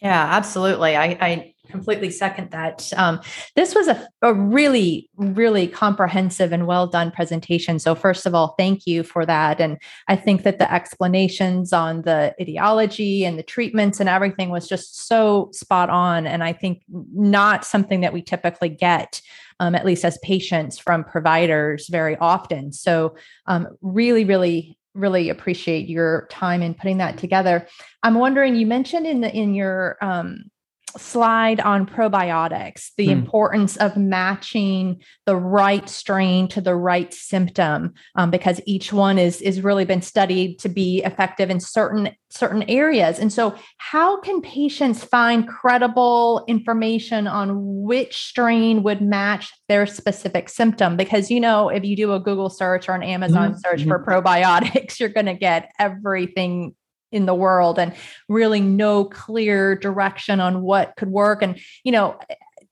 Yeah, 0.00 0.26
absolutely. 0.30 0.96
I, 0.96 1.04
I 1.20 1.54
completely 1.70 2.10
second 2.10 2.50
that. 2.50 2.92
Um, 2.96 3.20
this 3.56 3.74
was 3.74 3.88
a, 3.88 4.08
a 4.22 4.34
really, 4.34 5.08
really 5.16 5.66
comprehensive 5.66 6.52
and 6.52 6.66
well 6.66 6.86
done 6.86 7.10
presentation. 7.10 7.78
So, 7.78 7.94
first 7.94 8.26
of 8.26 8.34
all, 8.34 8.54
thank 8.58 8.86
you 8.86 9.02
for 9.02 9.24
that. 9.26 9.60
And 9.60 9.78
I 10.08 10.16
think 10.16 10.42
that 10.42 10.58
the 10.58 10.72
explanations 10.72 11.72
on 11.72 12.02
the 12.02 12.34
etiology 12.40 13.24
and 13.24 13.38
the 13.38 13.42
treatments 13.42 14.00
and 14.00 14.08
everything 14.08 14.50
was 14.50 14.68
just 14.68 15.06
so 15.06 15.50
spot 15.52 15.90
on. 15.90 16.26
And 16.26 16.42
I 16.42 16.52
think 16.52 16.82
not 16.88 17.64
something 17.64 18.00
that 18.00 18.12
we 18.12 18.22
typically 18.22 18.68
get. 18.68 19.20
Um, 19.62 19.74
at 19.74 19.84
least 19.84 20.06
as 20.06 20.16
patients 20.22 20.78
from 20.78 21.04
providers 21.04 21.88
very 21.88 22.16
often. 22.16 22.72
So, 22.72 23.14
um, 23.46 23.68
really, 23.82 24.24
really 24.24 24.78
really 24.94 25.28
appreciate 25.28 25.88
your 25.88 26.26
time 26.30 26.62
in 26.62 26.74
putting 26.74 26.98
that 26.98 27.18
together. 27.18 27.66
I'm 28.02 28.14
wondering, 28.14 28.56
you 28.56 28.66
mentioned 28.66 29.06
in 29.06 29.20
the 29.20 29.34
in 29.34 29.54
your 29.54 29.96
um, 30.00 30.50
slide 30.98 31.60
on 31.60 31.86
probiotics 31.86 32.90
the 32.96 33.08
mm. 33.08 33.12
importance 33.12 33.76
of 33.76 33.96
matching 33.96 35.00
the 35.26 35.36
right 35.36 35.88
strain 35.88 36.48
to 36.48 36.60
the 36.60 36.74
right 36.74 37.12
symptom 37.12 37.92
um, 38.16 38.30
because 38.30 38.60
each 38.66 38.92
one 38.92 39.18
is 39.18 39.40
is 39.42 39.60
really 39.60 39.84
been 39.84 40.02
studied 40.02 40.58
to 40.58 40.68
be 40.68 41.02
effective 41.04 41.50
in 41.50 41.60
certain 41.60 42.10
certain 42.30 42.62
areas 42.68 43.18
and 43.18 43.32
so 43.32 43.54
how 43.78 44.20
can 44.20 44.40
patients 44.40 45.02
find 45.02 45.48
credible 45.48 46.44
information 46.46 47.26
on 47.26 47.50
which 47.82 48.16
strain 48.16 48.82
would 48.82 49.00
match 49.00 49.52
their 49.68 49.86
specific 49.86 50.48
symptom 50.48 50.96
because 50.96 51.30
you 51.30 51.40
know 51.40 51.68
if 51.68 51.84
you 51.84 51.96
do 51.96 52.12
a 52.12 52.20
google 52.20 52.50
search 52.50 52.88
or 52.88 52.94
an 52.94 53.02
amazon 53.02 53.50
mm-hmm. 53.50 53.58
search 53.58 53.84
for 53.84 53.98
mm-hmm. 53.98 54.10
probiotics 54.10 54.98
you're 55.00 55.08
going 55.08 55.26
to 55.26 55.34
get 55.34 55.70
everything 55.78 56.74
in 57.12 57.26
the 57.26 57.34
world 57.34 57.78
and 57.78 57.94
really 58.28 58.60
no 58.60 59.04
clear 59.04 59.74
direction 59.74 60.40
on 60.40 60.62
what 60.62 60.94
could 60.96 61.10
work. 61.10 61.42
And 61.42 61.60
you 61.84 61.92
know 61.92 62.18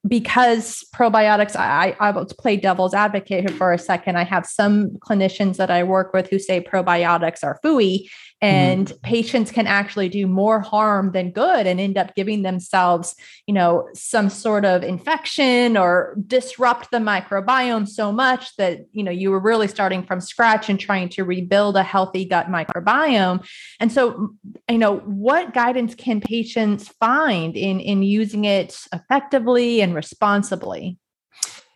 because 0.08 0.84
probiotics 0.94 1.54
I, 1.54 1.96
I 2.00 2.10
will 2.10 2.26
play 2.26 2.56
devil's 2.56 2.94
advocate 2.94 3.50
for 3.52 3.72
a 3.72 3.78
second 3.78 4.16
i 4.16 4.24
have 4.24 4.46
some 4.46 4.90
clinicians 4.98 5.56
that 5.56 5.70
i 5.70 5.84
work 5.84 6.12
with 6.12 6.28
who 6.30 6.38
say 6.38 6.60
probiotics 6.60 7.44
are 7.44 7.60
fooey 7.64 8.08
Mm-hmm. 8.40 8.54
and 8.54 8.86
mm-hmm. 8.86 9.00
patients 9.00 9.50
can 9.50 9.66
actually 9.66 10.08
do 10.08 10.28
more 10.28 10.60
harm 10.60 11.10
than 11.10 11.32
good 11.32 11.66
and 11.66 11.80
end 11.80 11.98
up 11.98 12.14
giving 12.14 12.42
themselves 12.42 13.16
you 13.48 13.54
know 13.54 13.88
some 13.94 14.30
sort 14.30 14.64
of 14.64 14.84
infection 14.84 15.76
or 15.76 16.14
disrupt 16.24 16.92
the 16.92 16.98
microbiome 16.98 17.88
so 17.88 18.12
much 18.12 18.54
that 18.54 18.82
you 18.92 19.02
know 19.02 19.10
you 19.10 19.32
were 19.32 19.40
really 19.40 19.66
starting 19.66 20.04
from 20.04 20.20
scratch 20.20 20.68
and 20.68 20.78
trying 20.78 21.08
to 21.08 21.24
rebuild 21.24 21.76
a 21.76 21.82
healthy 21.82 22.24
gut 22.24 22.46
microbiome 22.46 23.44
and 23.80 23.90
so 23.90 24.30
you 24.70 24.78
know 24.78 24.98
what 24.98 25.52
guidance 25.52 25.96
can 25.96 26.20
patients 26.20 26.86
find 27.00 27.56
in 27.56 27.80
in 27.80 28.04
using 28.04 28.44
it 28.44 28.78
effectively 28.92 29.80
and 29.80 29.96
responsibly 30.02 30.96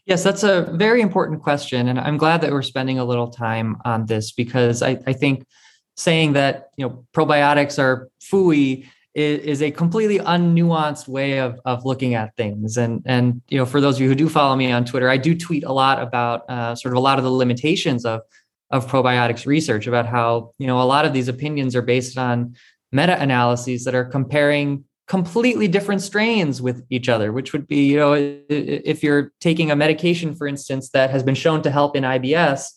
Yes, 0.04 0.24
that's 0.24 0.42
a 0.42 0.62
very 0.72 1.00
important 1.00 1.42
question. 1.42 1.86
And 1.86 1.96
I'm 1.96 2.16
glad 2.16 2.40
that 2.40 2.50
we're 2.50 2.62
spending 2.62 2.98
a 2.98 3.04
little 3.04 3.28
time 3.28 3.76
on 3.84 4.06
this 4.06 4.32
because 4.32 4.82
I, 4.82 4.98
I 5.06 5.12
think 5.12 5.46
saying 5.96 6.32
that 6.32 6.70
you 6.76 6.84
know 6.84 7.06
probiotics 7.14 7.78
are 7.78 8.08
fooey 8.20 8.88
is, 9.14 9.40
is 9.40 9.62
a 9.62 9.70
completely 9.70 10.18
unnuanced 10.18 11.06
way 11.06 11.38
of, 11.38 11.60
of 11.64 11.84
looking 11.84 12.14
at 12.14 12.34
things. 12.36 12.76
And, 12.76 13.02
and, 13.04 13.42
you 13.48 13.58
know, 13.58 13.66
for 13.66 13.80
those 13.80 13.96
of 13.96 14.00
you 14.00 14.08
who 14.08 14.14
do 14.14 14.28
follow 14.28 14.56
me 14.56 14.72
on 14.72 14.84
Twitter, 14.84 15.08
I 15.08 15.18
do 15.18 15.36
tweet 15.36 15.64
a 15.64 15.72
lot 15.72 16.02
about 16.02 16.48
uh, 16.48 16.74
sort 16.74 16.94
of 16.94 16.98
a 16.98 17.00
lot 17.00 17.18
of 17.18 17.24
the 17.24 17.30
limitations 17.30 18.04
of, 18.04 18.22
of 18.70 18.86
probiotics 18.86 19.46
research 19.46 19.86
about 19.86 20.06
how, 20.06 20.52
you 20.58 20.66
know, 20.66 20.80
a 20.80 20.84
lot 20.84 21.04
of 21.04 21.12
these 21.12 21.28
opinions 21.28 21.76
are 21.76 21.82
based 21.82 22.16
on 22.16 22.56
meta-analyses 22.90 23.84
that 23.84 23.94
are 23.94 24.04
comparing 24.04 24.84
completely 25.12 25.68
different 25.68 26.00
strains 26.00 26.62
with 26.62 26.82
each 26.88 27.06
other, 27.06 27.32
which 27.32 27.52
would 27.52 27.68
be, 27.68 27.84
you 27.90 27.98
know, 27.98 28.14
if 28.48 29.02
you're 29.02 29.30
taking 29.40 29.70
a 29.70 29.76
medication, 29.76 30.34
for 30.34 30.46
instance, 30.46 30.88
that 30.88 31.10
has 31.10 31.22
been 31.22 31.34
shown 31.34 31.60
to 31.60 31.70
help 31.70 31.94
in 31.94 32.02
IBS, 32.02 32.70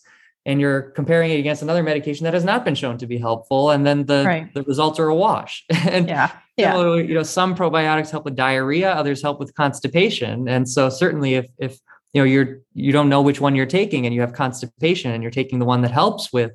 and 0.44 0.60
you're 0.60 0.82
comparing 0.90 1.30
it 1.30 1.38
against 1.38 1.62
another 1.62 1.82
medication 1.82 2.24
that 2.24 2.34
has 2.34 2.44
not 2.44 2.62
been 2.62 2.74
shown 2.74 2.98
to 2.98 3.06
be 3.06 3.16
helpful 3.16 3.70
and 3.70 3.86
then 3.86 4.04
the, 4.04 4.22
right. 4.26 4.52
the 4.52 4.62
results 4.64 5.00
are 5.00 5.08
a 5.08 5.14
wash 5.14 5.64
and 5.70 6.08
yeah. 6.08 6.30
yeah. 6.58 6.74
so, 6.74 6.96
you 6.96 7.14
know 7.14 7.22
some 7.22 7.56
probiotics 7.56 8.10
help 8.10 8.26
with 8.26 8.36
diarrhea 8.36 8.92
others 8.92 9.22
help 9.22 9.40
with 9.40 9.54
constipation. 9.54 10.46
And 10.46 10.68
so 10.68 10.90
certainly 10.90 11.36
if 11.36 11.46
if 11.56 11.78
you 12.12 12.20
know 12.20 12.26
you're 12.26 12.60
you 12.74 12.92
don't 12.92 13.08
know 13.08 13.22
which 13.22 13.40
one 13.40 13.56
you're 13.56 13.64
taking 13.80 14.04
and 14.04 14.14
you 14.14 14.20
have 14.20 14.34
constipation 14.34 15.10
and 15.10 15.22
you're 15.22 15.32
taking 15.32 15.58
the 15.58 15.64
one 15.64 15.80
that 15.80 15.90
helps 15.90 16.34
with 16.34 16.52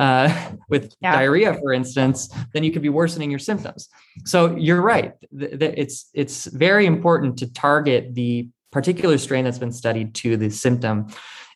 uh, 0.00 0.52
with 0.68 0.94
yeah. 1.00 1.12
diarrhea 1.12 1.54
for 1.54 1.72
instance 1.72 2.28
then 2.52 2.64
you 2.64 2.72
could 2.72 2.82
be 2.82 2.88
worsening 2.88 3.30
your 3.30 3.38
symptoms 3.38 3.88
so 4.24 4.56
you're 4.56 4.82
right 4.82 5.12
it's 5.32 6.10
it's 6.14 6.46
very 6.46 6.86
important 6.86 7.38
to 7.38 7.52
target 7.52 8.14
the 8.14 8.48
particular 8.72 9.18
strain 9.18 9.44
that's 9.44 9.58
been 9.58 9.72
studied 9.72 10.14
to 10.14 10.36
the 10.36 10.50
symptom 10.50 11.06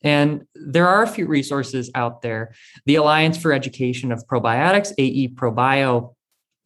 and 0.04 0.46
there 0.54 0.86
are 0.86 1.02
a 1.02 1.06
few 1.06 1.26
resources 1.26 1.90
out 1.94 2.20
there. 2.20 2.54
The 2.84 2.96
Alliance 2.96 3.38
for 3.38 3.54
Education 3.54 4.12
of 4.12 4.26
Probiotics, 4.26 4.92
AE 4.98 5.28
ProBio, 5.28 6.14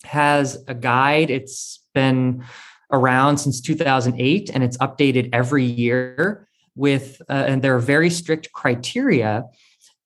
has 0.05 0.63
a 0.67 0.75
guide. 0.75 1.31
It's 1.31 1.85
been 1.95 2.45
around 2.91 3.39
since 3.39 3.61
2008 3.61 4.51
and 4.53 4.65
it's 4.65 4.77
updated 4.79 5.31
every 5.33 5.65
year 5.65 6.49
with, 6.75 7.23
uh, 7.29 7.33
and 7.33 7.63
there 7.63 7.77
are 7.77 7.81
very 7.81 8.11
strict 8.11 8.53
criteria 8.53 9.45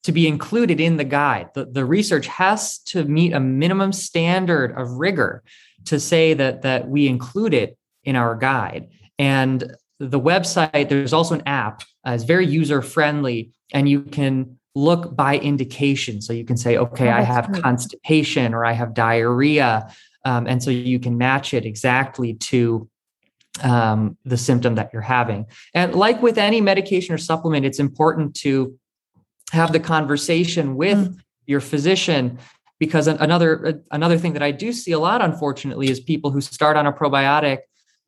to 0.04 0.12
be 0.12 0.26
included 0.26 0.80
in 0.80 0.96
the 0.96 1.04
guide. 1.04 1.50
The, 1.54 1.66
the 1.66 1.84
research 1.84 2.26
has 2.26 2.78
to 2.78 3.04
meet 3.04 3.32
a 3.32 3.40
minimum 3.40 3.92
standard 3.92 4.76
of 4.76 4.90
rigor 4.92 5.42
to 5.86 6.00
say 6.00 6.34
that, 6.34 6.62
that 6.62 6.88
we 6.88 7.06
include 7.06 7.54
it 7.54 7.76
in 8.04 8.16
our 8.16 8.34
guide. 8.36 8.88
And 9.18 9.76
the 10.00 10.20
website, 10.20 10.88
there's 10.88 11.12
also 11.12 11.34
an 11.34 11.42
app. 11.46 11.82
Uh, 12.06 12.12
it's 12.12 12.24
very 12.24 12.46
user 12.46 12.82
friendly, 12.82 13.52
and 13.72 13.88
you 13.88 14.02
can 14.02 14.58
look 14.74 15.14
by 15.14 15.38
indication. 15.38 16.20
So 16.20 16.32
you 16.32 16.44
can 16.44 16.56
say, 16.56 16.76
okay, 16.76 17.08
oh, 17.08 17.16
I 17.16 17.20
have 17.20 17.52
constipation 17.52 18.54
or 18.54 18.64
I 18.64 18.72
have 18.72 18.94
diarrhea. 18.94 19.92
Um, 20.24 20.46
and 20.46 20.62
so 20.62 20.70
you 20.70 20.98
can 20.98 21.18
match 21.18 21.52
it 21.54 21.64
exactly 21.64 22.34
to 22.34 22.88
um, 23.62 24.16
the 24.24 24.36
symptom 24.36 24.76
that 24.76 24.90
you're 24.92 25.02
having. 25.02 25.46
And 25.74 25.94
like 25.94 26.22
with 26.22 26.38
any 26.38 26.60
medication 26.60 27.14
or 27.14 27.18
supplement, 27.18 27.66
it's 27.66 27.78
important 27.78 28.34
to 28.36 28.78
have 29.52 29.72
the 29.72 29.80
conversation 29.80 30.76
with 30.76 30.98
mm. 30.98 31.20
your 31.46 31.60
physician 31.60 32.38
because 32.78 33.06
another 33.06 33.82
another 33.92 34.18
thing 34.18 34.32
that 34.32 34.42
I 34.42 34.50
do 34.50 34.72
see 34.72 34.92
a 34.92 34.98
lot, 34.98 35.22
unfortunately, 35.22 35.88
is 35.88 36.00
people 36.00 36.32
who 36.32 36.40
start 36.40 36.76
on 36.76 36.86
a 36.86 36.92
probiotic 36.92 37.58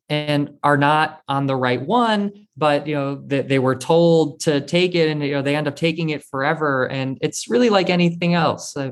and 0.09 0.57
are 0.63 0.77
not 0.77 1.21
on 1.27 1.47
the 1.47 1.55
right 1.55 1.81
one 1.81 2.45
but 2.57 2.87
you 2.87 2.95
know 2.95 3.15
they, 3.15 3.41
they 3.41 3.59
were 3.59 3.75
told 3.75 4.39
to 4.41 4.61
take 4.61 4.95
it 4.95 5.09
and 5.09 5.21
you 5.23 5.33
know 5.33 5.41
they 5.41 5.55
end 5.55 5.67
up 5.67 5.75
taking 5.75 6.09
it 6.09 6.23
forever. 6.23 6.87
And 6.87 7.17
it's 7.21 7.49
really 7.49 7.69
like 7.69 7.89
anything 7.89 8.33
else. 8.33 8.75
Uh, 8.77 8.91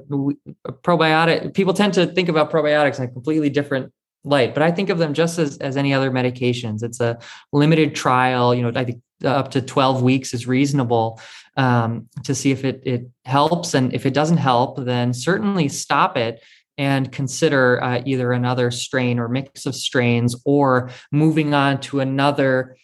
probiotic 0.83 1.53
people 1.53 1.73
tend 1.73 1.93
to 1.93 2.07
think 2.07 2.29
about 2.29 2.51
probiotics 2.51 2.97
in 2.97 3.05
a 3.05 3.07
completely 3.07 3.49
different 3.49 3.91
light 4.25 4.53
but 4.53 4.63
i 4.63 4.71
think 4.71 4.89
of 4.89 4.99
them 4.99 5.13
just 5.13 5.37
as, 5.37 5.57
as 5.57 5.75
any 5.75 5.93
other 5.93 6.09
medications. 6.09 6.81
It's 6.81 7.01
a 7.01 7.19
limited 7.51 7.93
trial 7.93 8.55
you 8.55 8.61
know 8.61 8.71
i 8.79 8.85
think 8.85 9.01
up 9.23 9.51
to 9.51 9.61
12 9.61 10.01
weeks 10.01 10.33
is 10.33 10.47
reasonable 10.47 11.19
um, 11.57 12.07
to 12.23 12.33
see 12.33 12.51
if 12.51 12.65
it, 12.65 12.81
it 12.85 13.09
helps 13.25 13.73
and 13.73 13.93
if 13.93 14.05
it 14.05 14.13
doesn't 14.13 14.37
help 14.37 14.77
then 14.77 15.13
certainly 15.13 15.67
stop 15.67 16.17
it 16.17 16.41
and 16.77 17.11
consider 17.11 17.83
uh, 17.83 18.01
either 18.05 18.31
another 18.31 18.71
strain 18.71 19.19
or 19.19 19.27
mix 19.27 19.65
of 19.65 19.75
strains 19.75 20.35
or 20.45 20.89
moving 21.11 21.53
on 21.53 21.79
to 21.79 21.99
another 21.99 22.75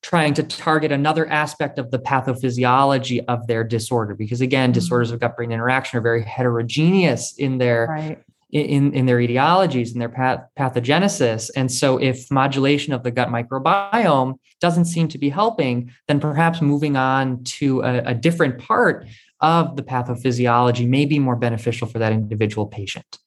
trying 0.00 0.32
to 0.32 0.42
target 0.42 0.92
another 0.92 1.26
aspect 1.28 1.78
of 1.78 1.90
the 1.90 1.98
pathophysiology 1.98 3.24
of 3.26 3.46
their 3.46 3.64
disorder 3.64 4.14
because 4.14 4.40
again 4.40 4.68
mm-hmm. 4.68 4.74
disorders 4.74 5.10
of 5.10 5.20
gut 5.20 5.36
brain 5.36 5.50
interaction 5.50 5.98
are 5.98 6.02
very 6.02 6.22
heterogeneous 6.22 7.34
in 7.38 7.58
their 7.58 7.86
right. 7.88 8.22
In, 8.50 8.92
in 8.94 9.06
their 9.06 9.18
etiologies 9.18 9.92
and 9.92 10.00
their 10.00 10.08
path, 10.08 10.40
pathogenesis 10.58 11.50
and 11.54 11.70
so 11.70 11.98
if 11.98 12.30
modulation 12.30 12.92
of 12.92 13.02
the 13.02 13.10
gut 13.10 13.28
microbiome 13.28 14.38
doesn't 14.60 14.86
seem 14.86 15.08
to 15.08 15.18
be 15.18 15.28
helping 15.28 15.92
then 16.06 16.18
perhaps 16.18 16.62
moving 16.62 16.96
on 16.96 17.42
to 17.44 17.82
a, 17.82 17.98
a 17.98 18.14
different 18.14 18.58
part 18.58 19.06
of 19.40 19.76
the 19.76 19.82
pathophysiology 19.82 20.88
may 20.88 21.04
be 21.04 21.18
more 21.18 21.36
beneficial 21.36 21.86
for 21.86 21.98
that 21.98 22.12
individual 22.12 22.66
patient 22.66 23.18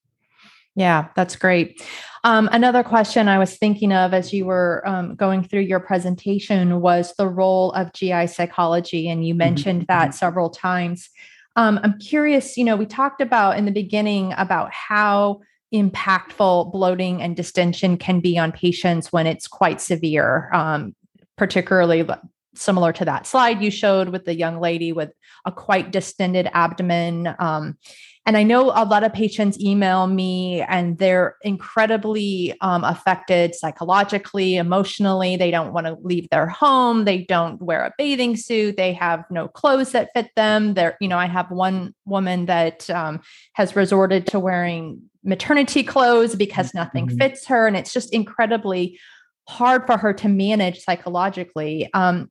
yeah, 0.75 1.09
that's 1.15 1.35
great. 1.35 1.81
Um, 2.23 2.47
another 2.51 2.83
question 2.83 3.27
I 3.27 3.39
was 3.39 3.57
thinking 3.57 3.91
of 3.91 4.13
as 4.13 4.31
you 4.31 4.45
were 4.45 4.87
um, 4.87 5.15
going 5.15 5.43
through 5.43 5.61
your 5.61 5.79
presentation 5.79 6.79
was 6.79 7.13
the 7.17 7.27
role 7.27 7.71
of 7.71 7.93
GI 7.93 8.27
psychology, 8.27 9.09
and 9.09 9.25
you 9.25 9.33
mm-hmm, 9.33 9.39
mentioned 9.39 9.81
mm-hmm. 9.81 9.99
that 9.99 10.15
several 10.15 10.49
times. 10.49 11.09
Um, 11.55 11.79
I'm 11.83 11.99
curious, 11.99 12.57
you 12.57 12.63
know, 12.63 12.75
we 12.75 12.85
talked 12.85 13.21
about 13.21 13.57
in 13.57 13.65
the 13.65 13.71
beginning 13.71 14.33
about 14.37 14.71
how 14.71 15.41
impactful 15.73 16.71
bloating 16.71 17.21
and 17.21 17.35
distension 17.35 17.97
can 17.97 18.19
be 18.19 18.37
on 18.37 18.51
patients 18.51 19.11
when 19.11 19.27
it's 19.27 19.47
quite 19.47 19.81
severe, 19.81 20.49
um, 20.53 20.95
particularly 21.37 22.07
similar 22.55 22.91
to 22.91 23.05
that 23.05 23.25
slide 23.25 23.61
you 23.61 23.71
showed 23.71 24.09
with 24.09 24.25
the 24.25 24.35
young 24.35 24.59
lady 24.59 24.91
with 24.91 25.11
a 25.45 25.51
quite 25.51 25.91
distended 25.91 26.49
abdomen. 26.53 27.33
Um, 27.39 27.77
and 28.25 28.37
I 28.37 28.43
know 28.43 28.69
a 28.69 28.85
lot 28.85 29.03
of 29.03 29.13
patients 29.13 29.59
email 29.59 30.05
me 30.05 30.61
and 30.61 30.97
they're 30.99 31.37
incredibly 31.41 32.53
um, 32.61 32.83
affected 32.83 33.55
psychologically, 33.55 34.57
emotionally. 34.57 35.37
They 35.37 35.49
don't 35.49 35.73
want 35.73 35.87
to 35.87 35.97
leave 36.03 36.29
their 36.29 36.45
home. 36.45 37.05
They 37.05 37.23
don't 37.23 37.59
wear 37.59 37.83
a 37.83 37.93
bathing 37.97 38.37
suit. 38.37 38.77
They 38.77 38.93
have 38.93 39.23
no 39.31 39.47
clothes 39.47 39.93
that 39.93 40.11
fit 40.13 40.29
them. 40.35 40.75
There, 40.75 40.97
you 41.01 41.07
know, 41.07 41.17
I 41.17 41.25
have 41.25 41.49
one 41.49 41.95
woman 42.05 42.45
that 42.45 42.87
um, 42.91 43.21
has 43.53 43.75
resorted 43.75 44.27
to 44.27 44.39
wearing 44.39 45.01
maternity 45.23 45.83
clothes 45.83 46.35
because 46.35 46.75
nothing 46.75 47.07
mm-hmm. 47.07 47.17
fits 47.17 47.47
her. 47.47 47.65
And 47.65 47.75
it's 47.75 47.93
just 47.93 48.13
incredibly 48.13 48.99
hard 49.47 49.87
for 49.87 49.97
her 49.97 50.13
to 50.13 50.29
manage 50.29 50.79
psychologically. 50.83 51.89
Um, 51.93 52.29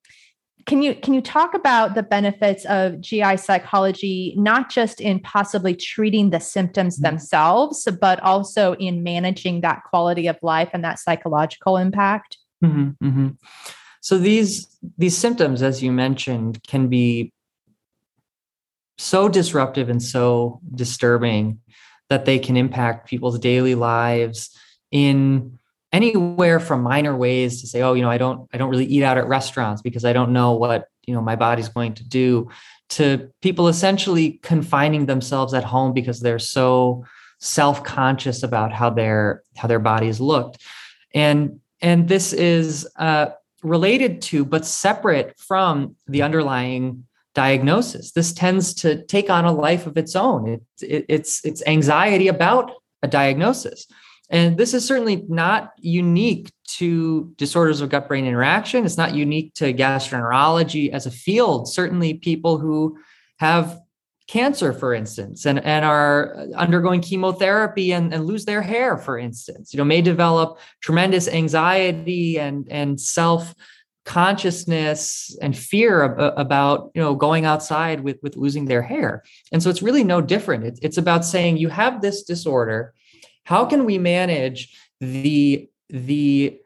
can 0.66 0.82
you 0.82 0.94
can 0.94 1.14
you 1.14 1.20
talk 1.20 1.54
about 1.54 1.94
the 1.94 2.02
benefits 2.02 2.64
of 2.66 3.00
GI 3.00 3.36
psychology, 3.36 4.34
not 4.36 4.70
just 4.70 5.00
in 5.00 5.20
possibly 5.20 5.74
treating 5.74 6.30
the 6.30 6.40
symptoms 6.40 6.96
mm-hmm. 6.96 7.04
themselves, 7.04 7.88
but 8.00 8.20
also 8.20 8.74
in 8.74 9.02
managing 9.02 9.60
that 9.60 9.82
quality 9.84 10.26
of 10.26 10.36
life 10.42 10.70
and 10.72 10.84
that 10.84 10.98
psychological 10.98 11.76
impact? 11.76 12.38
Mm-hmm, 12.64 13.06
mm-hmm. 13.06 13.28
So 14.00 14.18
these 14.18 14.66
these 14.98 15.16
symptoms, 15.16 15.62
as 15.62 15.82
you 15.82 15.92
mentioned, 15.92 16.62
can 16.66 16.88
be 16.88 17.32
so 18.98 19.28
disruptive 19.28 19.88
and 19.88 20.02
so 20.02 20.60
disturbing 20.74 21.60
that 22.08 22.24
they 22.24 22.38
can 22.38 22.56
impact 22.56 23.08
people's 23.08 23.38
daily 23.38 23.74
lives 23.74 24.50
in 24.90 25.58
anywhere 25.92 26.60
from 26.60 26.82
minor 26.82 27.16
ways 27.16 27.60
to 27.60 27.66
say 27.66 27.82
oh 27.82 27.94
you 27.94 28.02
know 28.02 28.10
i 28.10 28.18
don't 28.18 28.48
i 28.52 28.58
don't 28.58 28.70
really 28.70 28.84
eat 28.84 29.02
out 29.02 29.18
at 29.18 29.26
restaurants 29.26 29.82
because 29.82 30.04
i 30.04 30.12
don't 30.12 30.32
know 30.32 30.52
what 30.52 30.86
you 31.06 31.14
know 31.14 31.20
my 31.20 31.34
body's 31.34 31.68
going 31.68 31.92
to 31.94 32.04
do 32.04 32.48
to 32.90 33.30
people 33.40 33.68
essentially 33.68 34.40
confining 34.42 35.06
themselves 35.06 35.54
at 35.54 35.64
home 35.64 35.92
because 35.92 36.20
they're 36.20 36.38
so 36.38 37.04
self-conscious 37.38 38.42
about 38.42 38.72
how 38.72 38.90
their 38.90 39.42
how 39.56 39.66
their 39.66 39.78
bodies 39.78 40.20
looked. 40.20 40.58
And 41.14 41.60
and 41.80 42.08
this 42.08 42.32
is 42.32 42.86
uh, 42.96 43.30
related 43.62 44.20
to 44.22 44.44
but 44.44 44.66
separate 44.66 45.38
from 45.38 45.96
the 46.06 46.22
underlying 46.22 47.06
diagnosis. 47.34 48.12
This 48.12 48.32
tends 48.32 48.74
to 48.74 49.04
take 49.06 49.30
on 49.30 49.44
a 49.44 49.52
life 49.52 49.86
of 49.86 49.96
its 49.96 50.14
own. 50.14 50.48
It, 50.48 50.62
it, 50.82 51.06
it's 51.08 51.44
it's 51.44 51.62
anxiety 51.66 52.28
about 52.28 52.72
a 53.02 53.08
diagnosis 53.08 53.86
and 54.30 54.56
this 54.56 54.74
is 54.74 54.86
certainly 54.86 55.24
not 55.28 55.72
unique 55.78 56.52
to 56.76 57.32
disorders 57.36 57.80
of 57.80 57.88
gut 57.88 58.06
brain 58.06 58.26
interaction. 58.26 58.86
It's 58.86 58.96
not 58.96 59.14
unique 59.14 59.54
to 59.54 59.74
gastroenterology 59.74 60.90
as 60.90 61.06
a 61.06 61.10
field. 61.10 61.68
Certainly, 61.68 62.14
people 62.14 62.58
who 62.58 62.96
have 63.38 63.80
cancer, 64.28 64.72
for 64.72 64.94
instance, 64.94 65.44
and, 65.44 65.58
and 65.58 65.84
are 65.84 66.46
undergoing 66.54 67.00
chemotherapy 67.00 67.92
and, 67.92 68.14
and 68.14 68.24
lose 68.24 68.44
their 68.44 68.62
hair, 68.62 68.96
for 68.96 69.18
instance, 69.18 69.74
you 69.74 69.78
know, 69.78 69.84
may 69.84 70.00
develop 70.00 70.60
tremendous 70.80 71.26
anxiety 71.26 72.38
and, 72.38 72.68
and 72.70 73.00
self 73.00 73.52
consciousness 74.04 75.36
and 75.42 75.56
fear 75.56 76.04
ab- 76.04 76.20
uh, 76.20 76.32
about 76.36 76.90
you 76.94 77.02
know 77.02 77.14
going 77.14 77.44
outside 77.44 78.00
with 78.00 78.16
with 78.22 78.34
losing 78.34 78.64
their 78.64 78.80
hair 78.80 79.22
and 79.52 79.62
so 79.62 79.68
it's 79.68 79.82
really 79.82 80.02
no 80.02 80.22
different 80.22 80.64
it's, 80.64 80.80
it's 80.80 80.96
about 80.96 81.22
saying 81.22 81.58
you 81.58 81.68
have 81.68 82.00
this 82.00 82.22
disorder 82.22 82.94
how 83.50 83.64
can 83.64 83.84
we 83.84 83.98
manage 83.98 84.74
the 85.00 85.68
the 85.88 86.56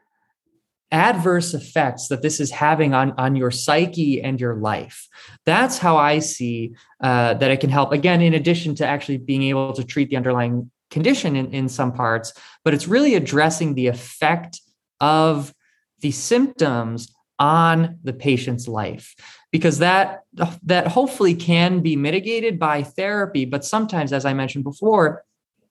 adverse 0.91 1.53
effects 1.53 2.07
that 2.07 2.21
this 2.21 2.39
is 2.39 2.51
having 2.51 2.93
on, 2.93 3.11
on 3.17 3.35
your 3.35 3.49
psyche 3.51 4.21
and 4.21 4.39
your 4.39 4.55
life. 4.55 5.09
That's 5.45 5.79
how 5.79 5.97
I 5.97 6.19
see 6.19 6.75
uh, 7.01 7.33
that 7.33 7.51
it 7.51 7.59
can 7.59 7.71
help. 7.71 7.91
Again, 7.91 8.21
in 8.21 8.35
addition 8.35 8.75
to 8.75 8.87
actually 8.87 9.17
being 9.17 9.43
able 9.43 9.73
to 9.73 9.83
treat 9.83 10.09
the 10.09 10.15
underlying 10.15 10.71
condition 10.91 11.35
in, 11.35 11.51
in 11.51 11.67
some 11.67 11.91
parts, 11.91 12.31
but 12.63 12.73
it's 12.73 12.87
really 12.87 13.15
addressing 13.15 13.73
the 13.73 13.87
effect 13.87 14.61
of 15.01 15.53
the 16.01 16.11
symptoms 16.11 17.11
on 17.39 17.97
the 18.03 18.13
patient's 18.13 18.67
life 18.67 19.15
because 19.51 19.79
that 19.79 20.21
that 20.63 20.87
hopefully 20.87 21.35
can 21.35 21.81
be 21.81 21.97
mitigated 21.97 22.57
by 22.57 22.81
therapy 22.81 23.43
but 23.43 23.65
sometimes 23.65 24.13
as 24.13 24.23
i 24.23 24.33
mentioned 24.33 24.63
before 24.63 25.25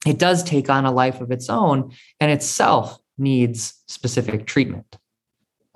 it 0.06 0.18
does 0.18 0.42
take 0.42 0.68
on 0.68 0.84
a 0.84 0.92
life 0.92 1.20
of 1.20 1.30
its 1.30 1.48
own 1.48 1.92
and 2.20 2.30
itself 2.30 2.98
needs 3.18 3.82
specific 3.86 4.46
treatment. 4.46 4.98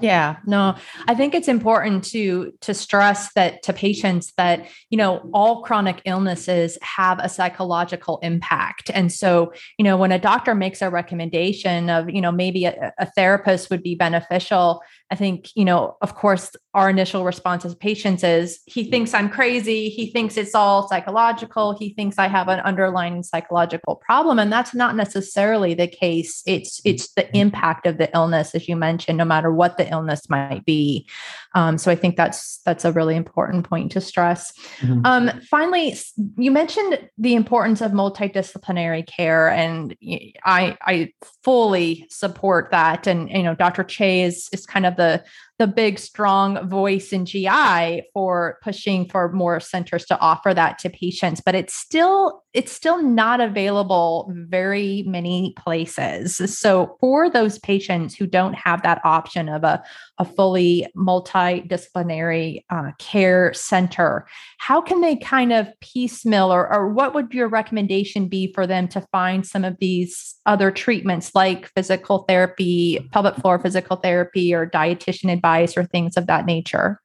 Yeah, 0.00 0.36
no, 0.46 0.76
I 1.08 1.16
think 1.16 1.34
it's 1.34 1.48
important 1.48 2.04
to 2.12 2.52
to 2.60 2.72
stress 2.72 3.32
that 3.32 3.64
to 3.64 3.72
patients 3.72 4.32
that 4.36 4.68
you 4.90 4.96
know 4.96 5.28
all 5.34 5.62
chronic 5.62 6.02
illnesses 6.04 6.78
have 6.82 7.18
a 7.18 7.28
psychological 7.28 8.20
impact, 8.22 8.92
and 8.94 9.10
so 9.12 9.52
you 9.76 9.82
know 9.82 9.96
when 9.96 10.12
a 10.12 10.18
doctor 10.18 10.54
makes 10.54 10.82
a 10.82 10.90
recommendation 10.90 11.90
of 11.90 12.08
you 12.08 12.20
know 12.20 12.30
maybe 12.30 12.64
a, 12.64 12.92
a 12.98 13.06
therapist 13.06 13.70
would 13.70 13.82
be 13.82 13.96
beneficial, 13.96 14.82
I 15.10 15.14
think, 15.14 15.50
you 15.54 15.64
know, 15.64 15.96
of 16.02 16.14
course, 16.14 16.54
our 16.74 16.90
initial 16.90 17.24
response 17.24 17.64
as 17.64 17.74
patients 17.74 18.22
is 18.22 18.60
he 18.66 18.84
thinks 18.84 19.14
I'm 19.14 19.30
crazy. 19.30 19.88
He 19.88 20.10
thinks 20.10 20.36
it's 20.36 20.54
all 20.54 20.86
psychological. 20.86 21.76
He 21.76 21.94
thinks 21.94 22.18
I 22.18 22.28
have 22.28 22.48
an 22.48 22.60
underlying 22.60 23.22
psychological 23.22 23.96
problem. 23.96 24.38
And 24.38 24.52
that's 24.52 24.74
not 24.74 24.94
necessarily 24.96 25.72
the 25.72 25.88
case. 25.88 26.42
It's 26.46 26.80
it's 26.84 27.12
the 27.14 27.34
impact 27.36 27.86
of 27.86 27.96
the 27.96 28.14
illness, 28.14 28.54
as 28.54 28.68
you 28.68 28.76
mentioned, 28.76 29.16
no 29.16 29.24
matter 29.24 29.50
what 29.50 29.78
the 29.78 29.90
illness 29.90 30.28
might 30.28 30.64
be. 30.66 31.08
Um, 31.54 31.78
so 31.78 31.90
I 31.90 31.96
think 31.96 32.16
that's 32.16 32.60
that's 32.66 32.84
a 32.84 32.92
really 32.92 33.16
important 33.16 33.68
point 33.68 33.90
to 33.92 34.00
stress. 34.02 34.52
Mm-hmm. 34.80 35.00
Um, 35.04 35.30
finally, 35.50 35.96
you 36.36 36.50
mentioned 36.50 37.08
the 37.16 37.34
importance 37.34 37.80
of 37.80 37.92
multidisciplinary 37.92 39.06
care, 39.06 39.48
and 39.48 39.96
I 40.44 40.76
I 40.82 41.12
fully 41.42 42.06
support 42.10 42.70
that. 42.72 43.06
And 43.06 43.30
you 43.30 43.42
know, 43.42 43.54
Dr. 43.54 43.84
Chey 43.84 44.22
is 44.22 44.50
is 44.52 44.66
kind 44.66 44.84
of 44.84 44.97
the 44.98 45.24
the 45.58 45.66
big 45.66 45.98
strong 45.98 46.68
voice 46.68 47.12
in 47.12 47.26
GI 47.26 48.02
for 48.14 48.58
pushing 48.62 49.08
for 49.08 49.32
more 49.32 49.60
centers 49.60 50.04
to 50.06 50.18
offer 50.18 50.54
that 50.54 50.78
to 50.78 50.90
patients 50.90 51.40
but 51.44 51.54
it's 51.54 51.74
still 51.74 52.42
it's 52.54 52.72
still 52.72 53.02
not 53.02 53.40
available 53.40 54.32
very 54.34 55.04
many 55.06 55.52
places. 55.58 56.36
So 56.58 56.96
for 56.98 57.28
those 57.30 57.58
patients 57.58 58.16
who 58.16 58.26
don't 58.26 58.54
have 58.54 58.82
that 58.82 59.00
option 59.04 59.48
of 59.48 59.64
a, 59.64 59.82
a 60.18 60.24
fully 60.24 60.86
multidisciplinary 60.96 62.64
uh, 62.70 62.92
care 62.98 63.52
center 63.52 64.26
how 64.58 64.80
can 64.80 65.00
they 65.00 65.16
kind 65.16 65.52
of 65.52 65.68
piecemeal 65.80 66.52
or, 66.52 66.72
or 66.72 66.88
what 66.88 67.14
would 67.14 67.32
your 67.32 67.48
recommendation 67.48 68.28
be 68.28 68.52
for 68.52 68.66
them 68.66 68.88
to 68.88 69.00
find 69.12 69.46
some 69.46 69.64
of 69.64 69.76
these 69.78 70.34
other 70.46 70.70
treatments 70.70 71.34
like 71.34 71.70
physical 71.74 72.24
therapy 72.28 72.98
pelvic 73.12 73.34
floor 73.36 73.58
physical 73.58 73.96
therapy 73.96 74.54
or 74.54 74.68
dietitian 74.68 75.32
advice 75.32 75.47
advice 75.48 75.76
or 75.76 75.84
things 75.84 76.16
of 76.16 76.26
that 76.26 76.46
nature? 76.46 77.00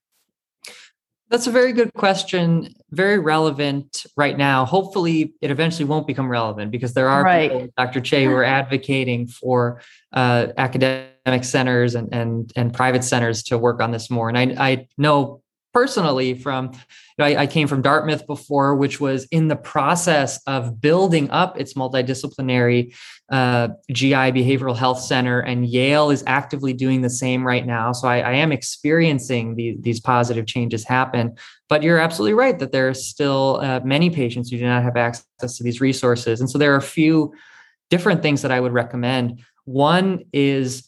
That's 1.30 1.48
a 1.48 1.52
very 1.52 1.74
good 1.74 1.92
question. 1.96 2.76
Very 2.92 3.18
relevant 3.18 4.06
right 4.16 4.38
now. 4.38 4.66
Hopefully, 4.66 5.34
it 5.42 5.50
eventually 5.50 5.86
won't 5.86 6.06
become 6.06 6.30
relevant 6.30 6.70
because 6.70 6.94
there 6.94 7.10
are 7.10 7.24
right. 7.24 7.52
people, 7.52 7.68
Dr. 7.76 8.02
Chey, 8.02 8.26
who 8.26 8.34
are 8.34 8.44
advocating 8.44 9.26
for 9.26 9.82
uh, 10.12 10.48
academic 10.58 11.44
centers 11.44 11.96
and, 11.96 12.14
and 12.14 12.52
and 12.56 12.72
private 12.72 13.04
centers 13.04 13.42
to 13.44 13.58
work 13.58 13.82
on 13.82 13.90
this 13.92 14.12
more. 14.12 14.30
And 14.30 14.38
I, 14.38 14.70
I 14.70 14.88
know 14.98 15.42
personally 15.74 16.34
from 16.36 16.72
you 16.74 16.80
know, 17.18 17.26
I, 17.26 17.42
I, 17.42 17.48
came 17.48 17.68
from 17.68 17.82
dartmouth 17.82 18.28
before 18.28 18.76
which 18.76 19.00
was 19.00 19.26
in 19.26 19.48
the 19.48 19.56
process 19.56 20.40
of 20.46 20.80
building 20.80 21.30
up 21.32 21.60
its 21.60 21.74
multidisciplinary 21.74 22.96
uh, 23.32 23.70
gi 23.92 24.12
behavioral 24.12 24.76
health 24.76 25.00
center 25.00 25.40
and 25.40 25.66
yale 25.66 26.12
is 26.12 26.24
actively 26.28 26.74
doing 26.74 27.02
the 27.02 27.10
same 27.10 27.46
right 27.46 27.66
now. 27.66 27.92
So 27.92 28.08
i, 28.08 28.20
I 28.20 28.34
am 28.34 28.52
experiencing 28.52 29.56
the, 29.56 29.76
these 29.80 30.00
positive 30.00 30.46
changes 30.46 30.86
happen. 30.86 31.36
But 31.70 31.82
you're 31.82 32.00
absolutely 32.00 32.36
right 32.36 32.60
that 32.60 32.72
there 32.72 32.88
are 32.90 32.94
still 32.94 33.60
uh, 33.64 33.80
many 33.84 34.10
patients 34.10 34.52
who 34.52 34.58
do 34.58 34.66
not 34.66 34.84
have 34.84 34.96
access 34.96 35.58
to 35.58 35.64
these 35.64 35.82
resources. 35.82 36.40
And 36.40 36.50
so 36.50 36.58
there 36.58 36.74
are 36.74 36.78
a 36.78 36.82
few 36.82 37.34
different 37.90 38.22
things 38.22 38.42
that 38.42 38.52
i 38.52 38.60
would 38.60 38.74
recommend. 38.74 39.42
One 39.66 40.26
is 40.34 40.88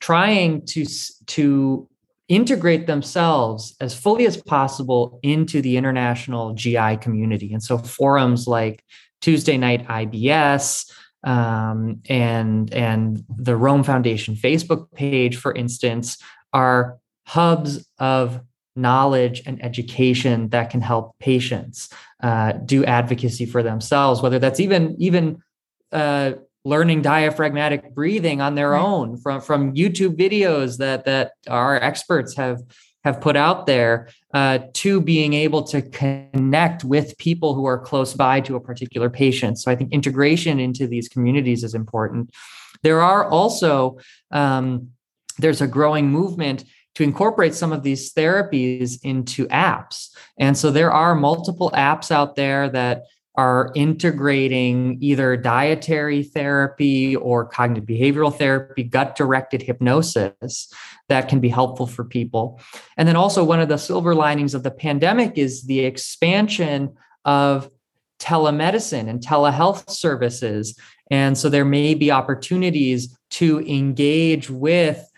trying 0.00 0.66
to 0.66 0.84
to 1.26 1.88
integrate 2.28 2.86
themselves 2.86 3.76
as 3.80 3.94
fully 3.94 4.26
as 4.26 4.36
possible 4.36 5.18
into 5.22 5.60
the 5.60 5.76
international 5.76 6.54
GI 6.54 6.96
community. 6.98 7.52
And 7.52 7.62
so 7.62 7.78
forums 7.78 8.46
like 8.46 8.82
Tuesday 9.20 9.58
Night 9.58 9.86
IBS 9.86 10.90
um, 11.22 12.00
and 12.08 12.72
and 12.72 13.24
the 13.34 13.56
Rome 13.56 13.82
Foundation 13.82 14.34
Facebook 14.34 14.90
page, 14.92 15.36
for 15.36 15.54
instance, 15.54 16.18
are 16.52 16.98
hubs 17.26 17.86
of 17.98 18.40
knowledge 18.76 19.42
and 19.46 19.62
education 19.64 20.48
that 20.48 20.68
can 20.70 20.80
help 20.80 21.16
patients 21.18 21.88
uh, 22.22 22.52
do 22.52 22.84
advocacy 22.84 23.46
for 23.46 23.62
themselves, 23.62 24.20
whether 24.20 24.38
that's 24.38 24.60
even 24.60 24.96
even 24.98 25.42
uh, 25.92 26.32
learning 26.64 27.02
diaphragmatic 27.02 27.94
breathing 27.94 28.40
on 28.40 28.54
their 28.54 28.70
right. 28.70 28.82
own 28.82 29.16
from 29.18 29.40
from 29.40 29.74
YouTube 29.74 30.16
videos 30.16 30.78
that 30.78 31.04
that 31.04 31.32
our 31.48 31.76
experts 31.76 32.34
have 32.36 32.62
have 33.04 33.20
put 33.20 33.36
out 33.36 33.66
there 33.66 34.08
uh, 34.32 34.58
to 34.72 35.00
being 35.00 35.34
able 35.34 35.62
to 35.62 35.82
connect 35.82 36.84
with 36.84 37.18
people 37.18 37.54
who 37.54 37.66
are 37.66 37.78
close 37.78 38.14
by 38.14 38.40
to 38.40 38.56
a 38.56 38.60
particular 38.60 39.10
patient. 39.10 39.58
So 39.58 39.70
I 39.70 39.76
think 39.76 39.92
integration 39.92 40.58
into 40.58 40.86
these 40.86 41.08
communities 41.08 41.64
is 41.64 41.74
important. 41.74 42.30
There 42.82 43.02
are 43.02 43.28
also 43.28 43.98
um, 44.30 44.90
there's 45.38 45.60
a 45.60 45.66
growing 45.66 46.10
movement 46.10 46.64
to 46.94 47.02
incorporate 47.02 47.54
some 47.54 47.72
of 47.72 47.82
these 47.82 48.12
therapies 48.14 48.98
into 49.02 49.46
apps. 49.48 50.10
And 50.38 50.56
so 50.56 50.70
there 50.70 50.92
are 50.92 51.14
multiple 51.14 51.72
apps 51.74 52.10
out 52.10 52.36
there 52.36 52.68
that 52.70 53.02
are 53.36 53.72
integrating 53.74 54.96
either 55.00 55.36
dietary 55.36 56.22
therapy 56.22 57.16
or 57.16 57.44
cognitive 57.44 57.84
behavioral 57.84 58.36
therapy, 58.36 58.84
gut 58.84 59.16
directed 59.16 59.60
hypnosis 59.60 60.72
that 61.08 61.28
can 61.28 61.40
be 61.40 61.48
helpful 61.48 61.86
for 61.86 62.04
people. 62.04 62.60
And 62.96 63.08
then 63.08 63.16
also, 63.16 63.42
one 63.42 63.60
of 63.60 63.68
the 63.68 63.76
silver 63.76 64.14
linings 64.14 64.54
of 64.54 64.62
the 64.62 64.70
pandemic 64.70 65.36
is 65.36 65.64
the 65.64 65.80
expansion 65.80 66.94
of 67.24 67.68
telemedicine 68.20 69.08
and 69.08 69.20
telehealth 69.20 69.90
services. 69.90 70.78
And 71.10 71.36
so, 71.36 71.48
there 71.48 71.64
may 71.64 71.94
be 71.94 72.12
opportunities 72.12 73.16
to 73.30 73.60
engage 73.60 74.48
with 74.48 75.10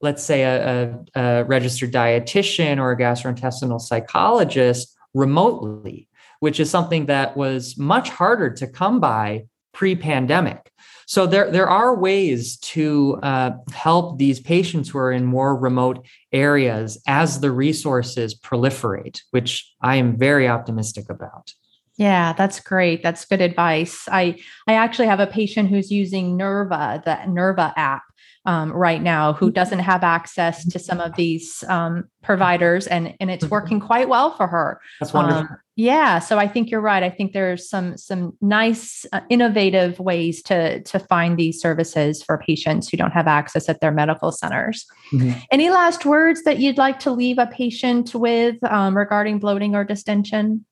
let's 0.00 0.22
say 0.22 0.44
a, 0.44 0.94
a, 1.16 1.20
a 1.20 1.44
registered 1.44 1.92
dietitian 1.92 2.78
or 2.78 2.92
a 2.92 2.96
gastrointestinal 2.96 3.80
psychologist 3.80 4.96
remotely 5.12 6.07
which 6.40 6.60
is 6.60 6.70
something 6.70 7.06
that 7.06 7.36
was 7.36 7.76
much 7.78 8.10
harder 8.10 8.50
to 8.50 8.66
come 8.66 9.00
by 9.00 9.44
pre-pandemic. 9.72 10.72
So 11.06 11.26
there, 11.26 11.50
there 11.50 11.68
are 11.68 11.96
ways 11.96 12.58
to 12.58 13.18
uh, 13.22 13.52
help 13.72 14.18
these 14.18 14.40
patients 14.40 14.90
who 14.90 14.98
are 14.98 15.12
in 15.12 15.24
more 15.24 15.56
remote 15.56 16.04
areas 16.32 17.00
as 17.06 17.40
the 17.40 17.50
resources 17.50 18.38
proliferate, 18.38 19.22
which 19.30 19.72
I 19.80 19.96
am 19.96 20.18
very 20.18 20.48
optimistic 20.48 21.08
about. 21.08 21.52
Yeah, 21.96 22.32
that's 22.32 22.60
great. 22.60 23.02
That's 23.02 23.24
good 23.24 23.40
advice. 23.40 24.06
I 24.08 24.38
I 24.68 24.74
actually 24.74 25.08
have 25.08 25.18
a 25.18 25.26
patient 25.26 25.68
who's 25.68 25.90
using 25.90 26.36
Nerva, 26.36 27.02
the 27.04 27.26
Nerva 27.26 27.72
app, 27.76 28.02
um, 28.48 28.72
right 28.72 29.02
now 29.02 29.34
who 29.34 29.46
mm-hmm. 29.46 29.54
doesn't 29.54 29.80
have 29.80 30.02
access 30.02 30.66
to 30.66 30.78
some 30.78 31.00
of 31.00 31.14
these 31.16 31.62
um, 31.68 32.08
providers 32.22 32.86
and 32.86 33.14
and 33.20 33.30
it's 33.30 33.44
mm-hmm. 33.44 33.52
working 33.52 33.78
quite 33.78 34.08
well 34.08 34.34
for 34.34 34.46
her 34.46 34.80
that's 34.98 35.12
wonderful 35.12 35.40
um, 35.42 35.58
yeah 35.78 36.18
so 36.18 36.38
i 36.38 36.48
think 36.48 36.70
you're 36.70 36.80
right. 36.80 37.04
I 37.04 37.08
think 37.08 37.32
there's 37.32 37.68
some 37.68 37.96
some 37.96 38.36
nice 38.40 39.06
uh, 39.12 39.20
innovative 39.30 40.00
ways 40.00 40.42
to 40.42 40.82
to 40.82 40.98
find 40.98 41.38
these 41.38 41.60
services 41.60 42.20
for 42.22 42.36
patients 42.36 42.88
who 42.88 42.96
don't 42.96 43.12
have 43.12 43.28
access 43.28 43.68
at 43.68 43.80
their 43.80 43.92
medical 43.92 44.32
centers. 44.32 44.86
Mm-hmm. 45.12 45.38
any 45.52 45.70
last 45.70 46.04
words 46.04 46.42
that 46.42 46.58
you'd 46.58 46.78
like 46.78 46.98
to 47.00 47.12
leave 47.12 47.38
a 47.38 47.46
patient 47.46 48.14
with 48.14 48.62
um, 48.64 48.96
regarding 48.96 49.38
bloating 49.38 49.74
or 49.76 49.84
distension? 49.84 50.66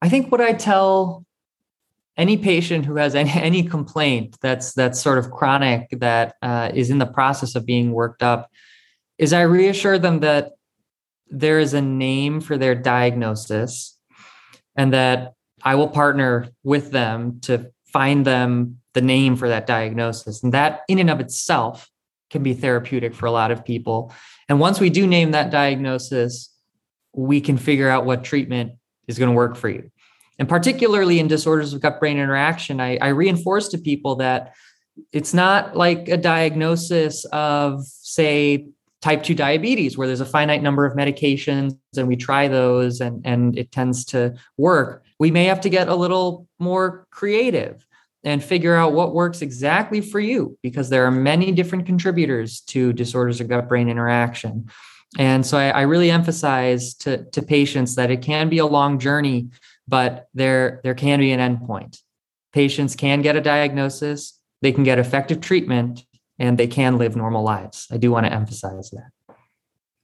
I 0.00 0.08
think 0.08 0.32
what 0.32 0.40
i 0.40 0.54
tell 0.54 1.26
any 2.16 2.36
patient 2.36 2.86
who 2.86 2.96
has 2.96 3.14
any, 3.22 3.30
any 3.32 3.62
complaint 3.62 4.38
that's 4.40 4.72
that's 4.72 4.98
sort 5.00 5.18
of 5.18 5.30
chronic 5.30 5.88
that 6.00 6.36
uh, 6.40 6.70
is 6.72 6.88
in 6.88 6.98
the 6.98 7.06
process 7.06 7.54
of 7.54 7.66
being 7.66 7.92
worked 7.92 8.22
up 8.22 8.50
is 9.18 9.34
i 9.34 9.42
reassure 9.42 9.98
them 9.98 10.20
that 10.20 10.52
there 11.32 11.58
is 11.58 11.74
a 11.74 11.82
name 11.82 12.40
for 12.40 12.56
their 12.56 12.74
diagnosis 12.74 13.98
and 14.76 14.92
that 14.92 15.34
i 15.64 15.74
will 15.74 15.88
partner 15.88 16.48
with 16.62 16.90
them 16.92 17.40
to 17.40 17.70
find 17.92 18.24
them 18.24 18.78
the 18.94 19.00
name 19.00 19.36
for 19.36 19.48
that 19.48 19.66
diagnosis. 19.66 20.42
And 20.42 20.52
that, 20.52 20.82
in 20.88 20.98
and 20.98 21.10
of 21.10 21.20
itself, 21.20 21.90
can 22.30 22.42
be 22.42 22.54
therapeutic 22.54 23.14
for 23.14 23.26
a 23.26 23.30
lot 23.30 23.50
of 23.50 23.64
people. 23.64 24.12
And 24.48 24.58
once 24.58 24.80
we 24.80 24.90
do 24.90 25.06
name 25.06 25.32
that 25.32 25.50
diagnosis, 25.50 26.50
we 27.14 27.40
can 27.40 27.58
figure 27.58 27.88
out 27.88 28.06
what 28.06 28.24
treatment 28.24 28.72
is 29.06 29.18
going 29.18 29.30
to 29.30 29.36
work 29.36 29.56
for 29.56 29.68
you. 29.68 29.90
And 30.38 30.48
particularly 30.48 31.20
in 31.20 31.28
disorders 31.28 31.74
of 31.74 31.82
gut 31.82 32.00
brain 32.00 32.18
interaction, 32.18 32.80
I, 32.80 32.96
I 32.96 33.08
reinforce 33.08 33.68
to 33.68 33.78
people 33.78 34.16
that 34.16 34.54
it's 35.12 35.34
not 35.34 35.76
like 35.76 36.08
a 36.08 36.16
diagnosis 36.16 37.24
of, 37.26 37.84
say, 37.86 38.68
type 39.02 39.22
2 39.22 39.34
diabetes 39.34 39.98
where 39.98 40.06
there's 40.06 40.20
a 40.20 40.26
finite 40.26 40.62
number 40.62 40.86
of 40.86 40.96
medications 40.96 41.76
and 41.96 42.08
we 42.08 42.16
try 42.16 42.48
those 42.48 43.00
and, 43.00 43.20
and 43.26 43.58
it 43.58 43.70
tends 43.70 44.04
to 44.06 44.34
work. 44.56 45.04
We 45.18 45.30
may 45.30 45.44
have 45.44 45.60
to 45.62 45.68
get 45.68 45.88
a 45.88 45.94
little 45.94 46.48
more 46.58 47.06
creative 47.10 47.86
and 48.24 48.42
figure 48.42 48.76
out 48.76 48.92
what 48.92 49.14
works 49.14 49.42
exactly 49.42 50.00
for 50.00 50.20
you 50.20 50.56
because 50.62 50.88
there 50.88 51.04
are 51.04 51.10
many 51.10 51.52
different 51.52 51.84
contributors 51.84 52.60
to 52.60 52.92
disorders 52.92 53.40
of 53.40 53.48
gut 53.48 53.68
brain 53.68 53.88
interaction. 53.88 54.70
And 55.18 55.44
so 55.44 55.58
I, 55.58 55.70
I, 55.70 55.82
really 55.82 56.10
emphasize 56.10 56.94
to, 56.94 57.24
to 57.32 57.42
patients 57.42 57.96
that 57.96 58.10
it 58.10 58.22
can 58.22 58.48
be 58.48 58.58
a 58.58 58.66
long 58.66 58.98
journey 58.98 59.50
but 59.88 60.28
there 60.34 60.80
there 60.84 60.94
can 60.94 61.18
be 61.18 61.32
an 61.32 61.40
endpoint. 61.40 61.98
Patients 62.52 62.94
can 62.96 63.22
get 63.22 63.36
a 63.36 63.40
diagnosis. 63.40 64.38
They 64.60 64.72
can 64.72 64.84
get 64.84 64.98
effective 64.98 65.40
treatment 65.40 66.04
and 66.42 66.58
they 66.58 66.66
can 66.66 66.98
live 66.98 67.14
normal 67.14 67.44
lives. 67.44 67.86
I 67.92 67.98
do 67.98 68.10
want 68.10 68.26
to 68.26 68.32
emphasize 68.32 68.90
that. 68.90 69.10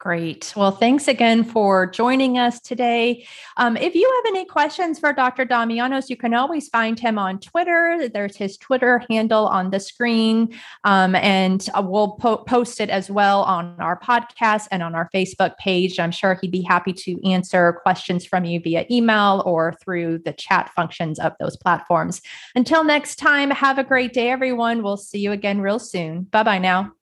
Great. 0.00 0.52
Well, 0.54 0.70
thanks 0.70 1.08
again 1.08 1.42
for 1.42 1.84
joining 1.84 2.38
us 2.38 2.60
today. 2.60 3.26
Um, 3.56 3.76
if 3.76 3.96
you 3.96 4.08
have 4.24 4.32
any 4.32 4.44
questions 4.44 5.00
for 5.00 5.12
Dr. 5.12 5.44
Damianos, 5.44 6.08
you 6.08 6.16
can 6.16 6.34
always 6.34 6.68
find 6.68 7.00
him 7.00 7.18
on 7.18 7.40
Twitter. 7.40 8.08
There's 8.08 8.36
his 8.36 8.56
Twitter 8.58 9.02
handle 9.10 9.48
on 9.48 9.70
the 9.70 9.80
screen, 9.80 10.56
um, 10.84 11.16
and 11.16 11.68
uh, 11.74 11.82
we'll 11.84 12.12
po- 12.12 12.44
post 12.44 12.80
it 12.80 12.90
as 12.90 13.10
well 13.10 13.42
on 13.42 13.74
our 13.80 13.98
podcast 13.98 14.68
and 14.70 14.84
on 14.84 14.94
our 14.94 15.10
Facebook 15.12 15.56
page. 15.56 15.98
I'm 15.98 16.12
sure 16.12 16.38
he'd 16.40 16.52
be 16.52 16.62
happy 16.62 16.92
to 16.92 17.28
answer 17.28 17.72
questions 17.82 18.24
from 18.24 18.44
you 18.44 18.60
via 18.60 18.86
email 18.88 19.42
or 19.46 19.74
through 19.82 20.18
the 20.18 20.32
chat 20.32 20.70
functions 20.76 21.18
of 21.18 21.32
those 21.40 21.56
platforms. 21.56 22.22
Until 22.54 22.84
next 22.84 23.16
time, 23.16 23.50
have 23.50 23.78
a 23.78 23.84
great 23.84 24.12
day, 24.12 24.30
everyone. 24.30 24.84
We'll 24.84 24.96
see 24.96 25.18
you 25.18 25.32
again 25.32 25.60
real 25.60 25.80
soon. 25.80 26.22
Bye 26.22 26.44
bye 26.44 26.58
now. 26.58 26.92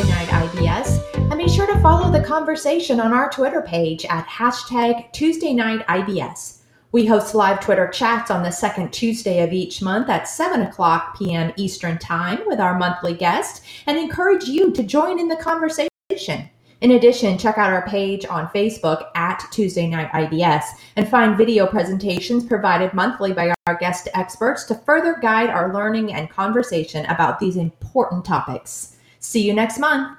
Night 0.00 0.28
IBS, 0.28 1.14
and 1.14 1.38
be 1.38 1.46
sure 1.46 1.66
to 1.66 1.78
follow 1.80 2.10
the 2.10 2.24
conversation 2.24 2.98
on 2.98 3.12
our 3.12 3.28
Twitter 3.28 3.60
page 3.60 4.06
at 4.06 4.26
hashtag 4.26 5.12
Tuesday 5.12 5.52
Night 5.52 5.86
IBS. 5.86 6.62
We 6.92 7.04
host 7.04 7.34
live 7.34 7.60
Twitter 7.60 7.88
chats 7.88 8.30
on 8.30 8.42
the 8.42 8.50
second 8.50 8.90
Tuesday 8.90 9.42
of 9.42 9.52
each 9.52 9.82
month 9.82 10.08
at 10.08 10.26
7 10.26 10.62
o'clock 10.62 11.18
p.m. 11.18 11.52
Eastern 11.56 11.98
Time 11.98 12.40
with 12.46 12.58
our 12.58 12.78
monthly 12.78 13.12
guest 13.12 13.64
and 13.86 13.98
encourage 13.98 14.44
you 14.44 14.72
to 14.72 14.82
join 14.82 15.20
in 15.20 15.28
the 15.28 15.36
conversation. 15.36 16.48
In 16.80 16.92
addition, 16.92 17.36
check 17.36 17.58
out 17.58 17.70
our 17.70 17.86
page 17.86 18.24
on 18.24 18.48
Facebook 18.48 19.08
at 19.14 19.46
Tuesday 19.52 19.86
Night 19.86 20.10
IBS 20.12 20.64
and 20.96 21.06
find 21.06 21.36
video 21.36 21.66
presentations 21.66 22.44
provided 22.44 22.94
monthly 22.94 23.34
by 23.34 23.52
our 23.66 23.74
guest 23.74 24.08
experts 24.14 24.64
to 24.64 24.74
further 24.74 25.18
guide 25.20 25.50
our 25.50 25.74
learning 25.74 26.14
and 26.14 26.30
conversation 26.30 27.04
about 27.06 27.38
these 27.38 27.58
important 27.58 28.24
topics. 28.24 28.96
See 29.22 29.40
you 29.40 29.54
next 29.54 29.78
month. 29.78 30.18